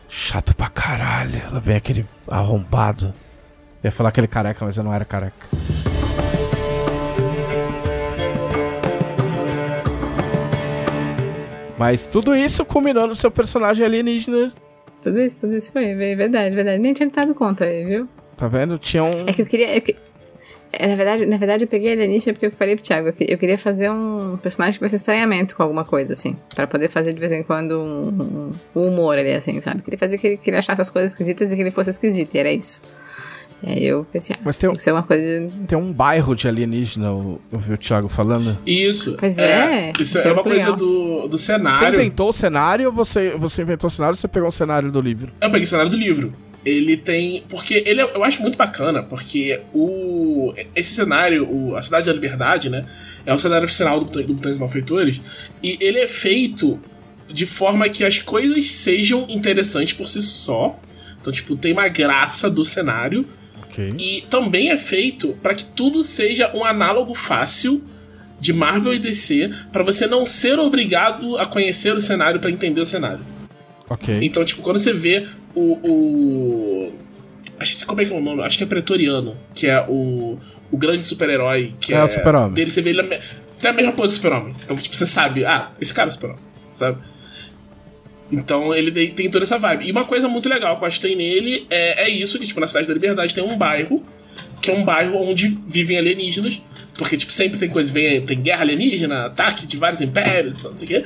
[0.09, 1.39] chato pra caralho.
[1.47, 3.13] Ela vem aquele arrombado.
[3.83, 5.47] Eu ia falar aquele careca, mas eu não era careca.
[11.77, 14.53] Mas tudo isso culminou no seu personagem alienígena.
[15.01, 16.79] Tudo isso, tudo isso foi, é verdade, verdade.
[16.79, 18.07] Nem tinha me dado conta, viu?
[18.37, 18.77] Tá vendo?
[18.79, 19.25] Tinha um.
[19.27, 19.75] É que eu queria.
[19.75, 19.95] eu que-
[20.73, 23.25] é, na, verdade, na verdade, eu peguei alienígena porque eu falei pro Thiago, eu que-
[23.29, 26.35] eu queria fazer um personagem que fosse estranhamento com alguma coisa, assim.
[26.55, 28.51] Pra poder fazer de vez em quando um, um-
[28.81, 29.81] um humor ali, assim, sabe?
[29.81, 32.33] Queria fazer que ele, que ele achasse as coisas esquisitas e que ele fosse esquisito,
[32.35, 32.81] e era isso.
[33.65, 35.53] E aí eu pensei, ah, Mas tem, um- tem que ser uma coisa de.
[35.65, 38.57] tem um bairro de alienígena, eu eu vi o Thiago falando.
[38.65, 39.15] Isso.
[39.19, 40.75] Pois é, Isso achei é uma coisa legal.
[40.75, 41.99] do, do Você cenário.
[41.99, 45.01] inventou o cenário ou você, você inventou o cenário ou você pegou o cenário do
[45.01, 45.31] livro?
[45.41, 46.31] Eu peguei o cenário do livro.
[46.63, 47.43] Ele tem.
[47.49, 50.53] Porque ele é- eu acho muito bacana, porque o.
[50.75, 52.85] Esse cenário, o, a Cidade da Liberdade, né?
[53.25, 55.21] É o cenário oficial do, do Botões Malfeitores.
[55.63, 56.79] E ele é feito
[57.27, 60.79] de forma que as coisas sejam interessantes por si só.
[61.19, 63.27] Então, tipo, tem uma graça do cenário.
[63.75, 63.93] Ok.
[63.99, 67.83] E também é feito para que tudo seja um análogo fácil
[68.39, 72.79] de Marvel e DC, para você não ser obrigado a conhecer o cenário para entender
[72.79, 73.25] o cenário.
[73.89, 74.19] Ok.
[74.21, 75.79] Então, tipo, quando você vê o.
[75.83, 76.93] o
[77.59, 78.43] acho que como é que é o nome?
[78.43, 80.37] Acho que é Pretoriano, que é o,
[80.71, 81.73] o grande super-herói.
[81.79, 82.53] que É é, o Super-Homem.
[82.53, 83.17] Dele você vê ele na
[83.59, 84.55] tem a mesma pose do Super-Homem.
[84.63, 86.41] Então, tipo, você sabe, ah, esse cara é o Super-Homem,
[86.73, 86.97] sabe?
[88.35, 89.87] Então ele tem, toda essa vibe.
[89.87, 92.45] E uma coisa muito legal que eu acho que tem nele é, é isso, que
[92.45, 94.03] tipo, na Cidade da Liberdade tem um bairro,
[94.61, 96.61] que é um bairro onde vivem alienígenas,
[96.97, 100.85] porque tipo, sempre tem coisa, vem, tem guerra alienígena, ataque de vários impérios, não sei
[100.85, 101.03] o quê.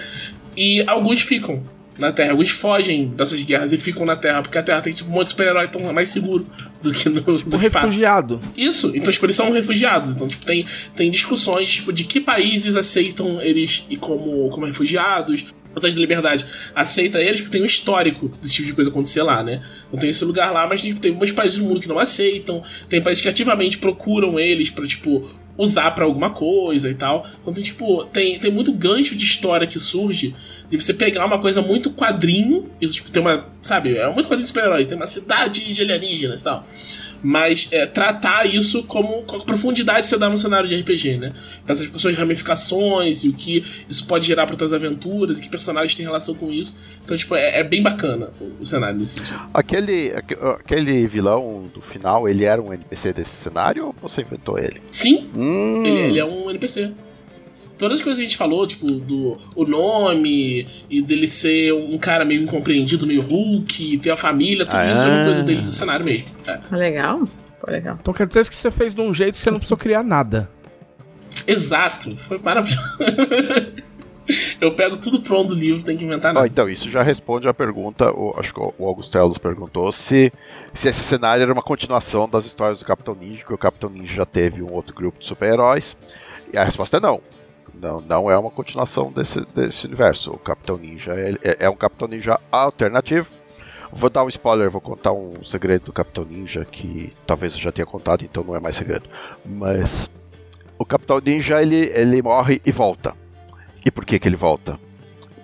[0.55, 1.63] E alguns ficam
[1.99, 5.09] na Terra, alguns fogem dessas guerras e ficam na Terra, porque a Terra tem tipo,
[5.09, 6.47] um monte de super-herói, então é mais seguro
[6.82, 7.57] do que no, no O espaço.
[7.57, 8.41] refugiado.
[8.55, 10.11] Isso, então, tipo, eles são refugiados.
[10.11, 10.65] Então, tipo, tem,
[10.95, 15.45] tem discussões, tipo, de que países aceitam eles e como, como refugiados.
[15.74, 19.43] Vontade de Liberdade aceita eles porque tem um histórico desse tipo de coisa acontecer lá,
[19.43, 19.61] né?
[19.91, 22.63] Não tem esse lugar lá, mas tipo, tem muitos países do mundo que não aceitam.
[22.88, 27.28] Tem países que ativamente procuram eles pra, tipo, usar pra alguma coisa e tal.
[27.41, 30.34] Então tem, tipo, tem, tem muito gancho de história que surge
[30.70, 34.43] de você pegar uma coisa muito quadrinho e, tipo, tem uma, sabe, é muito quadrinho
[34.43, 36.65] de super-heróis, tem uma cidade de alienígenas e tal.
[37.22, 41.17] Mas é, tratar isso como com a profundidade que você dá no cenário de RPG,
[41.17, 41.34] né?
[41.67, 45.93] Essas suas ramificações e o que isso pode gerar para outras aventuras e que personagens
[45.95, 46.76] têm relação com isso.
[47.03, 49.39] Então, tipo, é, é bem bacana o, o cenário nesse sentido.
[49.53, 54.57] Aquele, aque- aquele vilão do final, ele era um NPC desse cenário ou você inventou
[54.57, 54.81] ele?
[54.91, 56.91] Sim, Hum, ele, ele é um NPC.
[57.80, 61.97] Todas as coisas que a gente falou, tipo, do o nome e dele ser um
[61.97, 65.26] cara meio incompreendido, meio Hulk, ter a família, tudo isso é uma Ah.
[65.26, 66.27] coisa dele do cenário mesmo.
[66.45, 66.60] É.
[66.76, 67.26] Legal?
[67.26, 67.97] Ficou legal.
[68.01, 70.49] Então quer dizer que você fez de um jeito que você não precisou criar nada.
[71.47, 72.84] Exato, foi maravilhoso.
[74.61, 76.45] Eu pego tudo pronto do livro, tem que inventar nada.
[76.45, 80.31] então, isso já responde a pergunta, o- acho que o Augustelos perguntou se,
[80.72, 84.14] se esse cenário era uma continuação das histórias do Capitão Ninja, que o Capitão Ninja
[84.14, 85.97] já teve um outro grupo de super-heróis.
[86.53, 87.19] E a resposta é não.
[87.81, 90.31] Não, não é uma continuação desse, desse universo.
[90.31, 93.30] O Capitão Ninja é, é um Capitão Ninja alternativo.
[93.91, 97.72] Vou dar um spoiler, vou contar um segredo do Capitão Ninja que talvez eu já
[97.72, 99.10] tenha contado, então não é mais segredo.
[99.45, 100.10] Mas
[100.77, 103.15] o Capitão Ninja ele, ele morre e volta.
[103.85, 104.80] E por que, que ele volta?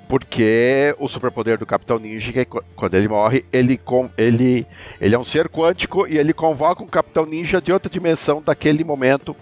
[0.07, 4.67] Porque o superpoder do Capitão Ninja, que é qu- quando ele morre, ele, com, ele,
[5.01, 8.83] ele é um ser quântico e ele convoca um Capitão Ninja de outra dimensão daquele
[8.83, 9.35] momento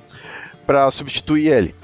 [0.65, 1.75] para substituir ele.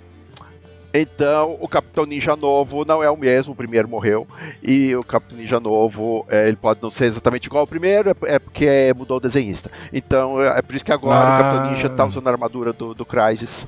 [0.94, 4.28] Então, o Capitão Ninja novo não é o mesmo, o primeiro morreu,
[4.64, 8.16] e o Capitão Ninja novo, é, ele pode não ser exatamente igual ao primeiro, é,
[8.36, 9.70] é porque é, mudou o desenhista.
[9.94, 11.36] Então, é, é por isso que agora Ah.
[11.40, 13.68] o Capitão Ninja tá usando a armadura do, do Crysis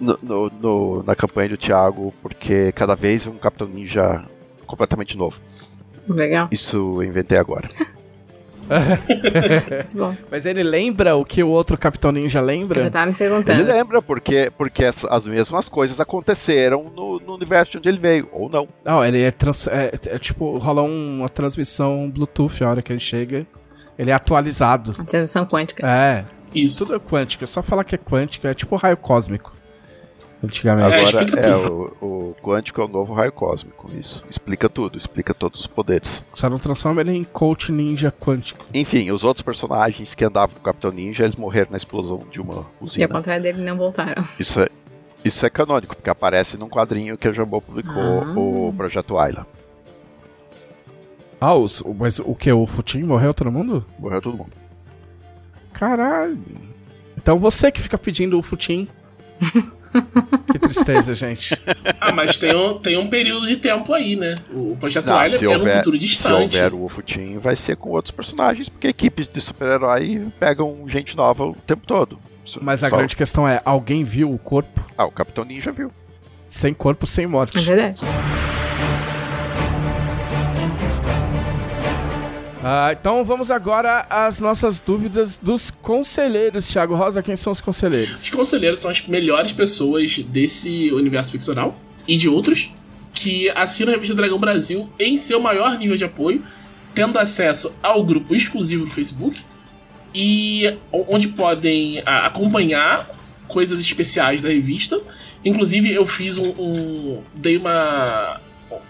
[0.00, 4.24] no- no- no- na campanha do Thiago, porque cada vez é um Capitão Ninja
[4.66, 5.40] completamente novo.
[6.08, 6.48] Legal.
[6.52, 7.68] Isso eu inventei agora.
[10.30, 12.80] Mas ele lembra o que o outro Capitão Ninja lembra?
[12.84, 12.90] me
[13.60, 17.98] Ele lembra, porque, porque as, as mesmas coisas aconteceram no, no universo de onde ele
[17.98, 18.68] veio, ou não.
[18.84, 22.92] Não, ele é, trans, é, é tipo, rola um- uma transmissão Bluetooth a hora que
[22.92, 23.46] ele chega.
[23.98, 24.90] Ele é atualizado.
[24.98, 25.86] A transmissão quântica.
[25.86, 26.24] É,
[26.54, 26.78] Isso.
[26.78, 27.44] tudo é quântico.
[27.44, 29.52] É só falar que é quântico, é tipo raio cósmico.
[30.44, 30.94] Antigamente.
[30.94, 34.24] É, Agora é, o, o quântico é o novo raio cósmico, isso.
[34.28, 36.24] Explica tudo, explica todos os poderes.
[36.34, 38.64] Só não transforma ele em coach ninja quântico.
[38.74, 42.40] Enfim, os outros personagens que andavam com o Capitão Ninja, eles morreram na explosão de
[42.40, 43.08] uma E ao usina.
[43.08, 44.24] contrário dele, não voltaram.
[44.38, 44.68] Isso é,
[45.24, 48.34] isso é canônico, porque aparece num quadrinho que a Jambô publicou, Ah.
[48.38, 49.46] o Projeto Ayla.
[51.40, 52.50] Ah, os, mas o que?
[52.52, 53.84] O Futim morreu todo mundo?
[53.98, 54.52] Morreu todo mundo.
[55.72, 56.38] Caralho.
[57.16, 58.88] Então você que fica pedindo o Futim.
[60.52, 61.58] que tristeza, gente.
[62.00, 64.34] Ah, mas tem um, tem um período de tempo aí, né?
[64.52, 66.56] O Projeto Não, Alien se é houver- futuro Se distante.
[66.56, 71.44] houver o Ufutim, vai ser com outros personagens, porque equipes de super-herói pegam gente nova
[71.46, 72.18] o tempo todo.
[72.60, 74.84] Mas a Só- grande questão é: alguém viu o corpo?
[74.98, 75.90] Ah, o Capitão Ninja viu.
[76.48, 77.58] Sem corpo, sem morte.
[77.58, 78.00] É verdade.
[82.66, 86.66] Ah, então vamos agora às nossas dúvidas dos conselheiros.
[86.66, 88.22] Thiago Rosa, quem são os conselheiros?
[88.22, 91.76] Os conselheiros são as melhores pessoas desse universo ficcional
[92.08, 92.70] e de outros
[93.12, 96.42] que assinam a revista Dragão Brasil em seu maior nível de apoio,
[96.94, 99.40] tendo acesso ao grupo exclusivo do Facebook
[100.14, 103.10] e onde podem acompanhar
[103.46, 104.98] coisas especiais da revista.
[105.44, 106.48] Inclusive, eu fiz um.
[106.58, 108.40] um- dei uma.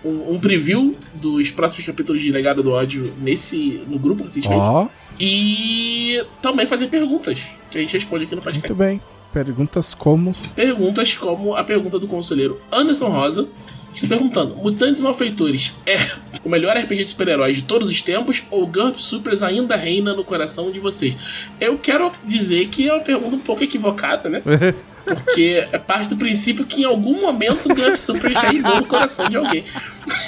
[0.04, 4.60] Um, um preview dos próximos capítulos de Legado do Ódio nesse, no grupo recentemente.
[4.60, 4.86] Ó,
[5.18, 7.40] E também fazer perguntas
[7.70, 8.68] que a gente responde aqui no podcast.
[8.68, 9.00] muito bem.
[9.32, 10.34] Perguntas como.
[10.54, 13.48] Perguntas como a pergunta do conselheiro Anderson Rosa,
[13.90, 15.98] que está perguntando: Mutantes Malfeitores é
[16.44, 20.22] o melhor RPG de super-heróis de todos os tempos ou GURPS Supers ainda reina no
[20.22, 21.16] coração de vocês?
[21.60, 24.40] Eu quero dizer que é uma pergunta um pouco equivocada, né?
[25.04, 28.86] Porque é parte do princípio que em algum momento o GURPS Super já reinou no
[28.86, 29.64] coração de alguém.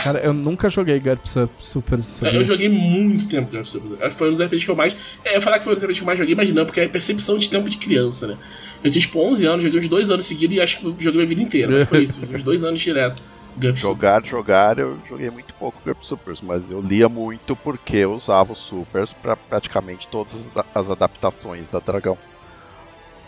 [0.03, 1.99] Cara, eu nunca joguei GURPS Up Super.
[2.33, 4.13] Eu joguei muito tempo GURPS Super.
[4.13, 4.97] Foi um dos RPGs que eu mais.
[5.25, 6.81] É, eu falar que foi um dos RPGs que eu mais joguei, mas não, porque
[6.81, 8.37] é percepção de tempo de criança, né?
[8.85, 11.27] Eu tinha tipo 11 anos, joguei uns dois anos seguidos e acho que joguei minha
[11.27, 11.73] vida inteira.
[11.73, 13.23] Mas foi isso, uns dois anos direto.
[13.59, 13.95] GURPS Super.
[13.95, 18.53] Jogar, jogar, eu joguei muito pouco Grupo Supers, mas eu lia muito porque eu usava
[18.53, 22.19] os Supers para praticamente todas as- as adaptações da Dragão.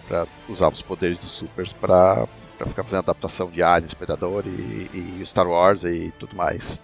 [0.08, 2.26] Pra, usava os poderes dos Supers pra,
[2.56, 6.80] pra ficar fazendo adaptação de Aliens, Predador e, e Star Wars e tudo mais.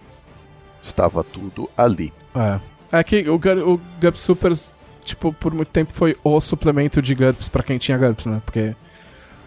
[0.83, 2.13] Estava tudo ali.
[2.35, 2.61] É.
[2.93, 4.73] É que o, o GURPS Supers,
[5.03, 8.43] tipo, por muito tempo foi o suplemento de GURPS pra quem tinha GURPS, né?
[8.45, 8.77] Porque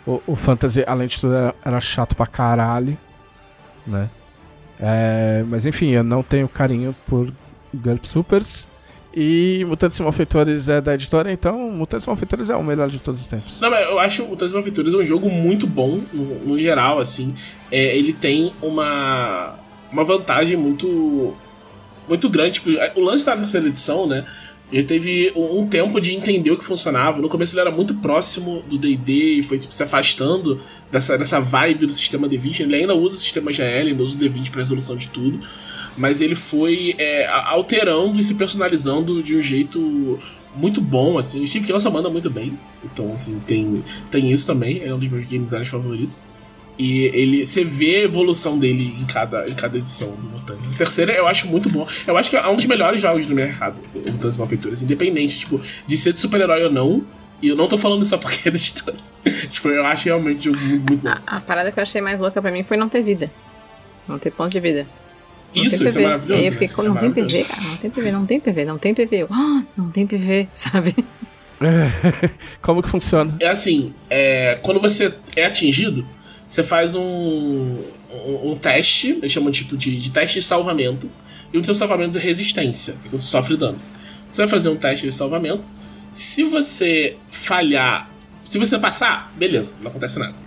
[0.05, 2.97] o, o Fantasy, além de tudo, era, era chato pra caralho,
[3.85, 4.09] né?
[4.79, 7.31] É, mas enfim, eu não tenho carinho por
[7.73, 8.67] GURPS Supers.
[9.19, 13.01] E Mutantes e Malfeitores é da editora, então Mutantes e Malfeitores é o melhor de
[13.01, 13.59] todos os tempos.
[13.59, 17.33] Não, mas eu acho Mutantes Malfeitores um jogo muito bom, no, no geral, assim.
[17.71, 19.55] É, ele tem uma,
[19.91, 21.33] uma vantagem muito
[22.07, 22.59] muito grande.
[22.59, 24.23] Tipo, o lance da terceira edição, né?
[24.71, 27.19] Ele teve um, um tempo de entender o que funcionava.
[27.19, 30.61] No começo ele era muito próximo do D&D e foi tipo, se afastando
[30.91, 32.59] dessa, dessa vibe do sistema D20.
[32.59, 35.39] Ele ainda usa o sistema GL, ainda usa o D20 para resolução de tudo.
[35.97, 40.19] Mas ele foi é, alterando e se personalizando de um jeito
[40.55, 41.41] muito bom, assim.
[41.41, 42.57] O Steve Kelson manda muito bem.
[42.83, 44.83] Então, assim, tem, tem isso também.
[44.83, 46.17] É um dos meus game designers favoritos.
[46.77, 50.75] E ele, você vê a evolução dele em cada, em cada edição do Mutantes.
[50.75, 51.87] A terceira eu acho muito bom.
[52.05, 54.81] Eu acho que é um dos melhores jogos do mercado, o Mutantes Malfeitores.
[54.83, 57.03] Independente, tipo, de ser de super-herói ou não.
[57.41, 59.11] E eu não tô falando só porque é da editores.
[59.49, 61.09] tipo, eu acho realmente um jogo muito, muito bom.
[61.09, 63.31] A, a parada que eu achei mais louca pra mim foi não ter vida.
[64.07, 64.87] Não ter ponto de vida.
[65.55, 65.99] Não Isso, tem isso PV.
[65.99, 66.39] é maravilhoso.
[66.39, 66.73] Aí eu fiquei, né?
[66.73, 67.35] É não tem maravilhoso.
[67.35, 67.61] PV, cara?
[67.63, 69.17] Não tem PV, não tem PV, não tem PV.
[69.17, 70.95] Eu, ah, não tem PV, sabe?
[72.61, 73.35] Como que funciona?
[73.39, 76.05] É assim, é, quando você é atingido,
[76.47, 81.09] você faz um, um, um teste, eles chamam tipo de, de teste de salvamento,
[81.51, 83.79] e um dos seus salvamentos é resistência, porque você sofre dano.
[84.29, 85.63] Você vai fazer um teste de salvamento.
[86.11, 88.09] Se você falhar,
[88.43, 90.46] se você passar, beleza, não acontece nada.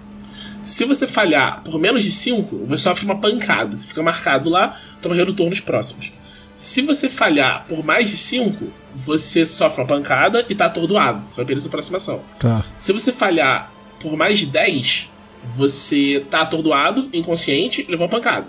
[0.70, 3.76] Se você falhar por menos de 5, você sofre uma pancada.
[3.76, 6.12] Você fica marcado lá, toma redutor nos próximos.
[6.54, 11.28] Se você falhar por mais de 5, você sofre uma pancada e tá atordoado.
[11.28, 12.22] Você vai perder sua aproximação.
[12.38, 12.64] Tá.
[12.76, 15.10] Se você falhar por mais de 10,
[15.44, 18.46] você tá atordoado, inconsciente e levou uma pancada.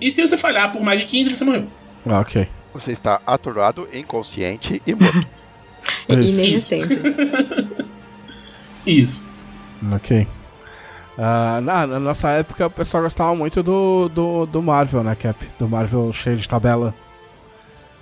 [0.00, 1.66] E se você falhar por mais de 15, você morreu.
[2.06, 2.48] Ah, ok.
[2.72, 5.28] Você está atordoado, inconsciente e morto.
[6.08, 6.40] Isso.
[6.40, 6.98] Inexistente.
[8.86, 9.22] Isso.
[9.94, 10.26] Ok.
[11.22, 15.36] Ah, na, na nossa época o pessoal gostava muito do, do, do Marvel, né, Cap?
[15.58, 16.94] Do Marvel cheio de tabela.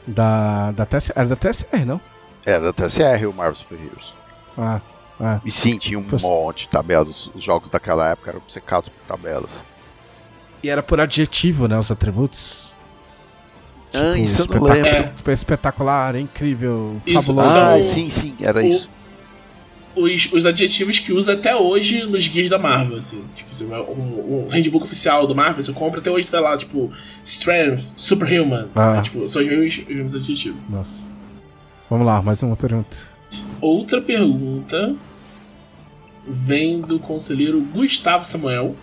[0.07, 1.13] Da, da TSR.
[1.17, 2.01] Era da TSR, não?
[2.47, 4.15] Era da TSR o Marvel Super Heroes.
[4.57, 4.81] Ah,
[5.21, 5.41] é.
[5.45, 7.31] E sim, tinha um Pois- monte de tabelas.
[7.35, 9.67] Os jogos daquela época eram secados por tabelas.
[10.63, 11.79] E era por adjetivo, né?
[11.79, 12.73] Os atributos.
[13.93, 14.91] Ah, isso eu não lembro.
[14.91, 17.57] esp- Espetacular, incrível, Isso, fabuloso.
[17.57, 18.89] Ah, sim, sim, era o- isso.
[19.97, 23.25] Os, os adjetivos que usa até hoje nos guias da Marvel, assim.
[23.35, 26.93] Tipo, assim, o, o handbook oficial do Marvel, você compra até hoje, tá lá, tipo,
[27.25, 28.69] Strength, Superhuman.
[28.77, 28.99] Ah.
[28.99, 30.61] É, tipo, são os mesmos, os mesmos adjetivos.
[30.69, 31.03] Nossa.
[31.91, 32.97] Vamos lá, mais uma pergunta.
[33.61, 34.95] Outra pergunta
[36.27, 38.77] vem do conselheiro Gustavo Samuel.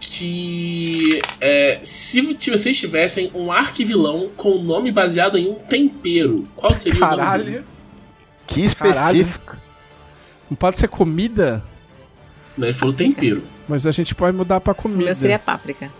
[0.00, 6.74] Que é, se t- vocês tivessem um arquivilão com nome baseado em um tempero, qual
[6.74, 7.44] seria o nome Caralho.
[7.44, 7.64] dele?
[8.46, 9.56] Que específico.
[10.50, 11.62] Não pode ser comida,
[12.58, 13.42] Ele falou tempero.
[13.68, 15.04] mas a gente pode mudar pra O comida.
[15.04, 15.90] meu seria páprica.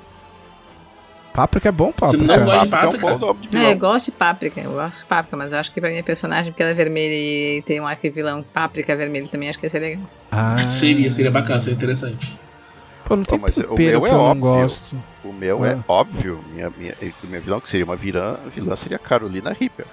[1.33, 2.37] Páprica é bom, Você páprica.
[2.37, 3.07] não gosta de Páprica?
[3.07, 4.61] É um bom nome Não, eu gosto de páprica.
[4.61, 7.13] Eu gosto de páprica, mas eu acho que pra minha personagem, porque ela é vermelha
[7.13, 10.05] e tem um arquivilão páprica vermelho também, acho que ia ser legal.
[10.31, 10.57] Ah.
[10.59, 12.39] Seria, seria bacana, seria interessante.
[13.05, 14.45] Pô, não tem Pô, mas o tempero meu que é eu não óbvio.
[14.45, 14.97] gosto.
[15.25, 15.69] O meu Ah.
[15.71, 16.45] é óbvio.
[16.53, 16.95] Minha, minha,
[17.25, 19.87] minha vilão, que seria uma vilã, vilã seria Carolina Reaper.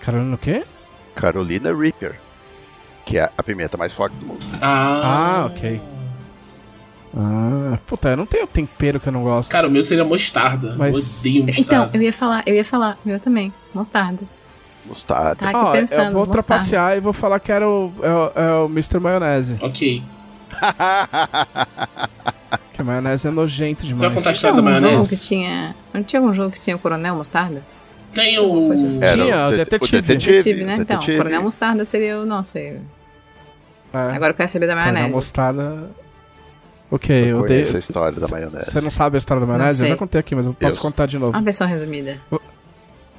[0.00, 0.64] Carolina o quê?
[1.16, 2.20] Carolina Reaper.
[3.06, 4.44] Que é a pimenta mais forte do mundo.
[4.60, 5.80] Ah, Ah, ok.
[7.16, 9.50] Ah, puta, eu não tenho tempero que eu não gosto.
[9.50, 10.74] Cara, o meu seria mostarda.
[10.76, 11.96] Mas- Eu odeio Então, mostarda.
[11.96, 14.22] eu ia falar, eu ia falar, meu também, mostarda.
[14.84, 15.36] Mostarda.
[15.36, 16.42] Tá aqui Ó, pensando, eu vou mostarda.
[16.42, 18.98] trapacear e vou falar que era o, é o, é o Mr.
[19.00, 19.56] Maionese.
[19.62, 20.02] Ok.
[22.72, 24.14] Que a maionese é nojento Você vai demais.
[24.14, 25.16] contar a história da algum jogo maionese?
[25.16, 25.74] que tinha.
[25.94, 27.62] Não tinha algum jogo que tinha o Coronel Mostarda?
[28.16, 28.72] Tem o.
[29.00, 30.02] Era Tinha, o det- detetive.
[30.02, 30.72] Detetive, né?
[30.78, 31.18] o Então, detetive.
[31.18, 32.78] Coronel Mostarda seria o nosso aí.
[33.94, 35.14] É, Agora eu quero saber da Coronel maionese.
[35.14, 35.90] mostarda.
[36.90, 37.48] Ok, Eu eu odeio.
[37.60, 38.70] conheço a história da maionese.
[38.70, 39.82] Você não sabe a história da maionese?
[39.84, 41.32] Eu já contei aqui, mas eu posso Eu- contar de novo.
[41.36, 42.20] Uma versão resumida.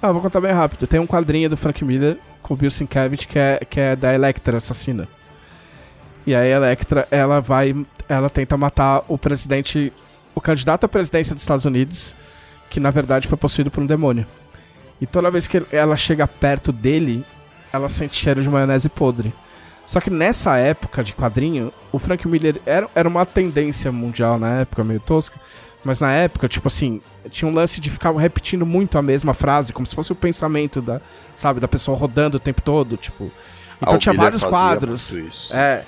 [0.01, 0.85] Ah, vou contar bem rápido.
[0.87, 4.13] Tem um quadrinho do Frank Miller com o Bill Sienkiewicz que é, que é da
[4.13, 5.07] Electra assassina.
[6.25, 7.75] E aí a Electra, ela vai,
[8.07, 9.91] ela tenta matar o presidente,
[10.35, 12.13] o candidato à presidência dos Estados Unidos,
[12.69, 14.25] que na verdade foi possuído por um demônio.
[14.99, 17.25] E toda vez que ela chega perto dele,
[17.71, 19.33] ela sente cheiro de maionese podre.
[19.85, 24.61] Só que nessa época de quadrinho, o Frank Miller era, era uma tendência mundial na
[24.61, 25.39] época, meio tosca.
[25.83, 29.71] Mas na época, tipo assim, tinha um lance de ficar repetindo muito a mesma frase,
[29.71, 30.99] como se fosse o pensamento da,
[31.35, 33.31] sabe, da pessoa rodando o tempo todo, tipo.
[33.81, 35.53] Então Ah, tinha vários quadros.
[35.53, 35.83] É,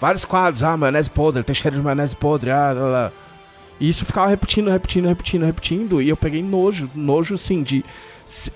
[0.00, 3.12] vários quadros, ah, maionese podre, tem cheiro de maionese podre, ah, lá, lá.
[3.78, 7.84] E isso ficava repetindo, repetindo, repetindo, repetindo, e eu peguei nojo, nojo assim de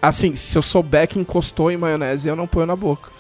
[0.01, 3.11] assim, se eu souber que encostou em maionese, eu não ponho na boca.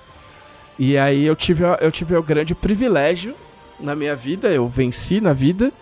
[0.79, 3.35] E aí eu tive, eu tive o grande privilégio
[3.81, 5.73] na minha vida, eu venci na vida,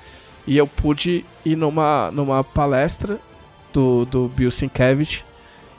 [0.47, 3.18] e eu pude ir numa, numa palestra
[3.72, 5.24] do, do Bill Sienkiewicz,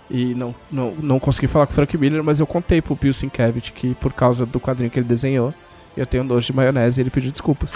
[0.10, 3.14] e não, não, não consegui falar com o Frank Miller, mas eu contei pro Bill
[3.14, 5.54] Sienkiewicz que por causa do quadrinho que ele desenhou,
[5.96, 7.74] eu tenho nojo de maionese e ele pediu desculpas.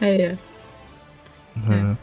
[0.00, 0.38] É, é.
[1.56, 1.96] Uhum.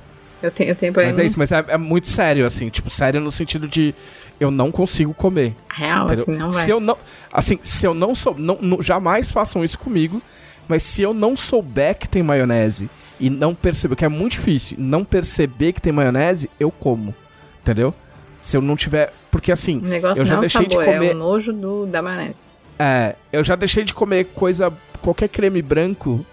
[0.44, 1.15] Eu tenho, eu tenho problema.
[1.15, 3.95] Mas é isso, mas é, é muito sério, assim, tipo, sério no sentido de
[4.40, 5.56] eu não consigo comer.
[5.74, 6.24] Real, Entendeu?
[6.24, 6.65] assim, não vai.
[6.65, 6.98] Se eu não,
[7.32, 10.22] assim, se eu não sou, não, não- jamais façam isso comigo,
[10.68, 12.90] mas se eu não souber que tem maionese
[13.20, 17.15] e não perceber, que é muito difícil, não perceber que tem maionese, eu como,
[17.61, 17.94] entendeu?
[18.40, 20.88] Se eu não tiver, porque assim, O negócio eu já não é deixei de sabor,
[20.90, 22.44] é comer- o nojo do, da maionese.
[22.78, 26.26] é, eu já deixei de comer coisa, qualquer creme branco,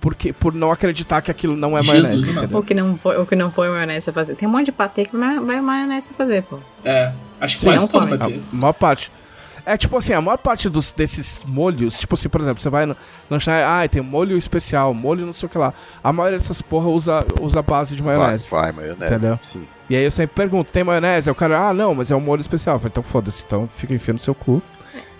[0.00, 2.38] porque por não acreditar que aquilo não é Jesus, maionese, mano.
[2.38, 2.56] entendeu?
[2.58, 4.34] Ou que não foi, ou que não foi maionese pra fazer.
[4.36, 6.58] Tem um monte de patê que vai vai maionese pra fazer, pô.
[6.84, 7.12] É.
[7.40, 8.34] Acho que quase não todo vai.
[8.34, 9.10] A maior parte.
[9.68, 12.86] É tipo assim, a maior parte dos, desses molhos, tipo assim, por exemplo, você vai
[12.86, 12.96] no
[13.28, 15.74] lanchonete, ah, tem molho especial, molho não sei o que lá.
[16.04, 18.48] A maioria dessas porra usa, usa base de Vai, maionese.
[18.48, 19.14] vai, maionese.
[19.14, 19.40] Entendeu?
[19.42, 19.62] Sim.
[19.90, 21.28] E aí eu sempre pergunto, tem maionese?
[21.28, 22.76] Aí o cara, ah, não, mas é um molho especial.
[22.76, 24.62] Eu falei, então foda-se, então fica enfiando no seu cu.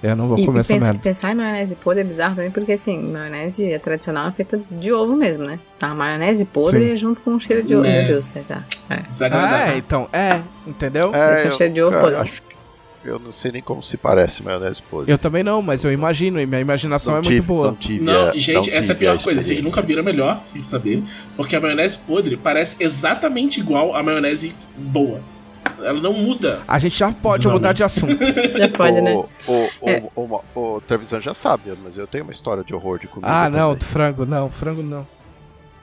[0.03, 1.01] Eu não vou E, comer e essa pensa- merda.
[1.03, 4.93] pensar em maionese podre é bizarro também, porque assim, maionese é tradicional é feita de
[4.93, 5.59] ovo mesmo, né?
[5.81, 6.93] A maionese podre Sim.
[6.93, 7.85] é junto com o cheiro de ovo.
[7.85, 7.99] É.
[8.01, 8.41] Meu Deus, tá.
[8.47, 8.65] tá.
[8.91, 8.95] É.
[8.95, 9.75] Ah, Desagradável.
[9.75, 11.15] é, então, é, entendeu?
[11.15, 12.17] É, Esse é o eu- cheiro de ovo eu podre.
[12.17, 12.43] acho,
[13.05, 15.11] eu não sei nem como se parece maionese podre.
[15.13, 17.67] Eu também não, mas eu imagino, e minha imaginação não é tive, muito boa.
[17.69, 19.41] Não tive Não, a- gente, não essa é a pior coisa.
[19.41, 21.05] Vocês nunca viram melhor, vocês saberem.
[21.37, 25.21] Porque a maionese podre parece exatamente igual à maionese boa.
[25.83, 26.63] Ela não muda.
[26.67, 28.17] A gente já pode mudar de assunto.
[28.57, 29.13] Já pode, né?
[29.15, 30.03] O, o, o, É.
[30.15, 33.31] o, o, o Trevisan já sabe, mas eu tenho uma história de horror de comida.
[33.31, 33.77] ah, não, também.
[33.79, 35.07] do frango, não, frango não.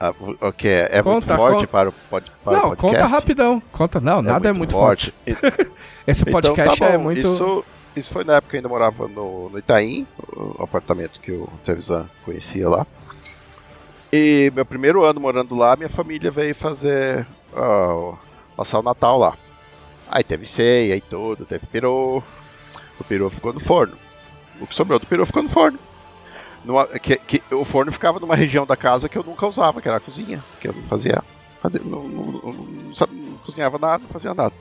[0.00, 1.66] Ah, o que é, é muito forte conta.
[1.68, 2.96] para o pod, para o não, podcast?
[2.96, 3.62] conta rapidão.
[3.72, 5.14] Conta, não, nada é muito forte.
[6.06, 7.20] Esse Então, podcast tá bom, é muito.
[7.20, 7.64] Isso,
[7.96, 10.06] isso foi na época que eu ainda morava no, no Itaim,
[10.36, 12.86] o apartamento que o Trevisan conhecia lá.
[14.12, 17.26] E meu primeiro ano morando lá, minha família veio fazer.
[17.54, 18.14] ah,
[18.56, 19.34] passar o Natal lá.
[20.08, 22.22] Aí teve ceia e tudo, teve peru.
[22.98, 23.96] O peru ficou no forno.
[24.60, 25.78] O que sobrou do peru ficou no forno.
[27.02, 29.96] Que, que- o forno ficava numa região da casa que eu nunca usava, que era
[29.98, 30.42] a cozinha.
[30.60, 31.22] Que eu não fazia.
[31.60, 34.54] fazia- não, não- não- não cozinhava nada, não fazia nada.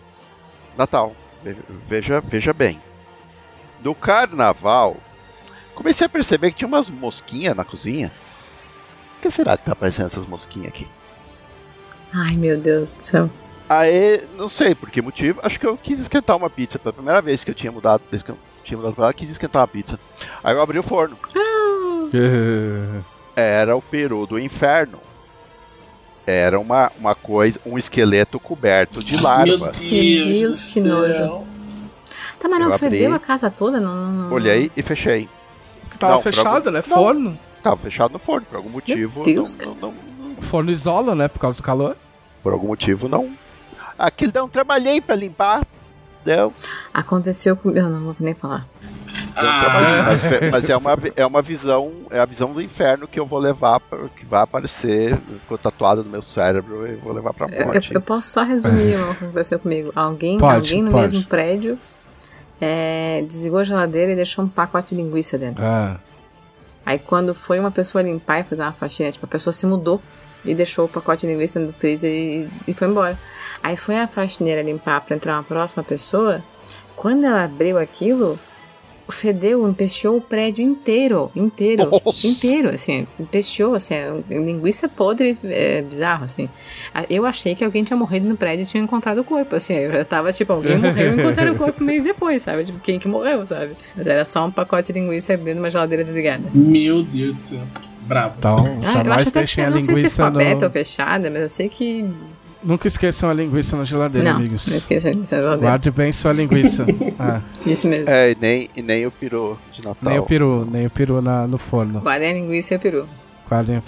[0.78, 1.16] Natal.
[1.44, 1.58] Ve-
[1.88, 2.82] Veja, veja bem.
[3.84, 4.98] No carnaval,
[5.76, 8.12] comecei a perceber que tinha umas mosquinhas na cozinha.
[9.16, 10.88] Por que será que tá aparecendo essas mosquinhas aqui?
[12.14, 13.30] Ai, meu Deus do céu.
[13.80, 16.78] Aí, não sei por que motivo, acho que eu quis esquentar uma pizza.
[16.78, 19.30] Pela primeira vez que eu tinha mudado, desde que eu tinha mudado pra lá, quis
[19.30, 20.00] esquentar uma pizza.
[20.44, 21.18] Aí eu abri o forno.
[23.36, 25.00] Era o peru do inferno.
[26.26, 29.82] Era uma, uma coisa, um esqueleto coberto de larvas.
[29.92, 31.44] Meu Deus, do que nojo.
[32.40, 32.90] Tá, mas Eu não abri.
[32.90, 33.80] fedeu a casa toda?
[33.80, 35.28] Não, não, não- Olhei e fechei.
[35.92, 36.84] Que tava Não, fechado, algum- né?
[36.88, 36.96] Não.
[36.96, 37.40] Forno.
[37.62, 39.24] Tava fechado no forno, por algum motivo.
[39.24, 41.28] Deus, não, não, não- O forno isola, né?
[41.28, 41.96] Por causa do calor.
[42.42, 43.32] por algum motivo não.
[44.06, 45.66] Aquilo deu um trabalhei pra limpar.
[46.26, 46.54] Deu.
[46.94, 47.72] Aconteceu com.
[47.72, 48.68] Eu não vou nem falar.
[49.36, 50.04] Ah.
[50.06, 53.40] mas, mas é, uma, é uma visão, é a visão do inferno que eu vou
[53.40, 57.54] levar, pra, que vai aparecer, ficou tatuado no meu cérebro e vou levar pra Eu,
[57.62, 57.94] eu- morte.
[57.94, 59.92] eu posso só resumir o que aconteceu comigo.
[59.96, 61.02] Alguém, Pode, alguém no pode.
[61.14, 61.80] mesmo prédio
[62.62, 65.66] é, desligou a geladeira e deixou um pacote de linguiça dentro.
[65.66, 65.98] Ah.
[66.86, 70.02] Aí quando foi uma pessoa limpar e fazer uma faxina, tipo, a pessoa se mudou
[70.46, 73.18] e deixou o pacote de linguiça no freezer e, e foi embora.
[73.62, 76.44] Aí foi a faxineira limpar pra entrar uma próxima pessoa.
[76.96, 78.40] Quando ela abriu aquilo,
[79.10, 82.28] fedeu, empesteou o prédio inteiro, inteiro, Nossa!
[82.28, 83.96] inteiro, assim, empesteou, assim,
[84.30, 86.50] linguiça podre, é bizarro, assim.
[87.10, 89.92] Eu achei que alguém tinha morrido no prédio e tinha encontrado o corpo, assim, eu
[89.92, 93.00] já tava, tipo, alguém morreu e encontraram o corpo um mês depois, sabe, tipo, quem
[93.00, 93.76] que morreu, sabe.
[93.96, 96.50] Mas era só um pacote de linguiça dentro de uma geladeira desligada.
[96.54, 97.60] Meu Deus do céu.
[98.08, 98.36] Bravo.
[98.38, 100.60] Então, Ah, eu jamais acho até que deixem a não sei se linguiça foi aberta
[100.60, 100.66] no...
[100.66, 102.06] ou fechada, mas eu sei que.
[102.64, 104.68] Nunca esqueçam a linguiça na geladeira, não, amigos.
[104.68, 105.68] não esqueça disso, é geladeira.
[105.68, 106.86] Guarde bem sua linguiça.
[107.20, 108.10] Ah, Isso mesmo.
[108.10, 110.10] É, e nem, e nem o peru de Natal.
[110.10, 112.00] nem o peru, nem o peru na, no forno.
[112.00, 113.08] Guardem a linguiça e o peru.
[113.50, 113.84] Guardem, o-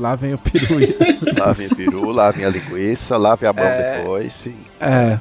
[0.00, 0.66] lá vem o peru.
[1.38, 3.98] Lavem o peru, lavem a linguiça, lavem a mão É.
[3.98, 4.32] depois.
[4.32, 4.56] Sim.
[4.80, 5.18] é.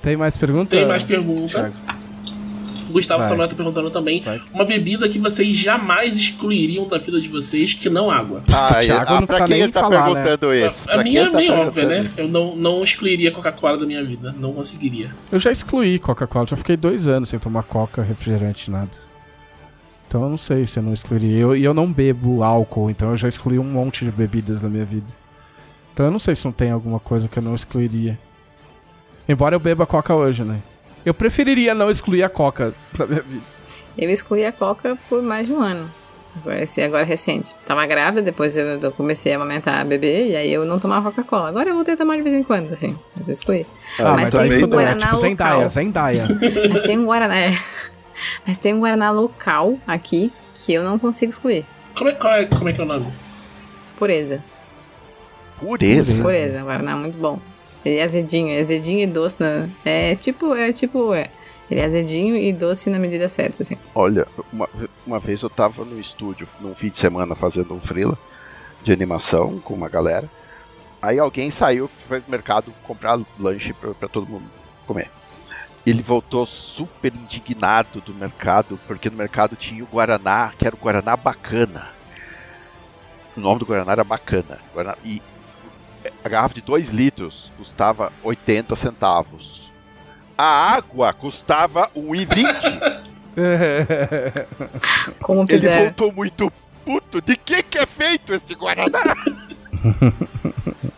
[0.00, 0.70] Tem mais pergunta?
[0.76, 1.72] Tem mais pergunta.
[2.92, 3.24] Gustavo.
[3.24, 4.22] Samuel tá perguntando também.
[4.22, 4.40] Vai.
[4.52, 8.42] Uma bebida que vocês jamais excluiriam da vida de vocês que não água.
[8.54, 10.22] Ah, e- Thiago ah, não pra precisa quem nem tá falar, né?
[10.22, 10.88] perguntando isso?
[10.90, 12.10] A Pra minha é tá meio óbvia, né?
[12.16, 14.34] Eu não, não excluiria Coca-Cola da minha vida.
[14.38, 15.10] Não conseguiria.
[15.30, 18.90] Eu já excluí Coca-Cola, já fiquei dois anos sem tomar Coca, refrigerante, nada.
[20.08, 21.38] Então eu não sei se eu não excluiria.
[21.38, 24.68] Eu- E eu, não bebo álcool, então eu já excluí um monte de bebidas na
[24.68, 25.06] minha vida.
[25.94, 28.18] Então eu não sei se não tem alguma coisa que eu não excluiria.
[29.28, 30.58] Embora eu beba Coca hoje, né?
[31.04, 33.42] Eu preferiria não excluir a Coca da minha vida.
[33.98, 35.90] Eu excluí a coca por mais de um ano.
[36.34, 37.54] Agora, esse agora recente.
[37.66, 41.50] Tava grávida, depois eu, comecei a amamentar a bebê, e aí eu não tomava Coca-Cola.
[41.50, 42.98] Agora eu voltei a tomar de vez em quando, assim.
[43.14, 43.66] Mas eu excluí.
[43.98, 44.80] Ah, Mas mas, tem um fudeu.
[44.80, 45.68] É Guaraná tipo Zendaya, local.
[45.68, 46.28] Zendaya.
[46.72, 47.36] Mas tem um Guaraná.
[47.36, 47.58] é.
[48.46, 51.66] Mas tem um Guaraná local aqui que eu não consigo excluir.
[51.98, 53.12] Como é, qual é- como é que é o nome?
[53.98, 54.42] Pureza.
[55.58, 56.22] Pureza.
[56.22, 57.38] Pureza, um Guaraná muito bom.
[57.84, 59.36] Ele é azedinho, é azedinho e doce.
[59.40, 59.68] Na...
[59.84, 61.28] É tipo, é tipo, é.
[61.70, 63.76] Ele é azedinho e doce na medida certa, assim.
[63.94, 64.68] Olha, uma,
[65.06, 68.18] uma vez eu tava no estúdio, num fim de semana, fazendo um freela
[68.84, 70.28] de animação com uma galera.
[71.00, 74.44] Aí alguém saiu, foi no mercado comprar lanche pra, pra todo mundo
[74.86, 75.10] comer.
[75.84, 80.78] Ele voltou super indignado do mercado, porque no mercado tinha o Guaraná, que era o
[80.78, 81.88] Guaraná Bacana.
[83.36, 84.60] O nome do Guaraná era Bacana.
[84.72, 85.20] Guaraná- e
[86.24, 89.72] a garrafa de 2 litros custava 80 centavos.
[90.36, 93.02] A água custava 1,20.
[95.20, 95.84] Como Ele fizeram.
[95.84, 96.52] voltou muito
[96.84, 97.20] puto.
[97.20, 99.14] De que que é feito esse Guaraná?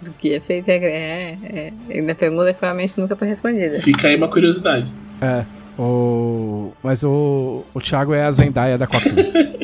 [0.01, 0.77] Do que é feito é.
[0.77, 1.73] é, é.
[1.91, 3.81] Ainda pergunta que provavelmente nunca foi respondida.
[3.81, 4.93] Fica aí uma curiosidade.
[5.21, 5.45] É.
[5.79, 6.73] O...
[6.83, 9.11] Mas o, o Thiago é a Zendaya da Coca.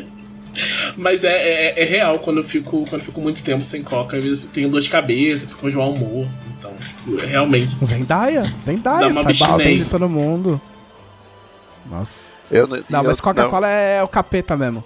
[0.96, 1.32] Mas é,
[1.72, 4.16] é, é real quando eu fico quando eu fico muito tempo sem coca.
[4.16, 6.26] Eu tenho dor de cabeça, fico com mau humor.
[6.58, 6.72] Então,
[7.22, 7.76] é realmente.
[7.84, 8.42] Zendaya?
[8.60, 9.84] Zendaya, abstinência.
[9.84, 10.60] de todo mundo.
[11.86, 12.30] Nossa.
[12.50, 14.82] Eu, Não, eu- mas Coca-Cola é o capeta mesmo.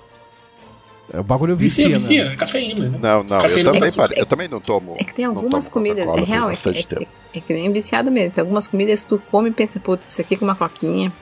[1.12, 2.34] É o bagulho vicia, Vicia, vicia, mesmo.
[2.34, 2.98] é cafeína, né?
[3.00, 4.02] Não, não, eu Cafeína também, com açúcar.
[4.08, 4.94] parei- eu também não tomo.
[4.98, 7.70] É que tem não algumas comidas, é real, é que, é, é- é que nem
[7.72, 8.30] viciado mesmo.
[8.32, 11.12] Tem algumas comidas que tu come e pensa, putz, isso aqui com uma coquinha.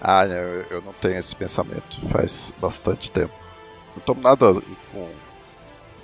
[0.00, 2.00] Ah, não, eu, eu não tenho esse pensamento.
[2.10, 3.32] Faz bastante tempo.
[3.98, 4.54] Não tomo nada
[4.92, 5.08] com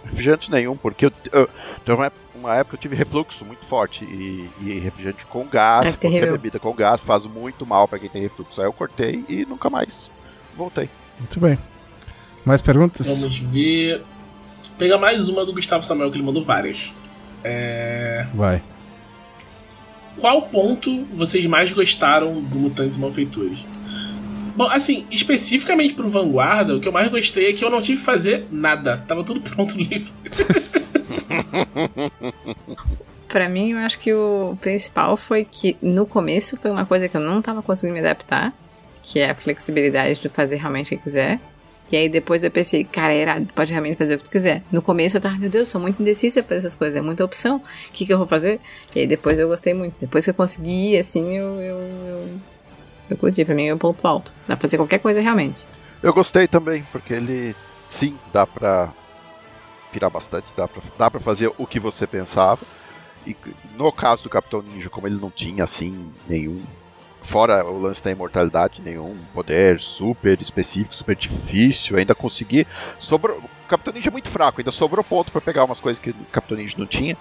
[0.04, 1.48] refrigerante nenhum, porque eu, eu,
[1.84, 5.88] teve uma, época- uma época eu tive refluxo muito forte e, e refrigerante com gás,
[5.88, 8.60] É qualquer bebida com gás faz muito mal pra quem tem refluxo.
[8.60, 10.10] Aí eu cortei e nunca mais
[10.56, 10.90] voltei.
[11.18, 11.58] Muito bem.
[12.44, 13.06] Mais perguntas?
[13.06, 14.02] Vamos ver.
[14.76, 16.92] Pegar mais uma do Gustavo Samuel, que ele mandou várias.
[18.34, 18.60] Vai.
[20.20, 23.64] Qual ponto vocês mais gostaram do Mutantes Malfeitores?
[24.56, 27.98] Bom, assim, especificamente pro Vanguarda, o que eu mais gostei é que eu não tive
[27.98, 29.02] que fazer nada.
[29.08, 30.12] Tava tudo pronto no livro.
[33.28, 37.16] Pra mim, eu acho que o principal foi que no começo foi uma coisa que
[37.16, 38.52] eu não tava conseguindo me adaptar,
[39.02, 41.40] que é a flexibilidade de fazer realmente o que quiser.
[41.90, 44.62] E aí depois eu pensei, cara, é irado, pode realmente fazer o que tu quiser.
[44.70, 47.56] No começo eu tava, meu Deus, sou muito indecisa pra essas coisas, é muita opção.
[47.56, 48.60] O que, que eu vou fazer?
[48.94, 49.98] E aí depois eu gostei muito.
[49.98, 51.60] Depois que eu consegui, assim, eu.
[51.60, 52.28] Eu, eu,
[53.14, 54.32] eu curti, pra mim é um ponto alto.
[54.46, 55.66] Dá pra fazer qualquer coisa realmente.
[56.02, 57.56] Eu gostei também, porque ele
[57.88, 58.92] sim dá pra
[59.92, 62.60] pirar bastante, dá pra, dá pra fazer o que você pensava.
[63.26, 63.34] E
[63.76, 66.62] no caso do Capitão Ninja, como ele não tinha assim nenhum,
[67.22, 72.66] fora o lance da imortalidade, nenhum poder super específico, super difícil, ainda consegui.
[72.98, 76.10] Sobrou, o Capitão Ninja é muito fraco, ainda sobrou ponto pra pegar umas coisas que
[76.10, 77.16] o Capitão Ninja não tinha.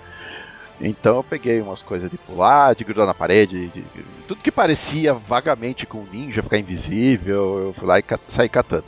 [0.81, 4.51] Então eu peguei umas coisas de pular, de grudar na parede, de- de- tudo que
[4.51, 8.85] parecia vagamente com ninja, ficar invisível, eu fui lá e cat- saí catando.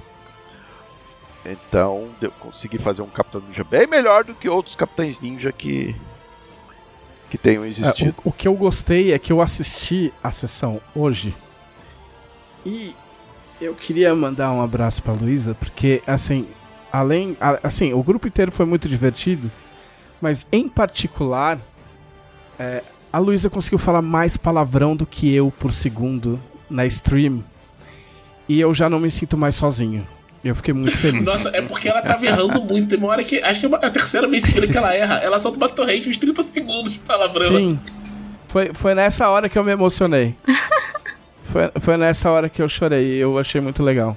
[1.46, 5.96] Então eu consegui fazer um Capitão Ninja bem melhor do que outros Capitães Ninja que,
[7.30, 8.16] que tenham É, existido.
[8.26, 11.36] o, o que eu gostei é que eu assisti a sessão hoje
[12.66, 12.96] e
[13.62, 16.48] eu queria mandar um abraço pra Luísa, porque, assim,
[16.92, 17.38] além.
[17.64, 19.52] Assim, o grupo inteiro foi muito divertido,
[20.20, 21.60] mas em particular,
[22.60, 27.44] é, a Luísa conseguiu falar mais palavrão do que eu por segundo na stream.
[28.48, 30.08] E eu já não me sinto mais sozinho.
[30.44, 31.24] Eu fiquei muito feliz.
[31.26, 32.90] Nossa, é porque ela tava errando muito.
[32.90, 33.42] Tem uma hora que.
[33.42, 35.16] Acho que é a terceira vez seguida que ela erra.
[35.16, 37.48] Ela solta uma torrente uns 30 segundos de palavrão.
[37.48, 37.80] Sim.
[38.48, 40.36] Foi, foi nessa hora que eu me emocionei.
[41.44, 43.16] foi, foi nessa hora que eu chorei.
[43.16, 44.16] Eu achei muito legal.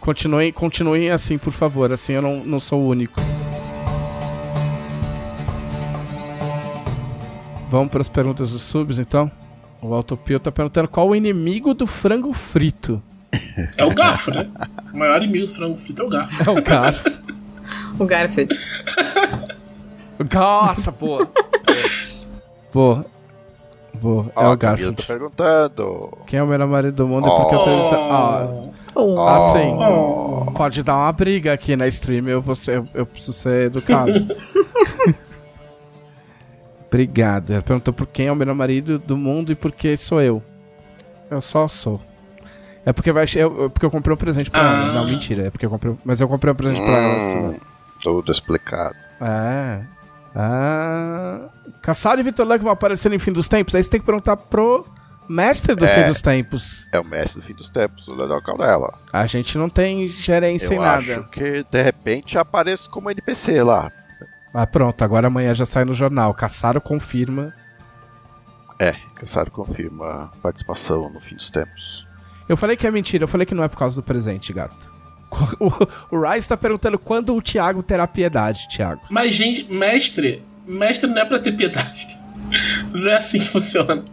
[0.00, 1.92] Continuem, continuem assim, por favor.
[1.92, 3.20] Assim eu não, não sou o único.
[7.72, 9.30] Vamos para as perguntas dos subs, então?
[9.80, 13.02] O Autopio tá perguntando qual o inimigo do frango frito.
[13.78, 14.46] É o garfo, né?
[14.92, 16.42] O maior inimigo do frango frito é o garfo.
[16.42, 17.10] É o garfo.
[17.98, 18.54] O Garfield.
[20.32, 21.26] Nossa, boa.
[22.72, 23.06] Boa.
[23.94, 24.26] Boa.
[24.36, 25.06] É Ó, o Camila tá Garfield.
[25.06, 26.18] perguntando.
[26.26, 27.24] Quem é o melhor marido do mundo?
[27.24, 28.02] Porque eu tô dizendo.
[28.02, 28.62] Ah,
[28.94, 29.18] Oh.
[29.22, 30.52] Assim, Oh.
[30.52, 34.12] pode dar uma briga aqui na stream, eu, vou ser, eu preciso ser educado.
[36.92, 37.52] Obrigado.
[37.52, 40.42] Ela perguntou por quem é o melhor marido do mundo e por que sou eu.
[41.30, 41.98] Eu só sou.
[42.84, 44.82] É porque, vai, eu, eu- porque eu comprei um presente pra Ah.
[44.82, 44.92] ela.
[44.92, 45.46] Não, mentira.
[45.46, 45.94] É porque eu comprei.
[46.04, 47.16] Mas eu comprei um presente pra ela.
[47.16, 47.38] assim.
[47.46, 47.60] Hum,
[48.02, 48.94] tudo explicado.
[49.20, 49.80] É.
[50.34, 51.48] Ah.
[51.80, 53.74] Caçado e Vitor Luckman aparecendo em fim dos tempos.
[53.74, 54.84] Aí você tem que perguntar pro
[55.28, 55.88] mestre do É.
[55.88, 56.86] fim dos tempos.
[56.92, 58.92] É o mestre do fim dos tempos, o Leonel Caldela.
[59.12, 60.98] A gente não tem gerência em Eu nada.
[60.98, 63.90] acho que de repente apareço como NPC lá.
[64.54, 66.34] Ah, pronto, agora amanhã já sai no jornal.
[66.34, 67.54] Caçaro confirma.
[68.78, 72.06] É, Caçaro confirma a participação no fim dos tempos.
[72.48, 74.90] Eu falei que é mentira, eu falei que não é por causa do presente, gato.
[75.58, 79.00] O, o Rice tá perguntando quando o Thiago terá piedade, Thiago.
[79.08, 80.44] Mas, gente, mestre.
[80.66, 82.18] Mestre não é pra ter piedade.
[82.92, 84.04] Não é assim que funciona.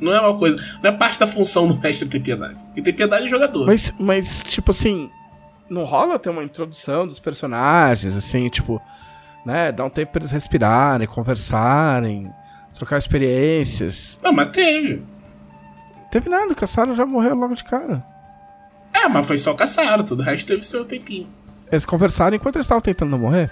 [0.00, 0.56] Não é uma coisa.
[0.80, 2.64] Não é parte da função do mestre ter piedade.
[2.76, 3.66] E ter piedade é jogador.
[3.66, 5.10] Mas, mas, tipo assim,
[5.68, 8.80] não rola ter uma introdução dos personagens, assim, tipo,
[9.44, 9.72] né?
[9.72, 12.32] Dá um tempo pra eles respirarem, conversarem,
[12.74, 14.18] trocar experiências.
[14.22, 15.02] Não, mas teve.
[16.10, 18.04] Teve nada, o Caçaro já morreu logo de cara.
[18.92, 20.04] É, mas foi só caçado.
[20.04, 21.28] Todo o resto teve seu tempinho.
[21.70, 23.50] Eles conversaram enquanto eles estavam tentando não morrer.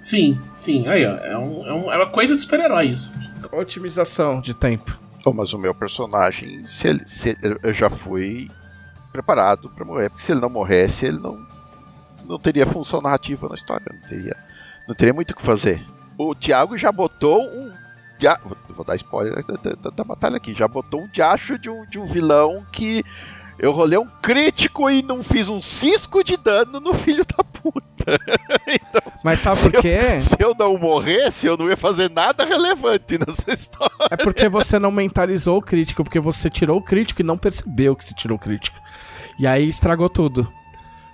[0.00, 0.86] Sim, sim.
[0.86, 1.12] Aí, ó.
[1.14, 3.10] É, um, é, um- é uma coisa de super-herói isso.
[3.50, 4.98] Otimização de tempo.
[5.24, 8.50] Oh, mas o meu personagem, se ele, se ele- eu já fui
[9.10, 11.38] preparado pra morrer, porque se ele não morresse, ele não,
[12.26, 14.36] não teria função narrativa na história, não teria,
[14.88, 15.84] não teria muito o que fazer.
[16.18, 17.72] O Thiago já botou um.
[18.18, 18.38] dia-
[18.70, 21.98] vou, dar spoiler da, da- da batalha aqui, já botou um diacho de um, de
[21.98, 23.02] um vilão que
[23.58, 27.84] eu rolei um crítico e não fiz um cisco de dano no filho da puta.
[28.68, 30.20] então, Mas sabe Se por quê?
[30.20, 33.94] se eu não morresse, eu não ia fazer nada relevante nessa história.
[34.10, 37.94] É porque você não mentalizou o crítico, porque você tirou o crítico e não percebeu
[37.96, 38.76] que você tirou o crítico.
[39.38, 40.52] E aí estragou tudo.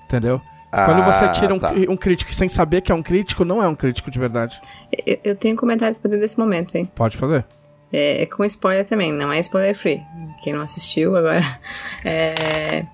[0.04, 0.40] Entendeu?
[0.70, 1.72] Quando você Ah, tira um, tá.
[1.72, 4.60] um crítico sem saber que é um crítico, não é um crítico de verdade.
[5.06, 6.88] Eu, eu tenho um comentário pra fazer desse momento, hein?
[6.94, 7.44] Pode fazer.
[7.92, 10.00] É, é com spoiler também, não é spoiler free.
[10.42, 11.40] Quem não assistiu agora.
[12.04, 12.84] É.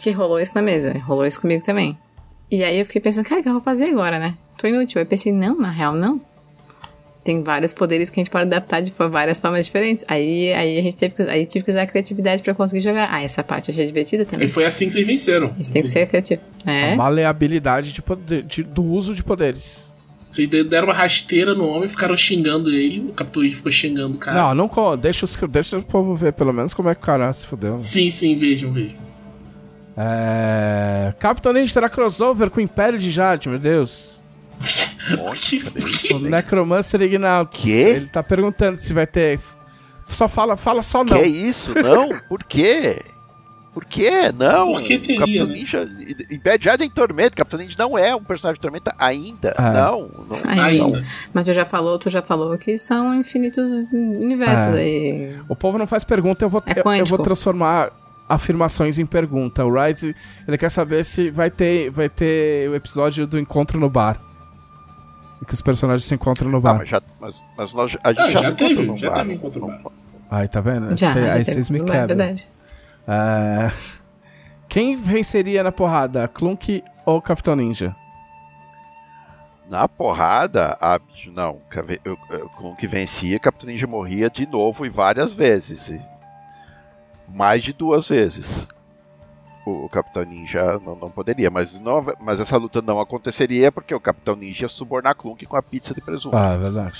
[0.00, 1.96] Que rolou isso na mesa, rolou isso comigo também.
[2.50, 4.36] E aí eu fiquei pensando, cara, o que eu vou fazer agora, né?
[4.58, 4.98] Tô inútil.
[5.00, 6.20] Aí eu pensei, não, na real, não.
[7.26, 10.04] Tem vários poderes que a gente pode adaptar de várias formas diferentes.
[10.06, 12.80] Aí, aí a gente teve que, usar- aí tive que usar a criatividade pra conseguir
[12.82, 13.08] jogar.
[13.10, 14.46] Ah, essa parte eu achei divertida E também.
[14.46, 15.48] foi assim que vocês venceram.
[15.48, 16.40] A gente tem que ser criativo.
[16.64, 16.92] É.
[16.92, 19.92] A maleabilidade de poder, de- do uso de poderes.
[20.30, 23.00] Vocês de- deram uma rasteira no homem, ficaram xingando ele.
[23.08, 24.36] O Capitão Ninja ficou xingando o cara.
[24.54, 27.32] Não, não deixa, os, deixa o povo ver pelo menos como é que o cara
[27.32, 27.72] se fudeu.
[27.72, 27.78] né?
[27.78, 28.94] Sim, sim, vejam, vejam.
[29.96, 31.12] É...
[31.18, 34.20] Capitão Ninja terá crossover com o Império de Jade, meu Deus.
[35.40, 37.48] Que- O Necromancer Ignalt.
[37.50, 37.70] Quê?
[37.96, 39.38] Ele tá perguntando se vai ter.
[40.08, 41.16] Só fala, fala só não.
[41.16, 41.74] Que é isso?
[41.74, 43.02] Não, por quê?
[43.74, 44.32] Por quê?
[44.38, 44.72] Não.
[44.72, 45.52] Por que teria, Capitão né?
[45.54, 45.88] Ninja.
[46.30, 47.36] Impede já em Tormenta.
[47.36, 49.54] Capitão Ninja não é um personagem de Tormenta ainda.
[49.58, 49.60] É.
[49.62, 50.36] Não, não.
[50.50, 50.64] Ainda.
[50.86, 51.04] Ainda.
[51.34, 54.80] Mas tu já falou, tu já falou que são infinitos universos É.
[54.80, 55.36] aí.
[55.48, 57.90] O povo não faz pergunta, eu vou, É eu- eu, vou transformar
[58.28, 59.64] afirmações em pergunta.
[59.64, 60.16] O Rise,
[60.48, 64.18] ele quer saber se vai ter, vai ter o episódio do encontro no bar.
[65.40, 66.78] Em que os personagens se encontram no Ah, bar.
[66.78, 69.10] mas, já, mas, mas nós, a gente Ah, já, já se teve, encontrou num já
[69.10, 69.16] bar.
[69.16, 69.92] teve encontro no Não- bar.
[70.30, 70.96] Aí, tá vendo?
[70.96, 72.06] Já, Cê- já aí vocês me Não é quebram.
[72.16, 72.48] verdade.
[73.06, 73.70] É,
[74.68, 76.26] Quem venceria na porrada?
[76.28, 77.94] Clunk ou Capitão Ninja?
[79.68, 81.00] Na porrada, a,
[81.34, 81.60] não,
[82.60, 85.88] o que vencia, Capitão Ninja morria de novo e várias vezes.
[85.90, 86.00] e
[87.28, 88.68] mais de duas vezes.
[89.66, 93.92] O, o Capitão Ninja não, não poderia, mas, não, mas essa luta não aconteceria porque
[93.94, 96.36] o Capitão Ninja ia subornar Clunk com a pizza de presunto.
[96.36, 96.98] Ah, é verdade.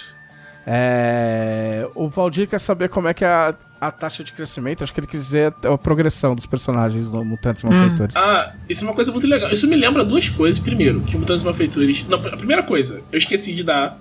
[0.68, 4.82] É, O Valdir quer saber como é que é a, a taxa de crescimento.
[4.82, 8.16] Acho que ele quis dizer a progressão dos personagens no Mutantes e Malfeitores.
[8.16, 9.48] Ah, isso é uma coisa muito legal.
[9.50, 10.60] Isso me lembra duas coisas.
[10.60, 12.04] Primeiro, que o Mutantes e Malfeitores.
[12.08, 13.96] Não, a primeira coisa, eu esqueci de dar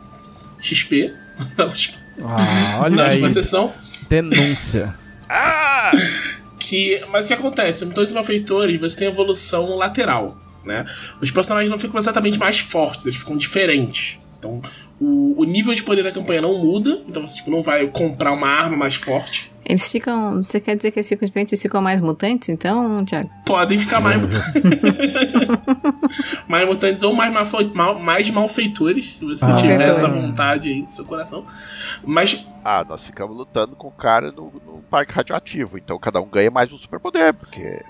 [0.60, 1.14] XP
[1.56, 3.10] na última, Ah, olha na aí.
[3.12, 3.72] última sessão.
[4.10, 4.96] Denúncia.
[6.68, 7.86] Que, mas o que acontece?
[7.86, 10.84] Mutores e malfeitores, você tem evolução lateral, né?
[11.22, 14.18] Os personagens não ficam exatamente mais fortes, eles ficam diferentes.
[14.40, 14.60] Então,
[15.00, 18.32] o, o nível de poder da campanha não muda, então você tipo, não vai comprar
[18.32, 19.52] uma arma mais forte.
[19.68, 20.44] Eles ficam.
[20.44, 21.52] Você quer dizer que eles ficam diferentes?
[21.54, 23.30] Eles ficam mais mutantes, então, Thiago?
[23.46, 24.54] Podem ficar mais mutantes.
[26.48, 27.34] mais mutantes ou mais,
[27.74, 29.90] mal, mais malfeitores, se você Ah, tiver é.
[29.90, 31.46] essa vontade aí no seu coração.
[32.04, 36.28] Mas Ah, nós ficamos lutando com o cara no, no parque radioativo, então cada um
[36.28, 37.82] ganha mais um superpoder, porque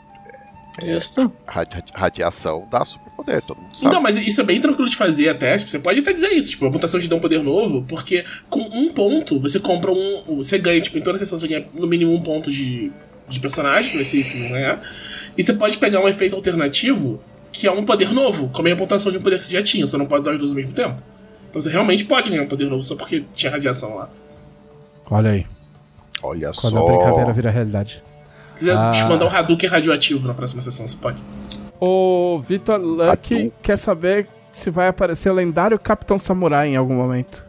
[0.82, 1.32] Justo.
[1.45, 2.84] radi- radiação dá
[3.15, 3.87] superpoder, todo mundo sabe.
[3.87, 5.57] Então, mas isso é bem tranquilo de fazer até.
[5.57, 8.25] Tipo, você pode até dizer isso, tipo, a mutação te dá um poder novo, porque
[8.49, 10.23] com um ponto você compra um.
[10.37, 12.91] Você ganha, tipo, em toda a sessão você ganha no mínimo um ponto de,
[13.29, 14.81] de personagem, que vai ser isso não ganhar.
[15.37, 17.21] E você pode pegar um efeito alternativo,
[17.51, 19.63] que é um poder novo, com a mesma pontuação de um poder que você já
[19.63, 21.01] tinha, você não pode usar os dois ao mesmo tempo.
[21.49, 24.09] Então você realmente pode ganhar um poder novo só porque tinha radiação lá.
[25.09, 25.45] Olha aí.
[26.23, 26.87] Olha Quando só.
[26.87, 28.03] a brincadeira vira realidade.
[28.49, 28.91] Se quiser Ah.
[28.91, 31.17] te mandar um Hadouken radioativo na próxima sessão, você pode.
[31.80, 33.53] O Vitor Lucky Atu.
[33.61, 37.45] quer saber se vai aparecer o lendário Capitão Samurai em algum momento.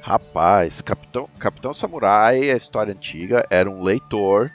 [0.00, 4.50] Rapaz, Capitão, Capitão Samurai, a história antiga, era um leitor,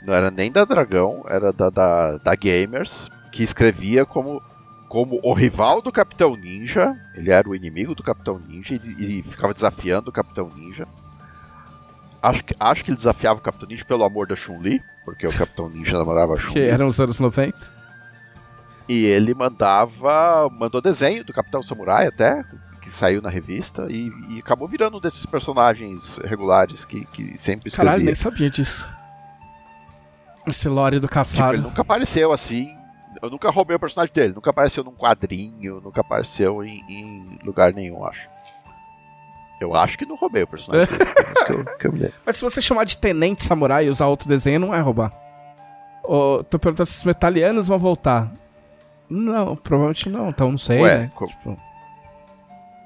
[0.00, 4.40] não era nem da Dragão, era da, da, da Gamers, que escrevia como,
[4.88, 9.22] como o rival do Capitão Ninja, ele era o inimigo do Capitão Ninja e, e
[9.24, 10.86] ficava desafiando o Capitão Ninja.
[12.22, 15.32] Acho que, acho que ele desafiava o Capitão Ninja pelo amor da Chun-Li, porque o
[15.32, 17.56] Capitão Ninja namorava a Que eram os anos 90.
[18.88, 20.50] E ele mandava.
[20.50, 22.42] mandou desenho do Capitão Samurai até,
[22.82, 27.68] que saiu na revista, e, e acabou virando um desses personagens regulares que, que sempre
[27.68, 27.90] escrevia.
[27.92, 28.88] Caralho, nem sabia disso.
[30.44, 31.54] Esse lore do Tipo, caçado.
[31.54, 32.76] ele nunca apareceu assim.
[33.22, 37.72] Eu nunca roubei o personagem dele, nunca apareceu num quadrinho, nunca apareceu em, em lugar
[37.72, 38.28] nenhum, acho.
[39.60, 40.86] Eu acho que não roubei o personagem
[41.46, 42.12] que eu, que eu.
[42.26, 45.12] Mas se você chamar de Tenente Samurai e usar outro desenho, não é roubar.
[46.04, 48.30] Ô, tô perguntando se os metalianos vão voltar.
[49.08, 51.10] Não, provavelmente não, então não sei, Ué, né?
[51.14, 51.56] co- Tipo,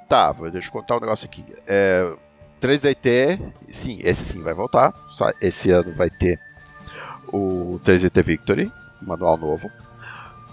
[0.09, 1.45] Tá, deixa eu contar um negócio aqui.
[1.67, 2.13] É,
[2.61, 4.93] 3DT, sim, esse sim vai voltar.
[5.41, 6.39] Esse ano vai ter
[7.33, 9.71] o 3DT Victory, manual novo.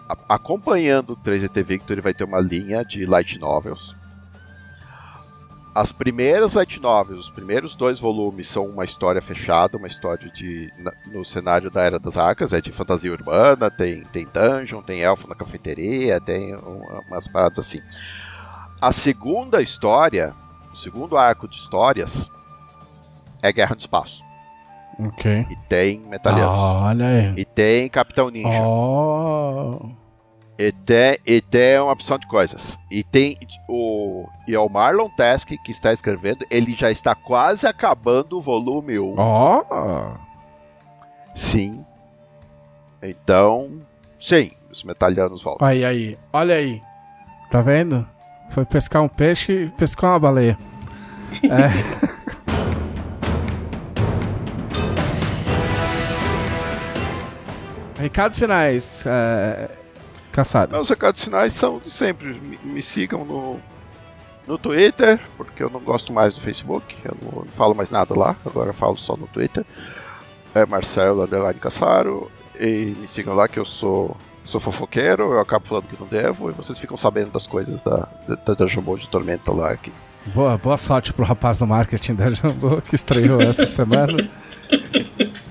[0.07, 3.97] A- acompanhando o 3DT Victory vai ter uma linha de light novels.
[5.80, 10.74] As primeiras light novels, os primeiros dois volumes são uma história fechada, uma história de
[10.80, 15.02] na- no cenário da Era das Arcas, é de fantasia urbana, tem, tem dungeon, tem
[15.02, 17.80] elfo na cafeteria, tem um- umas paradas assim.
[18.82, 20.34] A segunda história,
[20.74, 22.28] o segundo arco de histórias,
[23.44, 24.24] é Guerra do Espaço.
[24.99, 25.45] Ok.
[25.48, 26.60] E tem Metalhanos.
[26.60, 27.34] Olha aí.
[27.38, 28.64] E tem Capitão Ninja.
[28.64, 29.91] Oh.
[30.60, 32.80] E, tem, e tem uma opção de coisas.
[32.90, 34.26] E tem o.
[34.48, 36.46] E é o Marlon Task que está escrevendo.
[36.50, 39.16] Ele já está quase acabando o volume 1.
[39.18, 40.16] Ó.
[41.36, 41.86] Sim.
[43.04, 43.70] Então.
[44.18, 45.68] Sim, os metalhanos voltam.
[45.68, 46.18] Aí, aí.
[46.34, 46.82] Olha aí.
[47.52, 48.08] Tá vendo?
[48.50, 50.58] Foi pescar um peixe e pescou uma baleia.
[51.44, 51.68] É.
[58.02, 59.04] Recados finais.
[59.06, 59.70] É...
[60.38, 60.72] Caçado.
[60.72, 62.40] Meus recados finais são de sempre.
[62.40, 63.60] Me, me sigam no,
[64.46, 66.96] no Twitter, porque eu não gosto mais do Facebook.
[67.04, 69.66] Eu não, não falo mais nada lá, agora falo só no Twitter.
[70.54, 72.30] É Marcelo Underline Caçaro.
[72.60, 74.16] E me sigam lá que eu sou,
[74.46, 78.08] sou fofoqueiro, eu acabo falando que não devo, e vocês ficam sabendo das coisas da,
[78.46, 79.76] da, da Jumbo de Tormenta lá.
[79.76, 79.92] Que...
[80.36, 84.30] Boa, boa sorte pro rapaz do marketing da Jumbo que estreou essa semana.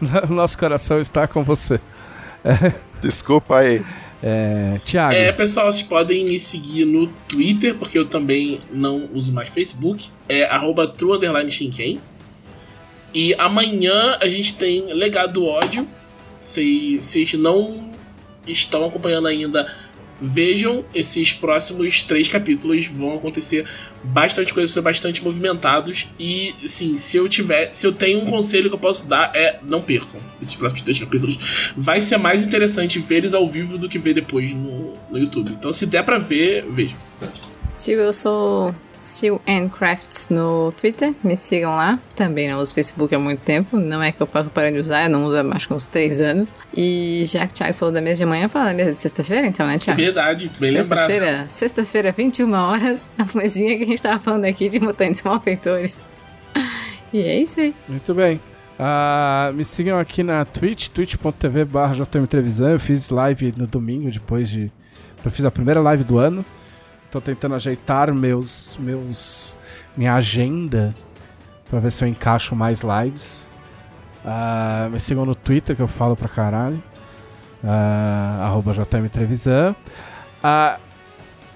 [0.28, 1.80] Nosso coração está com você.
[3.00, 3.82] Desculpa aí.
[4.22, 5.14] É, Thiago.
[5.14, 10.08] É, pessoal, vocês podem me seguir no Twitter, porque eu também não uso mais Facebook.
[10.28, 12.00] É arroba true_shinken.
[13.14, 15.86] E amanhã a gente tem Legado do Ódio.
[16.38, 17.90] Se vocês não
[18.46, 19.72] estão acompanhando ainda,
[20.20, 22.86] vejam esses próximos três capítulos.
[22.86, 23.66] Vão acontecer
[24.02, 26.08] bastante coisas, ser bastante movimentados.
[26.18, 27.72] E sim, se eu tiver.
[27.72, 30.98] Se eu tenho um conselho que eu posso dar, é não percam esses próximos três
[30.98, 31.72] capítulos.
[31.76, 35.50] Vai ser mais interessante ver eles ao vivo do que ver depois no, no YouTube.
[35.50, 36.98] Então, se der pra ver, vejam.
[37.76, 39.36] Sil, eu sou Sil
[39.76, 41.98] Crafts no Twitter, me sigam lá.
[42.14, 45.04] Também não uso Facebook há muito tempo, não é que eu posso parar de usar,
[45.04, 46.54] eu não uso há mais que uns 3 anos.
[46.74, 49.46] E já que o Thiago falou da mesa de amanhã, fala da mesa de sexta-feira,
[49.46, 50.00] então, né, Thiago?
[50.00, 51.10] Verdade, bem lembrado.
[51.10, 56.04] Sexta-feira, sexta-feira, 21 horas, a mesinha que a gente tava falando aqui de mutantes malfeitores.
[57.12, 57.74] E é isso aí.
[57.88, 58.40] Muito bem.
[58.78, 62.68] Uh, me sigam aqui na Twitch, twitch.tv barra Televisão.
[62.68, 64.70] Eu fiz live no domingo, depois de.
[65.24, 66.44] Eu fiz a primeira live do ano.
[67.10, 69.56] Tô tentando ajeitar meus, meus
[69.96, 70.94] minha agenda
[71.70, 73.50] pra ver se eu encaixo mais lives.
[74.24, 76.82] Uh, me sigam no Twitter que eu falo pra caralho.
[77.62, 79.74] Uh, arroba JM Trevisan.
[80.42, 80.80] Uh,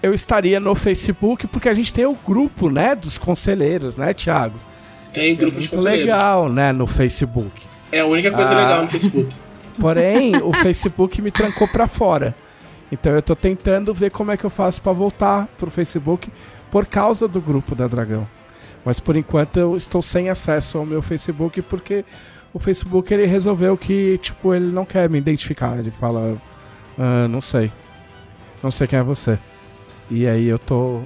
[0.02, 4.59] eu estaria no Facebook porque a gente tem o grupo, né, dos conselheiros, né, Thiago?
[5.12, 7.62] Tem grupo é de muito legal, né, no Facebook.
[7.93, 9.35] É a única coisa legal no Facebook.
[9.78, 12.35] Porém, o Facebook me trancou pra fora.
[12.90, 16.30] Então eu tô tentando ver como é que eu faço para voltar pro Facebook
[16.70, 18.26] por causa do grupo da Dragão.
[18.84, 22.04] Mas por enquanto eu estou sem acesso ao meu Facebook porque
[22.52, 25.78] o Facebook ele resolveu que tipo ele não quer me identificar.
[25.78, 26.36] Ele fala,
[26.98, 27.70] ah, não sei,
[28.62, 29.38] não sei quem é você.
[30.10, 31.02] E aí eu tô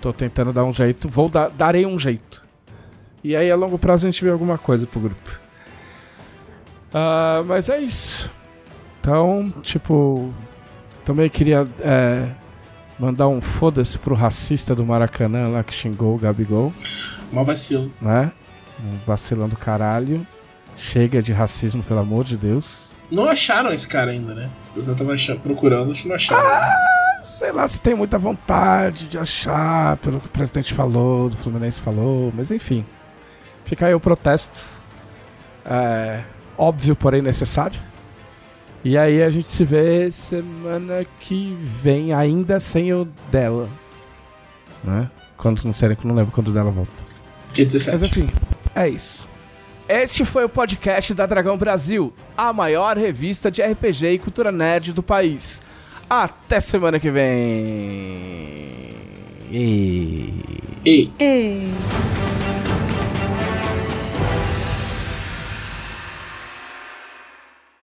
[0.00, 2.46] tô tentando dar um jeito, vou dar, darei um jeito.
[3.22, 5.40] E aí a longo prazo a gente vê alguma coisa pro grupo.
[6.88, 8.30] Uh, mas é isso.
[9.00, 10.32] Então, tipo,
[11.08, 12.28] também queria é,
[12.98, 16.70] mandar um foda-se pro racista do Maracanã lá que xingou o Gabigol.
[17.32, 17.90] Mó vacilo.
[17.98, 18.30] Né?
[18.78, 20.26] Um vacilão do caralho.
[20.76, 22.94] Chega de racismo, pelo amor de Deus.
[23.10, 24.50] Não acharam esse cara ainda, né?
[24.70, 26.46] O pessoal tava achando, procurando, acho que não acharam.
[26.46, 31.38] Ah, sei lá se tem muita vontade de achar, pelo que o presidente falou, do
[31.38, 32.84] Fluminense falou, mas enfim.
[33.64, 34.66] Fica aí o protesto.
[35.64, 36.20] É,
[36.58, 37.87] óbvio, porém necessário.
[38.84, 43.68] E aí a gente se vê semana que vem, ainda sem o dela.
[44.84, 45.10] Né?
[45.36, 47.04] Quando não sei, não lembro quando o dela volta.
[47.52, 47.92] Dia 17.
[47.92, 48.28] Mas enfim,
[48.74, 49.26] é isso.
[49.88, 54.92] Este foi o podcast da Dragão Brasil, a maior revista de RPG e cultura nerd
[54.92, 55.62] do país.
[56.08, 57.26] Até semana que vem.
[59.50, 60.42] E...
[60.84, 61.10] E...
[61.18, 61.64] Ei.